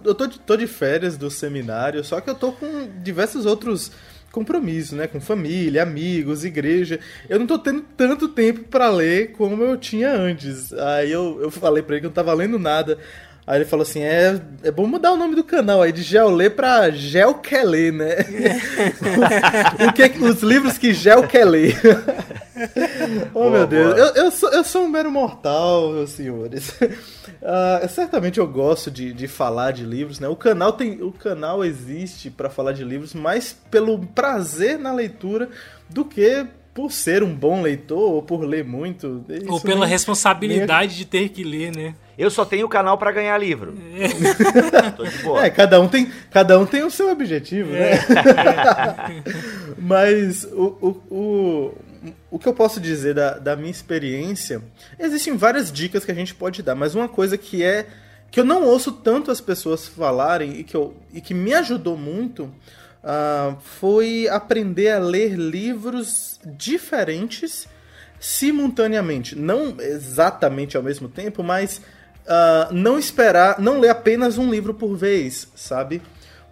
eu 0.04 0.14
tô 0.14 0.26
de, 0.26 0.40
tô 0.40 0.56
de 0.56 0.66
férias 0.66 1.16
do 1.16 1.30
seminário, 1.30 2.02
só 2.02 2.20
que 2.20 2.30
eu 2.30 2.34
tô 2.34 2.52
com 2.52 2.88
diversos 3.02 3.46
outros 3.46 3.92
compromissos, 4.36 4.92
né? 4.92 5.06
Com 5.06 5.18
família, 5.18 5.82
amigos, 5.82 6.44
igreja. 6.44 7.00
Eu 7.28 7.38
não 7.38 7.46
tô 7.46 7.58
tendo 7.58 7.82
tanto 7.96 8.28
tempo 8.28 8.64
para 8.64 8.90
ler 8.90 9.32
como 9.32 9.62
eu 9.62 9.76
tinha 9.76 10.10
antes. 10.10 10.72
Aí 10.74 11.10
eu, 11.10 11.38
eu 11.40 11.50
falei 11.50 11.82
pra 11.82 11.94
ele 11.94 12.00
que 12.00 12.06
eu 12.06 12.10
não 12.10 12.14
tava 12.14 12.34
lendo 12.34 12.58
nada. 12.58 12.98
Aí 13.46 13.58
ele 13.58 13.64
falou 13.64 13.82
assim: 13.82 14.02
é, 14.02 14.40
é 14.64 14.70
bom 14.72 14.86
mudar 14.86 15.12
o 15.12 15.16
nome 15.16 15.36
do 15.36 15.44
canal 15.44 15.80
aí 15.80 15.92
de 15.92 16.02
Geolê 16.02 16.50
pra 16.50 16.90
Gelquelê, 16.90 17.92
né? 17.92 18.16
o 19.88 19.92
que, 19.92 20.24
os 20.24 20.42
livros 20.42 20.76
que 20.76 20.92
Gel 20.92 21.28
quer 21.28 21.44
ler. 21.44 21.76
oh 23.32 23.38
boa, 23.38 23.50
meu 23.50 23.66
Deus, 23.66 23.96
eu, 23.96 24.24
eu, 24.24 24.30
sou, 24.32 24.50
eu 24.50 24.64
sou 24.64 24.82
um 24.82 24.88
mero 24.88 25.12
mortal, 25.12 25.92
meus 25.92 26.10
senhores. 26.10 26.74
Uh, 27.36 27.86
certamente 27.88 28.40
eu 28.40 28.46
gosto 28.46 28.90
de, 28.90 29.12
de 29.12 29.28
falar 29.28 29.70
de 29.70 29.84
livros, 29.84 30.18
né? 30.18 30.26
O 30.26 30.34
canal, 30.34 30.72
tem, 30.72 31.00
o 31.02 31.12
canal 31.12 31.64
existe 31.64 32.28
para 32.28 32.50
falar 32.50 32.72
de 32.72 32.82
livros 32.82 33.14
mais 33.14 33.56
pelo 33.70 33.98
prazer 33.98 34.78
na 34.78 34.92
leitura 34.92 35.48
do 35.88 36.04
que 36.04 36.46
por 36.76 36.92
ser 36.92 37.22
um 37.22 37.34
bom 37.34 37.62
leitor 37.62 38.12
ou 38.12 38.20
por 38.20 38.44
ler 38.44 38.62
muito. 38.62 39.24
Ou 39.48 39.58
pela 39.58 39.80
nem, 39.80 39.88
responsabilidade 39.88 40.88
nem... 40.88 40.98
de 40.98 41.04
ter 41.06 41.30
que 41.30 41.42
ler, 41.42 41.74
né? 41.74 41.94
Eu 42.18 42.30
só 42.30 42.44
tenho 42.44 42.66
o 42.66 42.68
canal 42.68 42.98
para 42.98 43.10
ganhar 43.12 43.38
livro. 43.38 43.74
É. 43.94 44.90
Tô 44.90 45.04
de 45.04 45.16
boa. 45.22 45.42
É, 45.42 45.48
cada 45.48 45.80
um 45.80 45.88
tem, 45.88 46.12
cada 46.30 46.58
um 46.58 46.66
tem 46.66 46.84
o 46.84 46.90
seu 46.90 47.10
objetivo, 47.10 47.70
né? 47.70 47.92
é. 47.92 47.94
né? 47.94 49.24
Mas 49.80 50.44
o, 50.44 50.76
o, 50.82 51.14
o, 51.14 51.74
o 52.32 52.38
que 52.38 52.46
eu 52.46 52.52
posso 52.52 52.78
dizer 52.78 53.14
da, 53.14 53.38
da 53.38 53.56
minha 53.56 53.70
experiência, 53.70 54.60
existem 54.98 55.34
várias 55.34 55.72
dicas 55.72 56.04
que 56.04 56.10
a 56.10 56.14
gente 56.14 56.34
pode 56.34 56.62
dar, 56.62 56.74
mas 56.74 56.94
uma 56.94 57.08
coisa 57.08 57.38
que 57.38 57.64
é 57.64 57.86
que 58.30 58.38
eu 58.38 58.44
não 58.44 58.64
ouço 58.64 58.92
tanto 58.92 59.30
as 59.30 59.40
pessoas 59.40 59.86
falarem 59.86 60.58
e 60.60 60.64
que, 60.64 60.74
eu, 60.74 60.94
e 61.12 61.20
que 61.22 61.32
me 61.32 61.54
ajudou 61.54 61.96
muito 61.96 62.52
uh, 63.06 63.56
foi 63.60 64.28
aprender 64.28 64.90
a 64.90 64.98
ler 64.98 65.34
livros 65.36 66.40
diferentes 66.44 67.68
simultaneamente. 68.18 69.38
Não 69.38 69.76
exatamente 69.80 70.76
ao 70.76 70.82
mesmo 70.82 71.08
tempo, 71.08 71.42
mas 71.42 71.80
uh, 72.26 72.74
não 72.74 72.98
esperar, 72.98 73.60
não 73.60 73.78
ler 73.78 73.90
apenas 73.90 74.36
um 74.36 74.50
livro 74.50 74.74
por 74.74 74.96
vez, 74.96 75.48
sabe? 75.54 76.02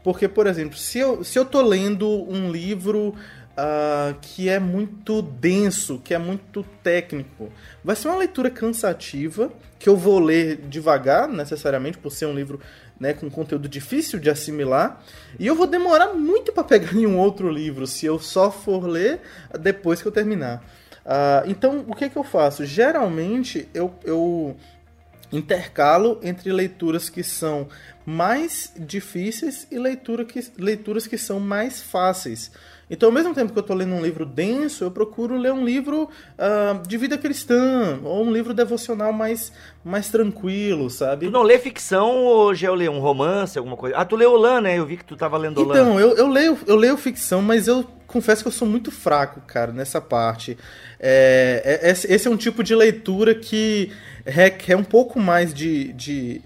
Porque, 0.05 0.29
por 0.29 0.47
exemplo, 0.47 0.79
se 0.79 0.99
eu, 0.99 1.25
se 1.25 1.39
eu 1.39 1.45
tô 1.45 1.63
lendo 1.63 2.09
um 2.09 2.51
livro 2.51 3.15
uh, 3.55 4.15
que 4.21 4.49
é 4.49 4.59
muito 4.59 5.23
denso, 5.23 6.01
que 6.03 6.15
é 6.15 6.19
muito 6.19 6.63
técnico, 6.83 7.51
vai 7.83 7.97
ser 7.97 8.09
uma 8.09 8.19
leitura 8.19 8.51
cansativa, 8.51 9.53
que 9.79 9.89
eu 9.89 9.97
vou 9.97 10.19
ler 10.19 10.57
devagar, 10.69 11.29
necessariamente, 11.29 11.99
por 11.99 12.11
ser 12.11 12.27
um 12.27 12.35
livro 12.35 12.61
né, 12.99 13.13
com 13.13 13.29
conteúdo 13.31 13.69
difícil 13.69 14.19
de 14.19 14.31
assimilar, 14.31 15.03
e 15.39 15.47
eu 15.47 15.55
vou 15.55 15.67
demorar 15.67 16.15
muito 16.15 16.53
para 16.53 16.65
pegar 16.65 16.95
em 16.97 17.07
um 17.07 17.19
outro 17.19 17.51
livro, 17.51 17.87
se 17.87 18.07
eu 18.07 18.19
só 18.19 18.51
for 18.51 18.87
ler 18.87 19.21
depois 19.61 20.01
que 20.01 20.09
eu 20.09 20.13
terminar. 20.13 20.65
Uh, 21.05 21.49
então, 21.49 21.85
o 21.87 21.95
que, 21.95 22.09
que 22.09 22.17
eu 22.17 22.25
faço? 22.25 22.65
Geralmente, 22.65 23.69
eu, 23.75 23.95
eu 24.05 24.57
intercalo 25.31 26.19
entre 26.23 26.51
leituras 26.51 27.11
que 27.11 27.23
são 27.23 27.69
mais 28.07 28.73
difíceis 28.79 29.67
e 29.71 29.79
leitura 29.79 30.25
que, 30.25 30.41
leituras 30.57 31.07
que 31.07 31.19
são 31.19 31.41
mais 31.41 31.83
fáceis. 31.83 32.51
Então, 32.95 33.09
ao 33.09 33.12
mesmo 33.12 33.34
tempo 33.34 33.53
que 33.53 33.59
eu 33.59 33.61
estou 33.61 33.74
lendo 33.74 33.92
um 33.92 34.01
livro 34.01 34.24
denso, 34.24 34.84
eu 34.84 34.90
procuro 34.90 35.36
ler 35.36 35.53
um 35.53 35.64
livro 35.64 36.05
uh, 36.05 36.86
de 36.86 36.97
vida 36.97 37.18
cristã, 37.18 37.99
ou 38.05 38.24
um 38.24 38.32
livro 38.32 38.55
devocional 38.55 39.12
mais, 39.12 39.53
mais 39.84 40.09
tranquilo, 40.09 40.88
sabe? 40.88 41.26
Tu 41.26 41.32
não 41.32 41.42
lê 41.42 41.59
ficção 41.59 42.24
ou 42.24 42.55
já 42.55 42.68
eu 42.68 42.74
leio 42.74 42.92
um 42.92 43.01
romance, 43.01 43.59
alguma 43.59 43.76
coisa? 43.76 43.97
Ah, 43.97 44.05
tu 44.05 44.14
leu 44.14 44.30
Olan, 44.30 44.61
né? 44.61 44.78
Eu 44.78 44.86
vi 44.86 44.97
que 44.97 45.05
tu 45.05 45.14
estava 45.14 45.36
lendo 45.36 45.61
Olan. 45.61 45.74
Então, 45.74 45.99
eu, 45.99 46.16
eu, 46.16 46.28
leio, 46.28 46.57
eu 46.68 46.76
leio 46.76 46.97
ficção, 46.97 47.42
mas 47.42 47.66
eu 47.66 47.84
confesso 48.07 48.42
que 48.42 48.49
eu 48.49 48.53
sou 48.53 48.68
muito 48.68 48.92
fraco, 48.92 49.40
cara, 49.40 49.72
nessa 49.72 50.01
parte. 50.01 50.57
É, 51.01 51.80
é, 51.82 51.90
esse 51.90 52.28
é 52.28 52.30
um 52.30 52.36
tipo 52.36 52.62
de 52.62 52.76
leitura 52.76 53.34
que 53.34 53.90
requer 54.24 54.76
um 54.76 54.84
pouco 54.84 55.18
mais 55.18 55.53
de, 55.53 55.92
de, 55.95 56.40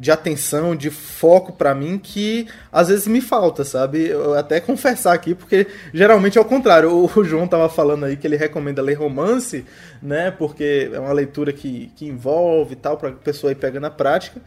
de 0.00 0.10
atenção, 0.10 0.74
de 0.74 0.88
foco 0.88 1.52
para 1.52 1.74
mim, 1.74 1.98
que 1.98 2.48
às 2.72 2.88
vezes 2.88 3.06
me 3.06 3.20
falta, 3.20 3.64
sabe? 3.64 4.06
Eu 4.08 4.32
até 4.32 4.58
confessar 4.58 5.12
aqui, 5.12 5.34
porque 5.34 5.66
geralmente 5.92 6.38
é 6.38 6.40
o 6.40 6.44
contrário. 6.44 6.90
O 6.90 7.22
João 7.22 7.46
tava 7.46 7.68
falando 7.68 8.06
aí 8.06 8.16
que 8.16 8.26
ele 8.26 8.36
recomenda 8.36 8.80
ler 8.80 8.94
romance, 8.94 9.62
né? 10.02 10.30
Porque 10.30 10.90
é 10.90 10.98
uma 10.98 11.12
leitura 11.12 11.52
que, 11.52 11.92
que 11.94 12.06
envolve 12.06 12.72
e 12.72 12.76
tal, 12.76 12.96
pra 12.96 13.12
pessoa 13.12 13.52
ir 13.52 13.56
pegando 13.56 13.84
a 13.84 13.90
prática. 13.90 14.40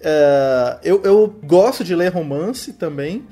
É, 0.00 0.78
eu, 0.82 1.02
eu 1.04 1.38
gosto 1.44 1.84
de 1.84 1.94
ler 1.94 2.10
romance 2.10 2.72
também, 2.72 3.26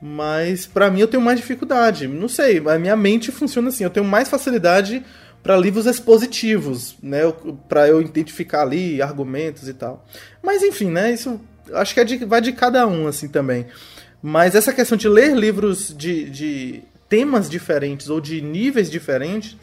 mas 0.00 0.64
para 0.64 0.90
mim 0.90 1.00
eu 1.00 1.08
tenho 1.08 1.22
mais 1.22 1.38
dificuldade. 1.38 2.08
Não 2.08 2.26
sei, 2.26 2.56
a 2.66 2.78
minha 2.78 2.96
mente 2.96 3.30
funciona 3.30 3.68
assim, 3.68 3.84
eu 3.84 3.90
tenho 3.90 4.06
mais 4.06 4.30
facilidade 4.30 5.04
para 5.42 5.56
livros 5.56 5.86
expositivos, 5.86 6.96
né, 7.02 7.20
para 7.68 7.88
eu 7.88 8.00
identificar 8.00 8.62
ali 8.62 9.02
argumentos 9.02 9.68
e 9.68 9.74
tal. 9.74 10.06
Mas 10.42 10.62
enfim, 10.62 10.90
né, 10.90 11.12
isso 11.12 11.40
acho 11.72 11.94
que 11.94 12.00
é 12.00 12.04
de, 12.04 12.24
vai 12.24 12.40
de 12.40 12.52
cada 12.52 12.86
um 12.86 13.06
assim 13.06 13.28
também. 13.28 13.66
Mas 14.22 14.54
essa 14.54 14.72
questão 14.72 14.96
de 14.96 15.08
ler 15.08 15.36
livros 15.36 15.94
de, 15.96 16.30
de 16.30 16.82
temas 17.08 17.50
diferentes 17.50 18.08
ou 18.08 18.20
de 18.20 18.40
níveis 18.40 18.90
diferentes 18.90 19.56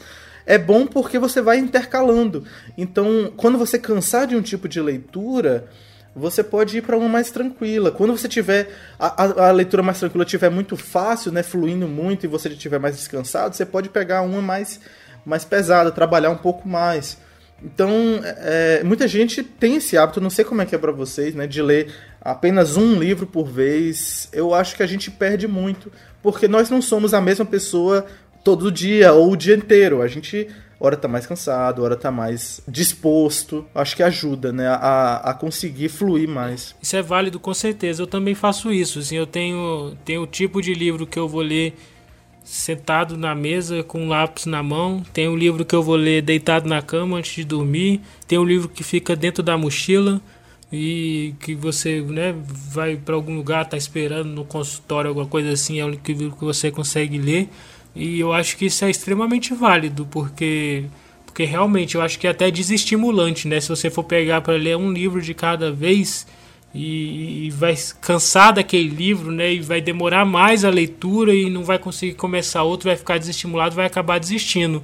é 0.45 0.57
bom 0.57 0.85
porque 0.85 1.17
você 1.17 1.41
vai 1.41 1.57
intercalando. 1.57 2.43
Então, 2.77 3.31
quando 3.37 3.57
você 3.57 3.77
cansar 3.77 4.27
de 4.27 4.35
um 4.35 4.41
tipo 4.41 4.67
de 4.67 4.81
leitura, 4.81 5.67
você 6.15 6.43
pode 6.43 6.77
ir 6.77 6.81
para 6.81 6.97
uma 6.97 7.07
mais 7.07 7.29
tranquila. 7.31 7.91
Quando 7.91 8.17
você 8.17 8.27
tiver 8.27 8.69
a, 8.99 9.23
a, 9.23 9.47
a, 9.49 9.51
leitura 9.51 9.83
mais 9.83 9.99
tranquila 9.99 10.25
tiver 10.25 10.49
muito 10.49 10.75
fácil, 10.75 11.31
né, 11.31 11.43
fluindo 11.43 11.87
muito 11.87 12.25
e 12.25 12.27
você 12.27 12.49
estiver 12.49 12.79
mais 12.79 12.95
descansado, 12.95 13.55
você 13.55 13.65
pode 13.65 13.89
pegar 13.89 14.21
uma 14.21 14.41
mais 14.41 14.79
mais 15.25 15.45
pesada, 15.45 15.91
trabalhar 15.91 16.29
um 16.29 16.37
pouco 16.37 16.67
mais. 16.67 17.17
Então, 17.63 18.21
é, 18.23 18.81
muita 18.83 19.07
gente 19.07 19.43
tem 19.43 19.75
esse 19.75 19.97
hábito, 19.97 20.21
não 20.21 20.29
sei 20.29 20.45
como 20.45 20.61
é 20.61 20.65
que 20.65 20.73
é 20.73 20.77
para 20.77 20.91
vocês, 20.91 21.35
né, 21.35 21.45
de 21.45 21.61
ler 21.61 21.93
apenas 22.21 22.77
um 22.77 22.97
livro 22.97 23.27
por 23.27 23.47
vez. 23.47 24.29
Eu 24.31 24.53
acho 24.53 24.75
que 24.75 24.83
a 24.83 24.87
gente 24.87 25.11
perde 25.11 25.47
muito, 25.47 25.91
porque 26.21 26.47
nós 26.47 26.69
não 26.69 26.81
somos 26.81 27.13
a 27.13 27.21
mesma 27.21 27.45
pessoa 27.45 28.05
todo 28.43 28.71
dia 28.71 29.11
ou 29.13 29.31
o 29.31 29.37
dia 29.37 29.55
inteiro. 29.55 30.01
A 30.01 30.07
gente 30.07 30.47
hora 30.79 30.95
tá 30.95 31.07
mais 31.07 31.27
cansado, 31.27 31.83
hora 31.83 31.95
tá 31.95 32.09
mais 32.09 32.61
disposto. 32.67 33.65
Acho 33.75 33.95
que 33.95 34.03
ajuda, 34.03 34.51
né, 34.51 34.67
a, 34.67 35.17
a 35.31 35.33
conseguir 35.33 35.89
fluir 35.89 36.29
mais. 36.29 36.73
Isso 36.81 36.95
é 36.95 37.01
válido 37.01 37.39
com 37.39 37.53
certeza. 37.53 38.01
Eu 38.01 38.07
também 38.07 38.33
faço 38.33 38.71
isso. 38.71 38.99
Assim, 38.99 39.17
eu 39.17 39.27
tenho, 39.27 39.97
tenho 40.05 40.21
o 40.21 40.27
tipo 40.27 40.61
de 40.61 40.73
livro 40.73 41.05
que 41.05 41.19
eu 41.19 41.27
vou 41.27 41.41
ler 41.41 41.75
sentado 42.49 43.15
na 43.15 43.35
mesa 43.35 43.83
com 43.83 44.05
um 44.05 44.07
lápis 44.07 44.47
na 44.47 44.63
mão. 44.63 45.03
Tem 45.13 45.29
um 45.29 45.35
livro 45.35 45.63
que 45.63 45.75
eu 45.75 45.83
vou 45.83 45.95
ler 45.95 46.23
deitado 46.23 46.67
na 46.67 46.81
cama 46.81 47.17
antes 47.17 47.35
de 47.35 47.43
dormir. 47.43 48.01
Tem 48.27 48.39
um 48.39 48.43
livro 48.43 48.67
que 48.67 48.83
fica 48.83 49.15
dentro 49.15 49.43
da 49.43 49.55
mochila 49.55 50.19
e 50.73 51.35
que 51.39 51.53
você 51.53 52.01
né, 52.01 52.35
vai 52.71 52.95
para 52.95 53.13
algum 53.13 53.35
lugar, 53.35 53.69
tá 53.69 53.77
esperando 53.77 54.29
no 54.29 54.43
consultório, 54.43 55.09
alguma 55.09 55.27
coisa 55.27 55.51
assim, 55.51 55.79
é 55.79 55.85
o 55.85 55.89
livro 55.89 56.35
que 56.35 56.43
você 56.43 56.71
consegue 56.71 57.19
ler. 57.19 57.49
E 57.95 58.19
eu 58.19 58.33
acho 58.33 58.57
que 58.57 58.65
isso 58.65 58.83
é 58.83 58.89
extremamente 58.89 59.53
válido, 59.53 60.07
porque 60.09 60.85
porque 61.25 61.43
realmente 61.43 61.95
eu 61.95 62.01
acho 62.01 62.17
que 62.17 62.25
é 62.25 62.31
até 62.31 62.49
desestimulante, 62.49 63.47
né? 63.47 63.61
Se 63.61 63.69
você 63.69 63.91
for 63.91 64.03
pegar 64.03 64.41
para 64.41 64.55
ler 64.55 64.75
um 64.75 64.91
livro 64.91 65.21
de 65.21 65.35
cada 65.35 65.71
vez 65.71 66.25
e, 66.73 67.47
e, 67.47 67.49
vai 67.49 67.75
cansar 67.99 68.53
daquele 68.53 68.89
livro, 68.89 69.31
né? 69.31 69.53
E 69.53 69.59
vai 69.59 69.81
demorar 69.81 70.23
mais 70.23 70.63
a 70.63 70.69
leitura 70.69 71.33
e 71.33 71.49
não 71.49 71.63
vai 71.63 71.79
conseguir 71.79 72.13
começar 72.13 72.63
outro, 72.63 72.89
vai 72.89 72.97
ficar 72.97 73.17
desestimulado, 73.17 73.75
vai 73.75 73.87
acabar 73.87 74.19
desistindo. 74.19 74.83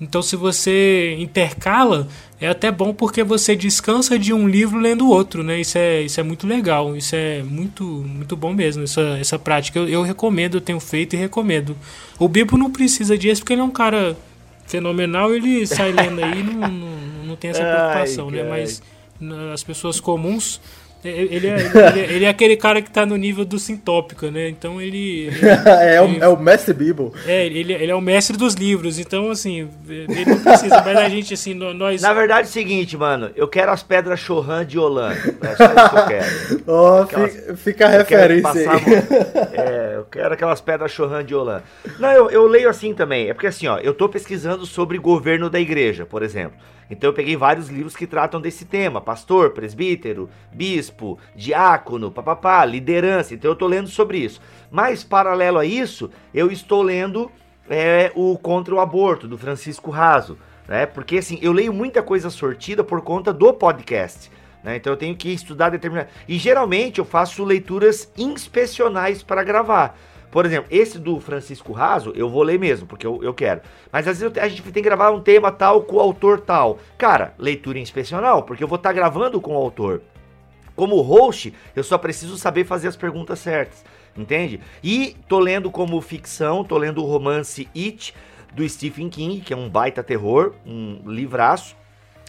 Então, 0.00 0.20
se 0.20 0.36
você 0.36 1.16
intercala, 1.18 2.06
é 2.38 2.48
até 2.48 2.70
bom 2.70 2.92
porque 2.92 3.24
você 3.24 3.56
descansa 3.56 4.18
de 4.18 4.32
um 4.32 4.46
livro 4.46 4.78
lendo 4.78 5.08
outro, 5.08 5.42
né? 5.42 5.58
Isso 5.58 5.78
é, 5.78 6.02
isso 6.02 6.20
é 6.20 6.22
muito 6.22 6.46
legal, 6.46 6.94
isso 6.94 7.16
é 7.16 7.42
muito, 7.42 7.82
muito 7.82 8.36
bom 8.36 8.52
mesmo, 8.52 8.84
essa, 8.84 9.16
essa 9.18 9.38
prática. 9.38 9.78
Eu, 9.78 9.88
eu 9.88 10.02
recomendo, 10.02 10.58
eu 10.58 10.60
tenho 10.60 10.78
feito 10.78 11.14
e 11.14 11.16
recomendo. 11.16 11.74
O 12.18 12.28
Bibo 12.28 12.58
não 12.58 12.70
precisa 12.70 13.16
disso 13.16 13.40
porque 13.40 13.54
ele 13.54 13.62
é 13.62 13.64
um 13.64 13.70
cara 13.70 14.16
fenomenal, 14.66 15.34
ele 15.34 15.66
sai 15.66 15.92
lendo 15.92 16.22
aí 16.22 16.42
não, 16.42 16.68
não, 16.68 16.88
não 17.28 17.36
tem 17.36 17.50
essa 17.50 17.64
preocupação, 17.64 18.28
Ai, 18.28 18.36
né? 18.36 18.42
Mas 18.42 18.82
as 19.54 19.64
pessoas 19.64 19.98
comuns 19.98 20.60
ele 21.10 21.46
é, 21.46 21.56
ele, 21.60 22.00
ele 22.00 22.24
é 22.24 22.28
aquele 22.28 22.56
cara 22.56 22.80
que 22.82 22.90
tá 22.90 23.04
no 23.04 23.16
nível 23.16 23.44
do 23.44 23.58
sintópica, 23.58 24.30
né? 24.30 24.48
Então 24.48 24.80
ele. 24.80 25.26
ele 25.26 25.38
é, 25.66 26.02
o, 26.02 26.24
é 26.24 26.28
o 26.28 26.36
mestre 26.38 26.74
Bible. 26.74 27.12
É, 27.26 27.46
ele, 27.46 27.72
ele 27.72 27.90
é 27.90 27.94
o 27.94 28.00
mestre 28.00 28.36
dos 28.36 28.54
livros. 28.54 28.98
Então, 28.98 29.30
assim, 29.30 29.68
ele 29.88 30.24
não 30.24 30.40
precisa. 30.40 30.82
mas 30.82 30.96
a 30.96 31.08
gente, 31.10 31.34
assim, 31.34 31.54
nós. 31.54 32.02
Na 32.02 32.12
verdade 32.12 32.46
é 32.46 32.50
o 32.50 32.52
seguinte, 32.52 32.96
mano. 32.96 33.30
Eu 33.34 33.48
quero 33.48 33.70
as 33.70 33.82
pedras 33.82 34.20
Chorran 34.20 34.64
de 34.64 34.78
Holanda. 34.78 35.16
É 35.42 35.56
só 35.56 35.64
isso 35.64 35.90
que 35.90 35.98
eu 35.98 36.06
quero. 36.06 36.66
Oh, 36.68 37.02
aquelas, 37.02 37.60
fica, 37.60 37.86
a 37.86 37.88
referência 37.88 38.70
aí. 38.70 38.84
É, 39.52 39.96
eu 39.96 40.04
quero 40.04 40.34
aquelas 40.34 40.60
pedras 40.60 40.90
Chorran 40.90 41.24
de 41.24 41.34
Holanda. 41.34 41.62
Não, 41.98 42.10
eu, 42.10 42.30
eu 42.30 42.46
leio 42.46 42.68
assim 42.68 42.92
também. 42.92 43.28
É 43.28 43.34
porque, 43.34 43.46
assim, 43.46 43.66
ó, 43.68 43.78
eu 43.78 43.94
tô 43.94 44.08
pesquisando 44.08 44.66
sobre 44.66 44.98
governo 44.98 45.48
da 45.48 45.60
igreja, 45.60 46.04
por 46.04 46.22
exemplo. 46.22 46.56
Então 46.90 47.10
eu 47.10 47.14
peguei 47.14 47.36
vários 47.36 47.68
livros 47.68 47.96
que 47.96 48.06
tratam 48.06 48.40
desse 48.40 48.64
tema: 48.64 49.00
pastor, 49.00 49.50
presbítero, 49.50 50.28
bispo, 50.52 51.18
diácono, 51.34 52.10
papapá, 52.10 52.64
liderança. 52.64 53.34
Então 53.34 53.50
eu 53.50 53.54
estou 53.54 53.68
lendo 53.68 53.88
sobre 53.88 54.18
isso. 54.18 54.40
Mas, 54.70 55.02
paralelo 55.02 55.58
a 55.58 55.64
isso, 55.64 56.10
eu 56.32 56.50
estou 56.50 56.82
lendo 56.82 57.30
é, 57.68 58.12
o 58.14 58.36
Contra 58.38 58.74
o 58.74 58.80
Aborto, 58.80 59.28
do 59.28 59.38
Francisco 59.38 59.90
Raso. 59.90 60.38
Né? 60.66 60.86
Porque 60.86 61.18
assim, 61.18 61.38
eu 61.42 61.52
leio 61.52 61.72
muita 61.72 62.02
coisa 62.02 62.30
sortida 62.30 62.82
por 62.82 63.00
conta 63.02 63.32
do 63.32 63.52
podcast. 63.52 64.30
Né? 64.62 64.76
Então 64.76 64.92
eu 64.92 64.96
tenho 64.96 65.14
que 65.14 65.28
estudar 65.28 65.70
determinado. 65.70 66.08
E 66.28 66.38
geralmente 66.38 66.98
eu 66.98 67.04
faço 67.04 67.44
leituras 67.44 68.10
inspecionais 68.16 69.22
para 69.22 69.44
gravar. 69.44 69.96
Por 70.30 70.44
exemplo, 70.44 70.68
esse 70.70 70.98
do 70.98 71.18
Francisco 71.20 71.72
Raso, 71.72 72.12
eu 72.14 72.28
vou 72.28 72.42
ler 72.42 72.58
mesmo, 72.58 72.86
porque 72.86 73.06
eu, 73.06 73.22
eu 73.22 73.32
quero. 73.32 73.60
Mas 73.90 74.06
às 74.06 74.20
vezes 74.20 74.36
a 74.38 74.48
gente 74.48 74.62
tem 74.62 74.72
que 74.72 74.82
gravar 74.82 75.10
um 75.10 75.20
tema 75.20 75.50
tal 75.50 75.82
com 75.82 75.96
o 75.96 76.00
autor 76.00 76.40
tal. 76.40 76.78
Cara, 76.98 77.34
leitura 77.38 77.78
inspecional, 77.78 78.42
porque 78.42 78.62
eu 78.62 78.68
vou 78.68 78.76
estar 78.76 78.90
tá 78.90 78.92
gravando 78.92 79.40
com 79.40 79.54
o 79.54 79.58
autor. 79.58 80.02
Como 80.74 81.00
host, 81.00 81.54
eu 81.74 81.82
só 81.82 81.96
preciso 81.96 82.36
saber 82.36 82.64
fazer 82.64 82.88
as 82.88 82.96
perguntas 82.96 83.38
certas, 83.38 83.82
entende? 84.14 84.60
E 84.84 85.16
tô 85.26 85.38
lendo 85.38 85.70
como 85.70 85.98
ficção, 86.02 86.62
tô 86.62 86.76
lendo 86.76 87.02
o 87.02 87.06
romance 87.06 87.66
It, 87.74 88.14
do 88.54 88.68
Stephen 88.68 89.08
King, 89.08 89.40
que 89.40 89.54
é 89.54 89.56
um 89.56 89.68
baita 89.68 90.02
terror, 90.02 90.54
um 90.66 91.00
livraço. 91.06 91.74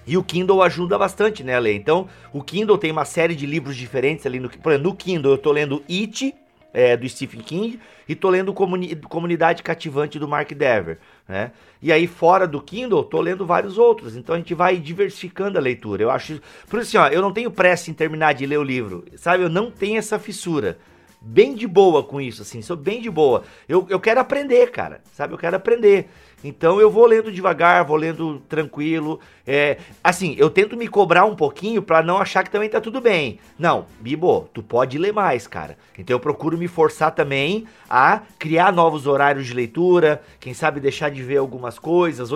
E 0.05 0.17
o 0.17 0.23
Kindle 0.23 0.61
ajuda 0.61 0.97
bastante, 0.97 1.43
né, 1.43 1.59
Lê? 1.59 1.73
Então, 1.73 2.07
o 2.31 2.41
Kindle 2.41 2.77
tem 2.77 2.91
uma 2.91 3.03
série 3.03 3.35
de 3.35 3.45
livros 3.45 3.75
diferentes 3.75 4.25
ali. 4.25 4.39
No, 4.39 4.49
por 4.49 4.71
exemplo, 4.71 4.89
no 4.89 4.95
Kindle 4.95 5.31
eu 5.31 5.37
tô 5.37 5.51
lendo 5.51 5.83
It, 5.89 6.33
é, 6.73 6.95
do 6.95 7.07
Stephen 7.07 7.41
King, 7.41 7.79
e 8.07 8.15
tô 8.15 8.29
lendo 8.29 8.53
Comuni 8.53 8.95
Comunidade 8.95 9.63
Cativante 9.63 10.19
do 10.19 10.27
Mark 10.27 10.51
Dever, 10.53 10.99
né? 11.27 11.51
E 11.81 11.91
aí, 11.91 12.07
fora 12.07 12.47
do 12.47 12.61
Kindle, 12.61 13.03
tô 13.03 13.19
lendo 13.21 13.45
vários 13.45 13.77
outros. 13.77 14.15
Então 14.15 14.35
a 14.35 14.37
gente 14.37 14.53
vai 14.53 14.77
diversificando 14.77 15.57
a 15.57 15.61
leitura. 15.61 16.03
Eu 16.03 16.09
acho. 16.09 16.41
Por 16.69 16.79
isso, 16.79 16.97
assim, 16.97 16.97
ó, 16.97 17.07
eu 17.13 17.21
não 17.21 17.31
tenho 17.31 17.51
pressa 17.51 17.91
em 17.91 17.93
terminar 17.93 18.33
de 18.33 18.45
ler 18.45 18.57
o 18.57 18.63
livro. 18.63 19.05
Sabe? 19.15 19.43
Eu 19.43 19.49
não 19.49 19.69
tenho 19.69 19.97
essa 19.97 20.17
fissura 20.17 20.77
bem 21.19 21.55
de 21.55 21.67
boa 21.67 22.03
com 22.03 22.21
isso, 22.21 22.41
assim, 22.41 22.61
sou 22.61 22.77
bem 22.77 23.01
de 23.01 23.09
boa. 23.09 23.43
Eu, 23.67 23.85
eu 23.89 23.99
quero 23.99 24.19
aprender, 24.19 24.71
cara, 24.71 25.01
sabe? 25.11 25.33
Eu 25.33 25.37
quero 25.37 25.55
aprender. 25.55 26.09
Então 26.43 26.79
eu 26.79 26.91
vou 26.91 27.05
lendo 27.05 27.31
devagar, 27.31 27.83
vou 27.83 27.97
lendo 27.97 28.39
tranquilo. 28.47 29.19
É, 29.45 29.77
assim, 30.03 30.35
eu 30.37 30.49
tento 30.49 30.77
me 30.77 30.87
cobrar 30.87 31.25
um 31.25 31.35
pouquinho 31.35 31.81
para 31.81 32.03
não 32.03 32.17
achar 32.17 32.43
que 32.43 32.51
também 32.51 32.69
tá 32.69 32.79
tudo 32.79 33.01
bem. 33.01 33.39
Não, 33.57 33.85
Bibo, 33.99 34.47
tu 34.53 34.61
pode 34.61 34.97
ler 34.97 35.11
mais, 35.11 35.47
cara. 35.47 35.77
Então 35.97 36.15
eu 36.15 36.19
procuro 36.19 36.57
me 36.57 36.67
forçar 36.67 37.11
também 37.11 37.65
a 37.89 38.21
criar 38.37 38.71
novos 38.71 39.07
horários 39.07 39.47
de 39.47 39.53
leitura, 39.53 40.21
quem 40.39 40.53
sabe 40.53 40.79
deixar 40.79 41.09
de 41.09 41.23
ver 41.23 41.37
algumas 41.37 41.79
coisas, 41.79 42.29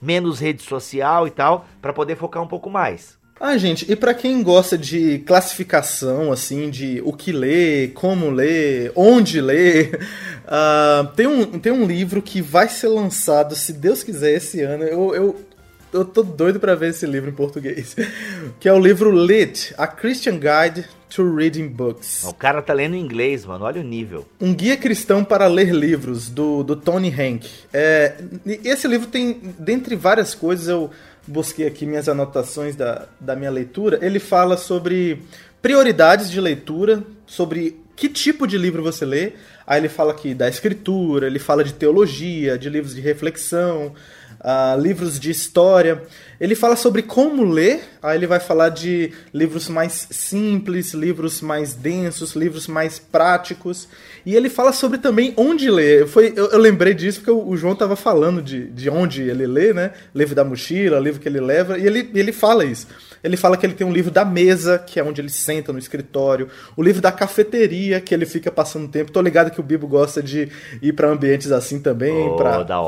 menos 0.00 0.38
rede 0.38 0.62
social 0.62 1.26
e 1.26 1.30
tal, 1.30 1.66
para 1.82 1.92
poder 1.92 2.16
focar 2.16 2.42
um 2.42 2.48
pouco 2.48 2.70
mais. 2.70 3.17
Ah, 3.40 3.56
gente, 3.56 3.90
e 3.90 3.94
para 3.94 4.12
quem 4.14 4.42
gosta 4.42 4.76
de 4.76 5.20
classificação, 5.20 6.32
assim, 6.32 6.70
de 6.70 7.00
o 7.04 7.12
que 7.12 7.30
ler, 7.30 7.92
como 7.92 8.30
ler, 8.30 8.90
onde 8.96 9.40
ler, 9.40 10.00
uh, 10.44 11.06
tem, 11.14 11.26
um, 11.26 11.58
tem 11.58 11.72
um 11.72 11.86
livro 11.86 12.20
que 12.20 12.42
vai 12.42 12.68
ser 12.68 12.88
lançado, 12.88 13.54
se 13.54 13.72
Deus 13.72 14.02
quiser, 14.02 14.32
esse 14.32 14.60
ano. 14.62 14.82
Eu, 14.82 15.14
eu, 15.14 15.36
eu 15.92 16.04
tô 16.04 16.24
doido 16.24 16.58
para 16.58 16.74
ver 16.74 16.90
esse 16.90 17.06
livro 17.06 17.30
em 17.30 17.34
português. 17.34 17.96
Que 18.58 18.68
é 18.68 18.72
o 18.72 18.78
livro 18.78 19.12
Lit, 19.12 19.72
A 19.78 19.86
Christian 19.86 20.38
Guide 20.38 20.84
to 21.08 21.34
Reading 21.34 21.68
Books. 21.68 22.24
O 22.24 22.34
cara 22.34 22.60
tá 22.60 22.72
lendo 22.72 22.96
em 22.96 23.00
inglês, 23.00 23.44
mano, 23.44 23.64
olha 23.64 23.80
o 23.80 23.84
nível. 23.84 24.26
Um 24.40 24.52
guia 24.52 24.76
cristão 24.76 25.22
para 25.22 25.46
ler 25.46 25.72
livros, 25.72 26.28
do, 26.28 26.64
do 26.64 26.74
Tony 26.74 27.08
Hank. 27.08 27.48
É, 27.72 28.16
esse 28.64 28.88
livro 28.88 29.06
tem, 29.06 29.40
dentre 29.58 29.94
várias 29.94 30.34
coisas, 30.34 30.66
eu 30.66 30.90
busquei 31.28 31.66
aqui 31.66 31.86
minhas 31.86 32.08
anotações 32.08 32.74
da, 32.74 33.06
da 33.20 33.36
minha 33.36 33.50
leitura, 33.50 33.98
ele 34.02 34.18
fala 34.18 34.56
sobre 34.56 35.22
prioridades 35.60 36.30
de 36.30 36.40
leitura, 36.40 37.02
sobre 37.26 37.80
que 37.94 38.08
tipo 38.08 38.46
de 38.46 38.56
livro 38.56 38.82
você 38.82 39.04
lê. 39.04 39.32
Aí 39.66 39.80
ele 39.80 39.88
fala 39.88 40.12
aqui 40.12 40.32
da 40.32 40.48
escritura, 40.48 41.26
ele 41.26 41.38
fala 41.38 41.62
de 41.62 41.74
teologia, 41.74 42.56
de 42.56 42.70
livros 42.70 42.94
de 42.94 43.02
reflexão, 43.02 43.92
uh, 44.40 44.80
livros 44.80 45.18
de 45.18 45.30
história. 45.30 46.02
Ele 46.40 46.54
fala 46.54 46.76
sobre 46.76 47.02
como 47.02 47.42
ler, 47.44 47.82
aí 48.02 48.16
ele 48.16 48.26
vai 48.26 48.38
falar 48.38 48.68
de 48.68 49.12
livros 49.34 49.68
mais 49.68 50.08
simples, 50.10 50.94
livros 50.94 51.40
mais 51.40 51.74
densos, 51.74 52.36
livros 52.36 52.68
mais 52.68 52.98
práticos. 52.98 53.88
E 54.24 54.36
ele 54.36 54.48
fala 54.48 54.72
sobre 54.72 54.98
também 54.98 55.34
onde 55.36 55.70
ler. 55.70 56.06
Foi, 56.06 56.32
eu, 56.36 56.46
eu 56.50 56.58
lembrei 56.58 56.94
disso 56.94 57.20
porque 57.20 57.30
o, 57.30 57.48
o 57.48 57.56
João 57.56 57.72
estava 57.72 57.96
falando 57.96 58.40
de, 58.40 58.68
de 58.68 58.88
onde 58.88 59.22
ele 59.22 59.46
lê, 59.46 59.72
né? 59.72 59.92
Livro 60.14 60.34
da 60.34 60.44
mochila, 60.44 61.00
livro 61.00 61.20
que 61.20 61.28
ele 61.28 61.40
leva, 61.40 61.78
e 61.78 61.86
ele, 61.86 62.10
ele 62.14 62.32
fala 62.32 62.64
isso. 62.64 62.86
Ele 63.22 63.36
fala 63.36 63.56
que 63.56 63.66
ele 63.66 63.74
tem 63.74 63.86
um 63.86 63.92
livro 63.92 64.10
da 64.10 64.24
mesa, 64.24 64.78
que 64.78 64.98
é 64.98 65.04
onde 65.04 65.20
ele 65.20 65.28
senta 65.28 65.72
no 65.72 65.78
escritório, 65.78 66.48
o 66.76 66.82
livro 66.82 67.02
da 67.02 67.10
cafeteria, 67.10 68.00
que 68.00 68.14
ele 68.14 68.26
fica 68.26 68.50
passando 68.50 68.88
tempo. 68.88 69.12
Tô 69.12 69.20
ligado 69.20 69.50
que 69.50 69.60
o 69.60 69.62
Bibo 69.62 69.86
gosta 69.86 70.22
de 70.22 70.48
ir 70.80 70.92
para 70.92 71.08
ambientes 71.08 71.50
assim 71.52 71.80
também, 71.80 72.28
oh, 72.28 72.36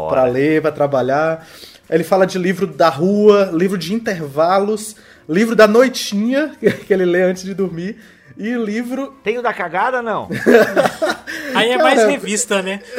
para 0.09 0.25
ler, 0.25 0.63
para 0.63 0.73
trabalhar. 0.73 1.47
Ele 1.89 2.05
fala 2.05 2.27
de 2.27 2.39
livro 2.39 2.67
da 2.67 2.89
rua, 2.89 3.51
livro 3.53 3.77
de 3.77 3.93
intervalos, 3.93 4.95
livro 5.29 5.57
da 5.57 5.67
noitinha, 5.67 6.53
que 6.87 6.93
ele 6.93 7.05
lê 7.05 7.23
antes 7.23 7.43
de 7.43 7.55
dormir. 7.55 7.97
E 8.41 8.55
livro. 8.55 9.15
Tem 9.23 9.37
o 9.37 9.43
da 9.43 9.53
cagada, 9.53 10.01
não? 10.01 10.27
Aí 11.55 11.71
é 11.71 11.77
Cara, 11.77 11.83
mais 11.83 12.03
revista, 12.07 12.63
né? 12.63 12.81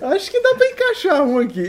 Acho 0.00 0.30
que 0.30 0.40
dá 0.40 0.54
pra 0.54 0.66
encaixar 0.66 1.22
um 1.22 1.38
aqui. 1.38 1.68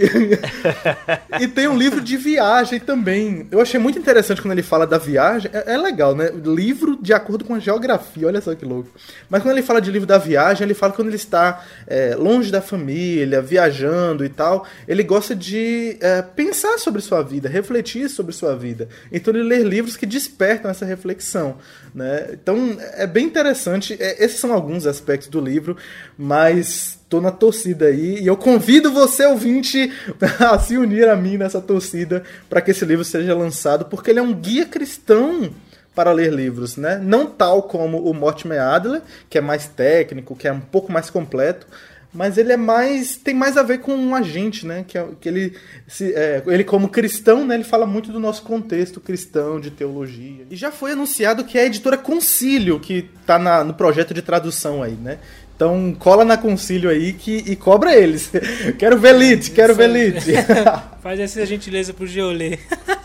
e 1.40 1.48
tem 1.48 1.68
um 1.68 1.78
livro 1.78 2.00
de 2.00 2.16
viagem 2.16 2.80
também. 2.80 3.46
Eu 3.52 3.60
achei 3.60 3.80
muito 3.80 4.00
interessante 4.00 4.42
quando 4.42 4.54
ele 4.54 4.64
fala 4.64 4.88
da 4.88 4.98
viagem. 4.98 5.52
É, 5.54 5.74
é, 5.74 5.78
legal, 5.78 6.16
né? 6.16 6.32
Livro 6.46 6.98
de 7.02 7.14
acordo 7.14 7.44
com 7.44 7.54
a 7.54 7.60
geografia, 7.60 8.28
olha 8.28 8.40
só 8.40 8.56
que 8.56 8.64
louco. 8.64 8.90
Mas 9.30 9.42
quando 9.42 9.58
ele 9.58 9.66
fala 9.66 9.82
de 9.82 9.92
livro 9.92 10.08
da 10.08 10.18
viagem, 10.18 10.64
ele 10.64 10.74
fala 10.74 10.94
quando 10.94 11.10
ele 11.10 11.18
está 11.18 11.66
é, 11.88 12.16
longe 12.16 12.52
da 12.52 12.62
família, 12.62 13.42
viajando 13.42 14.24
e 14.24 14.30
tal. 14.30 14.66
Ele 14.88 15.04
gosta 15.04 15.36
de 15.36 15.98
é, 16.00 16.22
pensar 16.22 16.78
sobre 16.78 17.02
sua 17.02 17.22
vida, 17.22 17.50
refletir 17.50 18.10
sobre 18.10 18.34
sua 18.34 18.56
vida. 18.56 18.88
Então 19.12 19.34
ele 19.34 19.44
lê 19.44 19.64
livros 19.64 19.98
que 19.98 20.06
despertam 20.06 20.72
essa 20.72 20.86
reflexão. 20.86 21.49
Né? 21.94 22.30
Então 22.34 22.78
é 22.94 23.08
bem 23.08 23.26
interessante. 23.26 23.98
É, 24.00 24.24
esses 24.24 24.40
são 24.40 24.54
alguns 24.54 24.86
aspectos 24.86 25.28
do 25.28 25.40
livro, 25.40 25.78
mas 26.18 27.00
tô 27.10 27.20
na 27.20 27.32
torcida 27.32 27.86
aí 27.86 28.20
e 28.20 28.28
eu 28.28 28.38
convido 28.38 28.92
você, 28.92 29.26
ouvinte, 29.26 29.92
a 30.40 30.58
se 30.60 30.78
unir 30.78 31.10
a 31.10 31.16
mim 31.16 31.38
nessa 31.38 31.60
torcida 31.60 32.24
para 32.50 32.62
que 32.62 32.72
esse 32.72 32.86
livro 32.86 33.04
seja 33.04 33.36
lançado, 33.36 33.86
porque 33.86 34.12
ele 34.12 34.20
é 34.20 34.24
um 34.24 34.34
guia 34.34 34.66
cristão 34.66 35.52
para 35.96 36.12
ler 36.12 36.32
livros, 36.32 36.78
né? 36.78 36.98
Não 37.04 37.26
tal 37.26 37.64
como 37.64 37.98
o 38.10 38.14
Mortimer 38.14 38.62
Adler, 38.62 39.02
que 39.30 39.38
é 39.38 39.42
mais 39.42 39.68
técnico, 39.68 40.36
que 40.36 40.48
é 40.48 40.52
um 40.52 40.60
pouco 40.62 40.92
mais 40.92 41.10
completo, 41.10 41.68
mas 42.14 42.38
ele 42.38 42.52
é 42.52 42.58
mais 42.58 43.16
tem 43.18 43.36
mais 43.36 43.56
a 43.56 43.64
ver 43.64 43.80
com 43.80 43.96
um 43.96 44.16
agente, 44.16 44.66
né? 44.66 44.84
Que, 44.88 44.98
é, 44.98 45.08
que 45.20 45.30
ele, 45.30 45.56
se, 45.88 46.14
é, 46.14 46.42
ele 46.48 46.64
como 46.64 46.90
cristão, 46.90 47.46
né? 47.46 47.56
Ele 47.56 47.64
fala 47.64 47.86
muito 47.86 48.12
do 48.12 48.20
nosso 48.20 48.42
contexto 48.42 49.00
cristão 49.00 49.60
de 49.60 49.70
teologia. 49.70 50.46
E 50.50 50.56
já 50.56 50.72
foi 50.72 50.94
anunciado 50.94 51.44
que 51.44 51.58
é 51.58 51.62
a 51.62 51.66
editora 51.66 51.98
Concílio 51.98 52.80
que 52.80 53.10
está 53.22 53.64
no 53.64 53.74
projeto 53.74 54.14
de 54.14 54.22
tradução 54.22 54.82
aí, 54.82 54.94
né? 54.94 55.20
Então 55.56 55.94
cola 56.00 56.24
na 56.24 56.38
Concílio 56.38 56.90
aí 56.90 57.14
que, 57.14 57.44
e 57.46 57.56
cobra 57.56 57.94
eles. 57.94 58.32
quero 58.80 58.98
ver 58.98 59.14
Lite, 59.16 59.52
quero 59.52 59.76
ver 59.76 59.90
Lite. 59.90 60.32
Faz 61.04 61.20
essa 61.20 61.46
gentileza 61.46 61.94
pro 61.94 62.08
Geolê. 62.08 62.58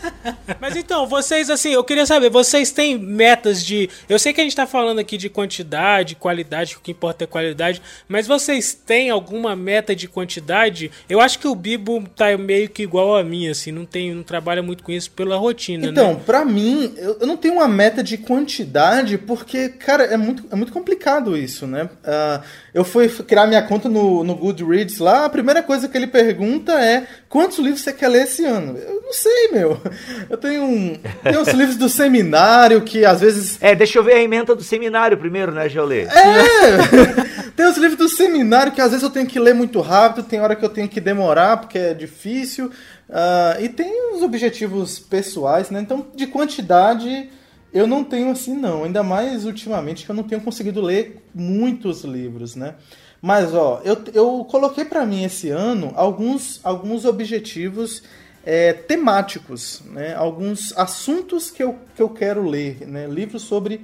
Mas 0.59 0.75
então, 0.75 1.07
vocês, 1.07 1.49
assim, 1.49 1.69
eu 1.69 1.83
queria 1.83 2.05
saber, 2.05 2.29
vocês 2.29 2.71
têm 2.71 2.97
metas 2.97 3.63
de. 3.63 3.89
Eu 4.09 4.17
sei 4.17 4.33
que 4.33 4.41
a 4.41 4.43
gente 4.43 4.55
tá 4.55 4.65
falando 4.65 4.99
aqui 4.99 5.17
de 5.17 5.29
quantidade, 5.29 6.15
qualidade, 6.15 6.75
o 6.75 6.79
que 6.79 6.91
importa 6.91 7.23
é 7.23 7.27
qualidade, 7.27 7.81
mas 8.07 8.27
vocês 8.27 8.73
têm 8.73 9.09
alguma 9.09 9.55
meta 9.55 9.95
de 9.95 10.07
quantidade? 10.07 10.91
Eu 11.09 11.19
acho 11.19 11.39
que 11.39 11.47
o 11.47 11.55
Bibo 11.55 12.03
tá 12.15 12.37
meio 12.37 12.69
que 12.69 12.83
igual 12.83 13.15
a 13.15 13.23
mim, 13.23 13.47
assim, 13.47 13.71
não, 13.71 13.85
tem, 13.85 14.13
não 14.13 14.23
trabalha 14.23 14.61
muito 14.61 14.83
com 14.83 14.91
isso 14.91 15.11
pela 15.11 15.37
rotina, 15.37 15.87
então, 15.87 16.07
né? 16.07 16.11
Então, 16.11 16.23
pra 16.23 16.43
mim, 16.43 16.93
eu, 16.97 17.25
não 17.25 17.37
tenho 17.37 17.55
uma 17.55 17.67
meta 17.67 18.03
de 18.03 18.17
quantidade, 18.17 19.17
porque, 19.17 19.69
cara, 19.69 20.03
é 20.03 20.17
muito, 20.17 20.45
é 20.51 20.55
muito 20.55 20.73
complicado 20.73 21.37
isso, 21.37 21.67
né? 21.67 21.89
Uh, 22.03 22.43
eu 22.73 22.83
fui 22.83 23.07
criar 23.07 23.47
minha 23.47 23.61
conta 23.61 23.87
no, 23.87 24.23
no 24.23 24.35
Goodreads 24.35 24.99
lá, 24.99 25.25
a 25.25 25.29
primeira 25.29 25.63
coisa 25.63 25.87
que 25.87 25.97
ele 25.97 26.07
pergunta 26.07 26.73
é 26.73 27.07
quantos 27.29 27.57
livros 27.59 27.81
você 27.81 27.93
quer 27.93 28.07
ler 28.07 28.23
esse 28.23 28.43
ano? 28.45 28.77
Eu 28.77 29.01
não 29.01 29.13
sei, 29.13 29.49
meu. 29.51 29.81
Eu 30.29 30.37
tenho 30.37 30.63
um. 30.63 30.95
Tem 31.23 31.37
os 31.37 31.49
livros 31.49 31.77
do 31.77 31.89
seminário 31.89 32.81
que 32.81 33.05
às 33.05 33.21
vezes. 33.21 33.57
É, 33.61 33.75
deixa 33.75 33.99
eu 33.99 34.03
ver 34.03 34.13
a 34.13 34.21
emenda 34.21 34.55
do 34.55 34.63
seminário 34.63 35.17
primeiro, 35.17 35.51
né, 35.51 35.67
Geolê? 35.69 36.03
É! 36.03 37.51
tem 37.55 37.67
os 37.67 37.77
livros 37.77 37.97
do 37.97 38.09
seminário 38.09 38.71
que 38.71 38.81
às 38.81 38.91
vezes 38.91 39.03
eu 39.03 39.09
tenho 39.09 39.27
que 39.27 39.39
ler 39.39 39.53
muito 39.53 39.81
rápido, 39.81 40.25
tem 40.25 40.39
hora 40.39 40.55
que 40.55 40.63
eu 40.63 40.69
tenho 40.69 40.87
que 40.87 40.99
demorar 40.99 41.57
porque 41.57 41.77
é 41.77 41.93
difícil. 41.93 42.71
Uh, 43.09 43.61
e 43.61 43.69
tem 43.69 44.13
os 44.13 44.21
objetivos 44.21 44.99
pessoais, 44.99 45.69
né? 45.69 45.79
Então, 45.79 46.07
de 46.15 46.25
quantidade, 46.27 47.29
eu 47.73 47.85
não 47.85 48.03
tenho 48.03 48.31
assim, 48.31 48.55
não. 48.55 48.83
Ainda 48.83 49.03
mais 49.03 49.45
ultimamente 49.45 50.05
que 50.05 50.11
eu 50.11 50.15
não 50.15 50.23
tenho 50.23 50.41
conseguido 50.41 50.81
ler 50.81 51.23
muitos 51.33 52.03
livros, 52.03 52.55
né? 52.55 52.75
Mas, 53.21 53.53
ó, 53.53 53.81
eu, 53.83 53.97
eu 54.13 54.45
coloquei 54.49 54.85
para 54.85 55.05
mim 55.05 55.23
esse 55.23 55.49
ano 55.49 55.91
alguns, 55.95 56.59
alguns 56.63 57.05
objetivos 57.05 58.03
é, 58.45 58.73
temáticos, 58.73 59.81
né? 59.85 60.13
alguns 60.13 60.71
assuntos 60.77 61.49
que 61.49 61.63
eu, 61.63 61.79
que 61.95 62.01
eu 62.01 62.09
quero 62.09 62.47
ler, 62.47 62.87
né? 62.87 63.07
livros 63.07 63.41
sobre 63.41 63.81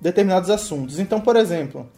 determinados 0.00 0.50
assuntos. 0.50 0.98
Então, 0.98 1.20
por 1.20 1.36
exemplo, 1.36 1.88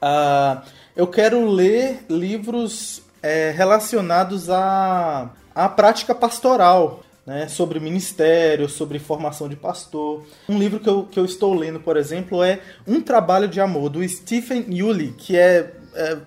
uh, 0.00 0.62
eu 0.94 1.06
quero 1.06 1.44
ler 1.46 2.04
livros 2.08 3.02
é, 3.22 3.50
relacionados 3.50 4.48
à, 4.48 5.30
à 5.54 5.68
prática 5.68 6.14
pastoral, 6.14 7.02
né, 7.26 7.48
sobre 7.48 7.80
ministério, 7.80 8.68
sobre 8.68 9.00
formação 9.00 9.48
de 9.48 9.56
pastor. 9.56 10.24
Um 10.48 10.56
livro 10.56 10.78
que 10.78 10.88
eu, 10.88 11.02
que 11.02 11.18
eu 11.18 11.24
estou 11.24 11.52
lendo, 11.52 11.80
por 11.80 11.96
exemplo, 11.96 12.40
é 12.40 12.60
Um 12.86 13.00
Trabalho 13.00 13.48
de 13.48 13.60
Amor, 13.60 13.90
do 13.90 14.08
Stephen 14.08 14.66
Yulee, 14.70 15.12
que 15.18 15.36
é, 15.36 15.72
é, 15.94 16.18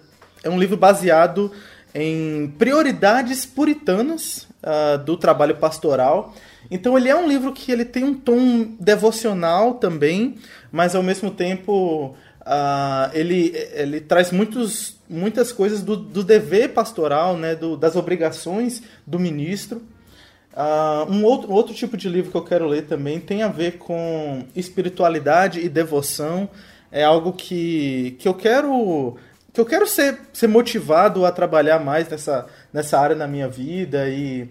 é 0.43 0.49
um 0.49 0.59
livro 0.59 0.75
baseado 0.75 1.53
em 1.95 2.53
prioridades 2.59 3.45
puritanas 3.45 4.48
uh, 4.63 4.97
do 5.03 5.17
trabalho 5.17 5.55
pastoral. 5.55 6.33
Então 6.69 6.97
ele 6.97 7.09
é 7.09 7.15
um 7.15 7.27
livro 7.27 7.51
que 7.53 7.71
ele 7.71 7.85
tem 7.85 8.03
um 8.03 8.13
tom 8.13 8.71
devocional 8.79 9.75
também, 9.75 10.37
mas 10.71 10.95
ao 10.95 11.03
mesmo 11.03 11.31
tempo 11.31 12.15
uh, 12.41 13.09
ele, 13.13 13.53
ele 13.73 14.01
traz 14.01 14.31
muitos, 14.31 14.97
muitas 15.09 15.51
coisas 15.51 15.81
do, 15.81 15.95
do 15.95 16.23
dever 16.23 16.69
pastoral, 16.69 17.37
né, 17.37 17.55
do, 17.55 17.75
das 17.75 17.95
obrigações 17.95 18.81
do 19.05 19.19
ministro. 19.19 19.81
Uh, 20.53 21.09
um 21.11 21.23
outro, 21.23 21.51
outro 21.51 21.73
tipo 21.73 21.95
de 21.95 22.09
livro 22.09 22.31
que 22.31 22.37
eu 22.37 22.43
quero 22.43 22.67
ler 22.67 22.85
também 22.85 23.19
tem 23.19 23.43
a 23.43 23.47
ver 23.47 23.77
com 23.77 24.45
espiritualidade 24.55 25.59
e 25.59 25.69
devoção. 25.69 26.49
É 26.91 27.03
algo 27.03 27.33
que, 27.33 28.15
que 28.19 28.27
eu 28.27 28.33
quero 28.33 29.15
que 29.53 29.59
eu 29.59 29.65
quero 29.65 29.87
ser, 29.87 30.19
ser 30.31 30.47
motivado 30.47 31.25
a 31.25 31.31
trabalhar 31.31 31.79
mais 31.79 32.07
nessa, 32.07 32.45
nessa 32.73 32.99
área 32.99 33.15
na 33.15 33.27
minha 33.27 33.47
vida 33.47 34.09
e, 34.09 34.47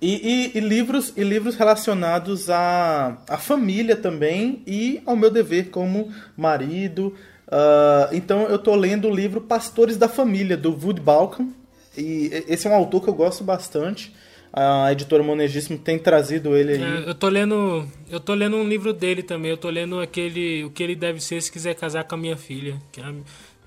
e, 0.00 0.52
e, 0.54 0.58
e 0.58 0.60
livros 0.60 1.12
e 1.16 1.22
livros 1.22 1.56
relacionados 1.56 2.50
à, 2.50 3.18
à 3.28 3.38
família 3.38 3.96
também 3.96 4.62
e 4.66 5.02
ao 5.06 5.16
meu 5.16 5.30
dever 5.30 5.70
como 5.70 6.12
marido. 6.36 7.14
Uh, 7.46 8.12
então 8.12 8.42
eu 8.42 8.56
estou 8.56 8.74
lendo 8.74 9.08
o 9.08 9.14
livro 9.14 9.40
Pastores 9.40 9.96
da 9.96 10.08
Família, 10.08 10.56
do 10.56 10.70
Wood 10.70 11.00
Balkan. 11.00 11.48
E 11.96 12.30
esse 12.48 12.66
é 12.66 12.70
um 12.70 12.74
autor 12.74 13.02
que 13.02 13.08
eu 13.08 13.14
gosto 13.14 13.44
bastante. 13.44 14.12
A 14.56 14.92
editora 14.92 15.22
Monegismo 15.22 15.76
tem 15.76 15.98
trazido 15.98 16.56
ele 16.56 16.74
aí. 16.74 16.82
É, 16.82 17.08
eu 17.08 17.14
tô 17.14 17.28
lendo. 17.28 17.88
Eu 18.08 18.20
tô 18.20 18.34
lendo 18.34 18.56
um 18.56 18.68
livro 18.68 18.92
dele 18.92 19.20
também. 19.20 19.50
Eu 19.50 19.56
tô 19.56 19.68
lendo 19.68 19.98
aquele. 19.98 20.64
O 20.64 20.70
que 20.70 20.80
ele 20.80 20.94
deve 20.94 21.20
ser 21.20 21.42
se 21.42 21.50
quiser 21.50 21.74
casar 21.74 22.04
com 22.04 22.14
a 22.14 22.18
minha 22.18 22.36
filha. 22.36 22.80
Que 22.92 23.00
é 23.00 23.04
a, 23.04 23.12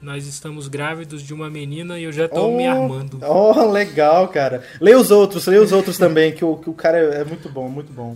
nós 0.01 0.27
estamos 0.27 0.67
grávidos 0.67 1.23
de 1.23 1.33
uma 1.33 1.49
menina 1.49 1.99
e 1.99 2.03
eu 2.03 2.11
já 2.11 2.27
tô 2.27 2.47
oh, 2.47 2.57
me 2.57 2.67
armando. 2.67 3.19
Oh, 3.25 3.71
legal, 3.71 4.27
cara. 4.27 4.63
Lê 4.79 4.95
os 4.95 5.11
outros, 5.11 5.47
lê 5.47 5.57
os 5.57 5.71
outros 5.71 5.97
também, 5.97 6.31
que 6.31 6.45
o, 6.45 6.57
que 6.57 6.69
o 6.69 6.73
cara 6.73 6.97
é, 6.97 7.21
é 7.21 7.25
muito 7.25 7.49
bom, 7.49 7.67
muito 7.67 7.91
bom. 7.91 8.15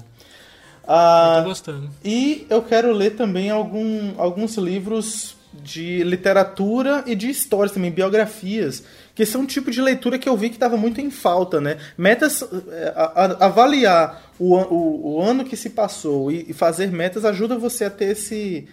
Ah, 0.87 1.35
eu 1.37 1.43
tô 1.43 1.49
gostando. 1.49 1.89
E 2.03 2.45
eu 2.49 2.61
quero 2.61 2.91
ler 2.91 3.11
também 3.11 3.49
algum, 3.49 4.13
alguns 4.17 4.57
livros 4.57 5.35
de 5.53 6.03
literatura 6.03 7.03
e 7.05 7.15
de 7.15 7.29
histórias 7.29 7.73
também, 7.73 7.91
biografias, 7.91 8.83
que 9.13 9.25
são 9.25 9.41
um 9.41 9.45
tipo 9.45 9.69
de 9.69 9.81
leitura 9.81 10.17
que 10.17 10.29
eu 10.29 10.37
vi 10.37 10.49
que 10.49 10.55
estava 10.55 10.77
muito 10.77 11.01
em 11.01 11.11
falta, 11.11 11.59
né? 11.59 11.77
Metas, 11.97 12.41
é, 12.69 12.93
a, 12.95 13.03
a, 13.03 13.45
avaliar 13.45 14.31
o, 14.39 14.55
o, 14.55 15.15
o, 15.15 15.21
ano 15.21 15.43
que 15.43 15.57
se 15.57 15.69
passou 15.69 16.31
e, 16.31 16.45
e, 16.49 16.53
fazer 16.53 16.91
metas 16.91 17.25
ajuda 17.25 17.57
você 17.57 17.85
a 17.85 17.89
ter 17.89 18.11
esse, 18.11 18.67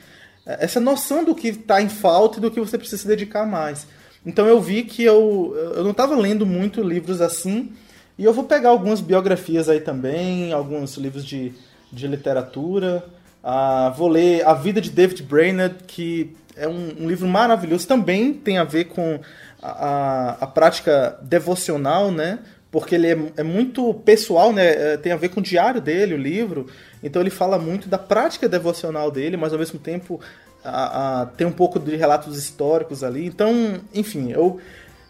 essa 0.58 0.80
noção 0.80 1.24
do 1.24 1.34
que 1.34 1.48
está 1.48 1.82
em 1.82 1.88
falta 1.88 2.38
e 2.38 2.40
do 2.40 2.50
que 2.50 2.60
você 2.60 2.78
precisa 2.78 3.02
se 3.02 3.06
dedicar 3.08 3.46
mais. 3.46 3.86
Então 4.24 4.46
eu 4.46 4.60
vi 4.60 4.82
que 4.82 5.02
eu, 5.02 5.54
eu 5.76 5.84
não 5.84 5.90
estava 5.90 6.16
lendo 6.16 6.46
muito 6.46 6.82
livros 6.82 7.20
assim, 7.20 7.72
e 8.18 8.24
eu 8.24 8.32
vou 8.32 8.44
pegar 8.44 8.70
algumas 8.70 9.00
biografias 9.00 9.68
aí 9.68 9.80
também, 9.80 10.52
alguns 10.52 10.96
livros 10.96 11.24
de, 11.24 11.52
de 11.92 12.06
literatura. 12.08 13.04
Uh, 13.44 13.94
vou 13.96 14.08
ler 14.08 14.44
A 14.44 14.54
Vida 14.54 14.80
de 14.80 14.90
David 14.90 15.22
Brainerd, 15.22 15.76
que 15.86 16.34
é 16.56 16.66
um, 16.66 16.94
um 17.00 17.08
livro 17.08 17.28
maravilhoso, 17.28 17.86
também 17.86 18.34
tem 18.34 18.58
a 18.58 18.64
ver 18.64 18.86
com 18.86 19.20
a, 19.62 19.68
a, 19.68 20.30
a 20.40 20.46
prática 20.48 21.16
devocional, 21.22 22.10
né? 22.10 22.40
Porque 22.70 22.94
ele 22.94 23.06
é, 23.06 23.18
é, 23.38 23.42
muito 23.42 23.94
pessoal, 23.94 24.52
né? 24.52 24.92
É, 24.92 24.96
tem 24.96 25.12
a 25.12 25.16
ver 25.16 25.30
com 25.30 25.40
o 25.40 25.42
diário 25.42 25.80
dele, 25.80 26.14
o 26.14 26.18
livro. 26.18 26.66
Então 27.02 27.22
ele 27.22 27.30
fala 27.30 27.58
muito 27.58 27.88
da 27.88 27.98
prática 27.98 28.48
devocional 28.48 29.10
dele, 29.10 29.36
mas 29.36 29.52
ao 29.52 29.58
mesmo 29.58 29.78
tempo 29.78 30.20
a, 30.62 31.22
a, 31.22 31.26
tem 31.26 31.46
um 31.46 31.52
pouco 31.52 31.78
de 31.78 31.96
relatos 31.96 32.36
históricos 32.36 33.02
ali. 33.02 33.24
Então, 33.24 33.80
enfim, 33.94 34.32
eu, 34.32 34.60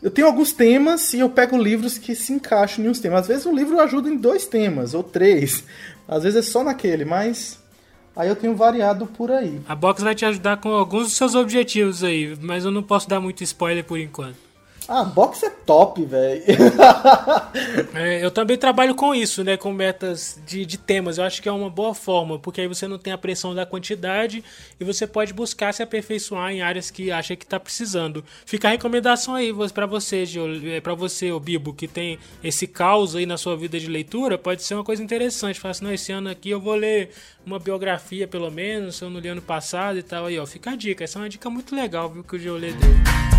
eu 0.03 0.11
tenho 0.11 0.27
alguns 0.27 0.53
temas 0.53 1.13
e 1.15 1.19
eu 1.19 1.29
pego 1.29 1.57
livros 1.57 1.99
que 1.99 2.15
se 2.15 2.33
encaixam 2.33 2.85
em 2.85 2.89
uns 2.89 3.01
temas. 3.01 3.23
Às 3.23 3.29
vezes 3.29 3.47
o 3.47 3.55
livro 3.55 3.81
ajuda 3.81 4.09
em 4.09 4.17
dois 4.17 4.47
temas 4.47 4.95
ou 4.95 5.03
três, 5.03 5.65
às 6.07 6.23
vezes 6.23 6.47
é 6.47 6.51
só 6.51 6.63
naquele, 6.63 7.05
mas 7.05 7.59
Aí 8.19 8.29
eu 8.29 8.35
tenho 8.35 8.57
variado 8.57 9.07
por 9.07 9.31
aí. 9.31 9.61
A 9.69 9.77
box 9.77 10.03
vai 10.03 10.13
te 10.13 10.25
ajudar 10.25 10.57
com 10.57 10.71
alguns 10.71 11.05
dos 11.05 11.13
seus 11.13 11.37
objetivos 11.37 12.03
aí, 12.03 12.37
mas 12.41 12.65
eu 12.65 12.73
não 12.73 12.83
posso 12.83 13.09
dar 13.09 13.21
muito 13.21 13.45
spoiler 13.45 13.85
por 13.85 13.97
enquanto. 13.97 14.48
Ah, 14.89 15.05
box 15.05 15.43
é 15.43 15.51
top, 15.51 16.03
velho. 16.03 16.43
é, 17.95 18.25
eu 18.25 18.31
também 18.31 18.57
trabalho 18.57 18.95
com 18.95 19.15
isso, 19.15 19.45
né? 19.45 19.55
Com 19.55 19.71
metas 19.71 20.41
de, 20.47 20.65
de 20.65 20.79
temas. 20.79 21.19
Eu 21.19 21.25
acho 21.25 21.43
que 21.43 21.49
é 21.49 21.53
uma 21.53 21.69
boa 21.69 21.95
forma, 21.95 22.39
porque 22.39 22.63
aí 22.63 22.67
você 22.67 22.89
não 22.89 22.97
tem 22.97 23.13
a 23.13 23.19
pressão 23.19 23.55
da 23.55 23.67
quantidade 23.67 24.43
e 24.81 24.85
você 24.85 25.07
pode 25.07 25.35
buscar 25.35 25.75
se 25.75 25.83
aperfeiçoar 25.83 26.53
em 26.53 26.63
áreas 26.63 26.91
que 26.91 27.11
acha 27.11 27.37
que 27.37 27.45
está 27.45 27.61
precisando. 27.61 28.25
Fica 28.47 28.69
a 28.69 28.71
recomendação 28.71 29.35
aí 29.35 29.53
para 29.75 29.85
você, 29.85 30.25
é, 30.65 30.81
para 30.81 30.95
você, 30.95 31.31
o 31.33 31.39
Bibo, 31.39 31.75
que 31.75 31.87
tem 31.87 32.19
esse 32.43 32.67
caos 32.67 33.15
aí 33.15 33.27
na 33.27 33.37
sua 33.37 33.59
vida 33.59 33.79
de 33.79 33.89
leitura, 33.89 34.39
pode 34.39 34.63
ser 34.63 34.73
uma 34.73 34.85
coisa 34.85 35.03
interessante. 35.03 35.61
Fala 35.61 35.73
assim, 35.73 35.85
não, 35.85 35.93
esse 35.93 36.13
ano 36.13 36.31
aqui 36.31 36.49
eu 36.49 36.63
vou 36.63 36.75
ler 36.75 37.11
uma 37.45 37.59
biografia, 37.59 38.27
pelo 38.27 38.51
menos, 38.51 38.97
se 38.97 39.05
eu 39.05 39.11
não 39.11 39.21
li 39.21 39.29
ano 39.29 39.43
passado 39.43 39.99
e 39.99 40.03
tal. 40.03 40.25
Aí, 40.25 40.39
ó, 40.39 40.47
fica 40.47 40.71
a 40.71 40.77
dica. 40.77 41.05
Essa 41.05 41.19
é 41.19 41.23
uma 41.23 41.29
dica 41.29 41.51
muito 41.51 41.77
legal, 41.77 42.09
viu, 42.09 42.25
que 42.25 42.37
o 42.37 42.39
Geolê 42.39 42.73
deu. 42.73 43.38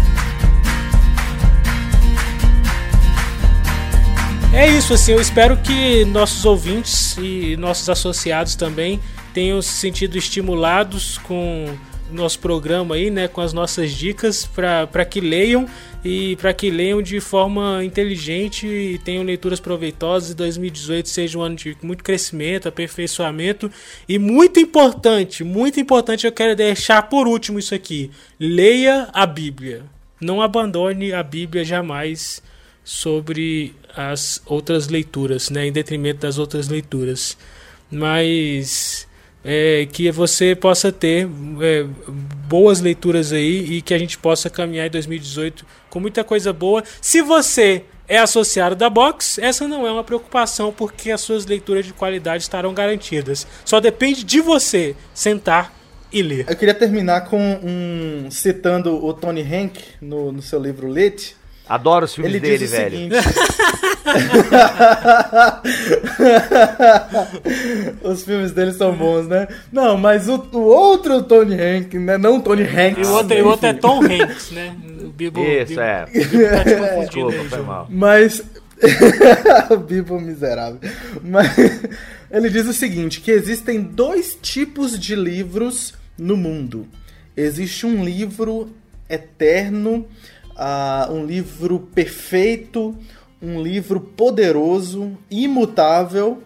É 4.52 4.68
isso, 4.68 4.94
assim, 4.96 5.12
eu 5.12 5.22
espero 5.22 5.58
que 5.58 6.04
nossos 6.06 6.44
ouvintes 6.44 7.16
e 7.18 7.56
nossos 7.58 7.88
associados 7.88 8.56
também 8.56 9.00
tenham 9.32 9.62
se 9.62 9.74
sentido 9.74 10.18
estimulados 10.18 11.20
com 11.20 11.66
o 12.10 12.14
nosso 12.14 12.40
programa 12.40 12.96
aí, 12.96 13.12
né, 13.12 13.28
com 13.28 13.42
as 13.42 13.54
nossas 13.54 13.92
dicas 13.92 14.48
para 14.48 15.06
que 15.06 15.22
leiam 15.22 15.68
e 16.04 16.36
para 16.38 16.52
que 16.52 16.72
leiam 16.72 17.00
de 17.00 17.20
forma 17.20 17.84
inteligente 17.86 18.66
e 18.66 18.98
tenham 18.98 19.24
leituras 19.24 19.60
proveitosas 19.60 20.32
e 20.32 20.36
2018 20.36 21.08
seja 21.08 21.38
um 21.38 21.42
ano 21.44 21.56
de 21.56 21.78
muito 21.84 22.04
crescimento, 22.04 22.68
aperfeiçoamento 22.68 23.72
e 24.08 24.18
muito 24.18 24.60
importante, 24.60 25.44
muito 25.44 25.80
importante 25.80 26.26
eu 26.26 26.32
quero 26.32 26.56
deixar 26.56 27.04
por 27.04 27.28
último 27.28 27.60
isso 27.60 27.76
aqui. 27.76 28.10
Leia 28.40 29.10
a 29.14 29.28
Bíblia. 29.28 29.84
Não 30.20 30.42
abandone 30.42 31.14
a 31.14 31.22
Bíblia 31.22 31.64
jamais 31.64 32.42
sobre 32.90 33.76
as 33.96 34.42
outras 34.48 34.88
leituras, 34.88 35.52
né, 35.52 35.68
em 35.68 35.72
detrimento 35.72 36.22
das 36.22 36.40
outras 36.40 36.70
leituras. 36.70 37.38
Mas 37.92 39.08
é, 39.46 39.88
que 39.94 40.10
você 40.10 40.56
possa 40.56 40.92
ter 40.92 41.30
é, 41.62 41.86
boas 42.48 42.82
leituras 42.82 43.32
aí 43.32 43.74
e 43.74 43.82
que 43.84 43.94
a 43.94 43.98
gente 44.00 44.18
possa 44.18 44.50
caminhar 44.50 44.88
em 44.88 44.90
2018 44.90 45.68
com 45.88 46.00
muita 46.00 46.24
coisa 46.24 46.52
boa. 46.52 46.84
Se 47.00 47.22
você 47.22 47.84
é 48.08 48.18
associado 48.18 48.76
da 48.76 48.90
Box, 48.90 49.38
essa 49.38 49.68
não 49.68 49.86
é 49.86 49.92
uma 49.92 50.04
preocupação 50.04 50.74
porque 50.74 51.12
as 51.12 51.22
suas 51.22 51.46
leituras 51.46 51.86
de 51.86 51.94
qualidade 51.94 52.42
estarão 52.42 52.74
garantidas. 52.74 53.46
Só 53.64 53.80
depende 53.80 54.24
de 54.24 54.42
você 54.42 54.96
sentar 55.14 55.72
e 56.12 56.24
ler. 56.24 56.46
Eu 56.50 56.56
queria 56.56 56.74
terminar 56.74 57.30
com 57.30 57.40
um 57.40 58.32
citando 58.32 59.06
o 59.06 59.14
Tony 59.14 59.44
Hank 59.44 59.80
no, 60.02 60.32
no 60.32 60.42
seu 60.42 60.60
livro 60.60 60.92
Lit, 60.92 61.38
Adoro 61.70 62.06
os 62.06 62.16
filmes 62.16 62.34
Ele 62.34 62.40
dele, 62.40 62.66
velho. 62.66 62.98
Seguinte... 62.98 63.16
os 68.04 68.24
filmes 68.24 68.52
dele 68.52 68.74
são 68.74 68.96
bons, 68.96 69.28
né? 69.28 69.48
Não, 69.72 69.96
mas 69.96 70.28
o, 70.28 70.44
o 70.52 70.62
outro 70.62 71.22
Tony 71.22 71.54
Hanks, 71.54 72.02
né? 72.02 72.18
Não 72.18 72.42
Tony 72.42 72.64
Hanks. 72.64 73.08
E 73.08 73.12
o 73.12 73.14
outro, 73.14 73.44
o 73.44 73.48
outro 73.48 73.68
é 73.68 73.74
Tom 73.74 74.02
Hanks, 74.04 74.50
né? 74.52 74.76
O 75.02 75.10
Bibo, 75.10 75.40
Isso, 75.42 75.68
Bibo, 75.68 75.82
é. 75.82 76.06
Bibo 76.06 76.50
tá 76.50 76.64
te 76.64 76.74
é. 76.74 77.06
Desculpa, 77.06 77.44
foi 77.50 77.62
mal. 77.62 77.86
Mas... 77.90 78.44
o 79.70 79.78
Bibo 79.78 80.20
miserável. 80.20 80.80
Mas 81.22 81.56
ele 82.32 82.50
diz 82.50 82.66
o 82.66 82.74
seguinte, 82.74 83.22
que 83.22 83.30
existem 83.30 83.80
dois 83.82 84.36
tipos 84.42 84.98
de 84.98 85.16
livros 85.16 85.94
no 86.18 86.36
mundo. 86.36 86.88
Existe 87.36 87.86
um 87.86 88.04
livro 88.04 88.74
eterno 89.10 90.08
uh, 90.60 91.12
um 91.14 91.26
livro 91.26 91.80
perfeito, 91.80 92.96
um 93.42 93.62
livro 93.62 94.02
poderoso, 94.02 95.18
imutável, 95.32 96.44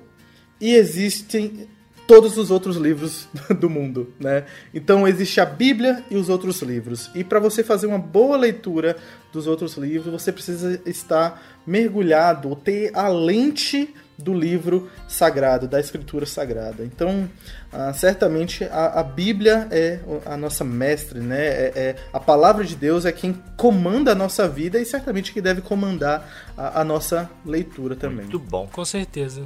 e 0.62 0.76
existem 0.76 1.68
todos 2.08 2.38
os 2.38 2.52
outros 2.52 2.76
livros 2.76 3.28
do 3.60 3.70
mundo, 3.70 4.14
né? 4.20 4.46
Então 4.74 5.08
existe 5.08 5.42
a 5.42 5.46
Bíblia 5.46 6.04
e 6.12 6.16
os 6.16 6.30
outros 6.30 6.62
livros. 6.62 7.10
E 7.16 7.24
para 7.24 7.40
você 7.40 7.64
fazer 7.64 7.88
uma 7.88 7.98
boa 7.98 8.38
leitura 8.38 8.96
dos 9.32 9.48
outros 9.48 9.76
livros, 9.76 10.12
você 10.12 10.32
precisa 10.32 10.80
estar 10.86 11.42
mergulhado, 11.66 12.56
ter 12.56 12.92
a 12.96 13.08
lente 13.08 13.94
do 14.18 14.34
livro 14.34 14.90
sagrado, 15.08 15.68
da 15.68 15.80
escritura 15.80 16.26
sagrada. 16.26 16.84
Então, 16.84 17.30
ah, 17.72 17.94
certamente 17.94 18.64
a, 18.66 19.00
a, 19.00 19.04
Bíblia 19.04 19.68
é 19.72 20.00
a 20.26 20.38
nossa 20.38 20.64
mestre, 20.64 21.20
né? 21.20 21.46
É, 21.46 21.72
é, 21.76 21.96
a 22.12 22.20
palavra 22.20 22.64
de 22.64 22.76
Deus 22.76 23.06
é 23.06 23.12
quem 23.12 23.34
comanda 23.58 24.12
a 24.12 24.16
nossa 24.16 24.48
vida 24.48 24.80
e 24.80 24.86
certamente 24.86 25.34
que 25.34 25.42
deve 25.42 25.62
comandar 25.62 26.30
a, 26.58 26.82
a 26.82 26.84
nossa 26.84 27.30
leitura 27.46 27.96
também. 27.96 28.26
Muito 28.26 28.40
bom. 28.40 28.68
Com 28.72 28.86
certeza. 28.86 29.44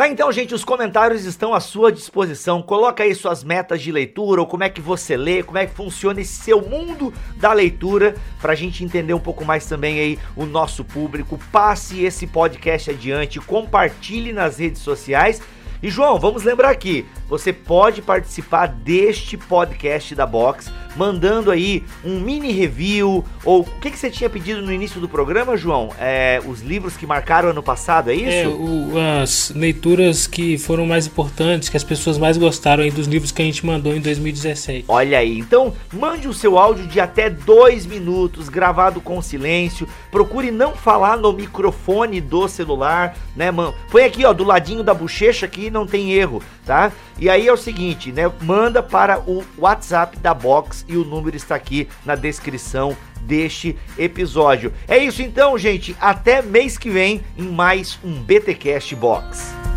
Tá, 0.00 0.08
então, 0.08 0.32
gente, 0.32 0.54
os 0.54 0.64
comentários 0.64 1.26
estão 1.26 1.52
à 1.52 1.60
sua 1.60 1.92
disposição. 1.92 2.62
Coloca 2.62 3.02
aí 3.02 3.14
suas 3.14 3.44
metas 3.44 3.82
de 3.82 3.92
leitura, 3.92 4.40
ou 4.40 4.46
como 4.46 4.64
é 4.64 4.70
que 4.70 4.80
você 4.80 5.14
lê, 5.14 5.42
como 5.42 5.58
é 5.58 5.66
que 5.66 5.74
funciona 5.74 6.22
esse 6.22 6.42
seu 6.42 6.62
mundo 6.62 7.12
da 7.36 7.52
leitura, 7.52 8.14
pra 8.40 8.54
gente 8.54 8.82
entender 8.82 9.12
um 9.12 9.20
pouco 9.20 9.44
mais 9.44 9.66
também 9.66 10.00
aí 10.00 10.18
o 10.34 10.46
nosso 10.46 10.86
público. 10.86 11.38
Passe 11.52 12.02
esse 12.02 12.26
podcast 12.26 12.92
adiante, 12.92 13.38
compartilhe 13.40 14.32
nas 14.32 14.58
redes 14.58 14.80
sociais 14.80 15.42
E 15.82 15.88
João, 15.88 16.18
vamos 16.18 16.42
lembrar 16.42 16.68
aqui, 16.68 17.06
você 17.26 17.54
pode 17.54 18.02
participar 18.02 18.66
deste 18.66 19.38
podcast 19.38 20.14
da 20.14 20.26
Box, 20.26 20.70
mandando 20.94 21.50
aí 21.50 21.84
um 22.04 22.20
mini 22.20 22.52
review, 22.52 23.24
ou 23.44 23.60
o 23.60 23.64
que, 23.80 23.90
que 23.90 23.98
você 23.98 24.10
tinha 24.10 24.28
pedido 24.28 24.60
no 24.60 24.70
início 24.70 25.00
do 25.00 25.08
programa, 25.08 25.56
João? 25.56 25.90
É, 25.98 26.38
os 26.44 26.60
livros 26.60 26.98
que 26.98 27.06
marcaram 27.06 27.48
ano 27.48 27.62
passado, 27.62 28.10
é 28.10 28.14
isso? 28.14 28.26
É, 28.26 28.46
o, 28.46 28.92
as 29.22 29.52
leituras 29.54 30.26
que 30.26 30.58
foram 30.58 30.84
mais 30.84 31.06
importantes, 31.06 31.70
que 31.70 31.78
as 31.78 31.84
pessoas 31.84 32.18
mais 32.18 32.36
gostaram 32.36 32.82
aí 32.82 32.90
dos 32.90 33.06
livros 33.06 33.32
que 33.32 33.40
a 33.40 33.44
gente 33.44 33.64
mandou 33.64 33.94
em 33.94 34.00
2017. 34.00 34.84
Olha 34.86 35.18
aí, 35.18 35.38
então 35.38 35.72
mande 35.92 36.28
o 36.28 36.34
seu 36.34 36.58
áudio 36.58 36.86
de 36.86 37.00
até 37.00 37.30
dois 37.30 37.86
minutos, 37.86 38.50
gravado 38.50 39.00
com 39.00 39.22
silêncio. 39.22 39.88
Procure 40.10 40.50
não 40.50 40.74
falar 40.74 41.16
no 41.16 41.32
microfone 41.32 42.20
do 42.20 42.48
celular, 42.48 43.16
né, 43.34 43.50
mano? 43.50 43.74
Põe 43.90 44.04
aqui, 44.04 44.26
ó, 44.26 44.34
do 44.34 44.44
ladinho 44.44 44.82
da 44.82 44.92
bochecha 44.92 45.46
não 45.70 45.86
tem 45.86 46.12
erro, 46.12 46.42
tá? 46.66 46.92
E 47.18 47.28
aí 47.28 47.46
é 47.46 47.52
o 47.52 47.56
seguinte, 47.56 48.12
né? 48.12 48.30
Manda 48.42 48.82
para 48.82 49.20
o 49.20 49.44
WhatsApp 49.56 50.18
da 50.18 50.34
Box 50.34 50.84
e 50.88 50.96
o 50.96 51.04
número 51.04 51.36
está 51.36 51.54
aqui 51.54 51.88
na 52.04 52.14
descrição 52.14 52.96
deste 53.20 53.76
episódio. 53.98 54.72
É 54.88 54.98
isso 54.98 55.22
então, 55.22 55.56
gente. 55.56 55.96
Até 56.00 56.42
mês 56.42 56.76
que 56.76 56.90
vem 56.90 57.22
em 57.36 57.48
mais 57.48 57.98
um 58.02 58.20
BTcast 58.22 58.94
Box. 58.96 59.69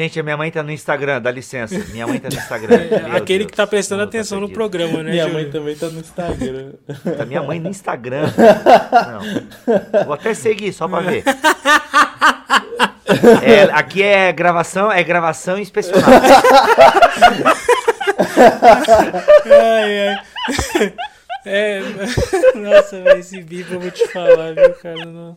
Gente, 0.00 0.18
a 0.18 0.24
minha 0.24 0.36
mãe 0.36 0.50
tá 0.50 0.60
no 0.60 0.72
Instagram, 0.72 1.22
dá 1.22 1.30
licença. 1.30 1.78
Minha 1.92 2.04
mãe 2.04 2.18
tá 2.18 2.28
no 2.28 2.34
Instagram. 2.34 2.74
É, 2.90 3.16
aquele 3.16 3.38
Deus, 3.40 3.50
que 3.52 3.56
tá 3.56 3.64
prestando 3.64 4.02
atenção 4.02 4.40
no 4.40 4.50
programa, 4.50 5.04
né? 5.04 5.12
Minha 5.12 5.28
mãe 5.28 5.48
também 5.48 5.76
tá 5.76 5.88
no 5.88 6.00
Instagram. 6.00 6.72
Tá 7.16 7.24
minha 7.24 7.40
mãe 7.44 7.60
no 7.60 7.68
Instagram. 7.68 8.24
Não. 8.34 10.04
Vou 10.04 10.14
até 10.14 10.34
seguir, 10.34 10.72
só 10.72 10.88
pra 10.88 10.98
ver. 10.98 11.22
É, 13.42 13.64
aqui 13.72 14.02
é 14.02 14.32
gravação, 14.32 14.90
é 14.90 15.04
gravação 15.04 15.58
inspecionada. 15.58 16.26
ai, 19.44 20.08
ai. 20.08 20.94
É, 21.44 21.80
nossa, 22.54 23.00
velho, 23.02 23.20
esse 23.20 23.42
bico 23.42 23.74
eu 23.74 23.80
vou 23.80 23.90
te 23.90 24.08
falar, 24.08 24.54
viu, 24.54 24.74
cara? 24.74 25.04
Não. 25.04 25.36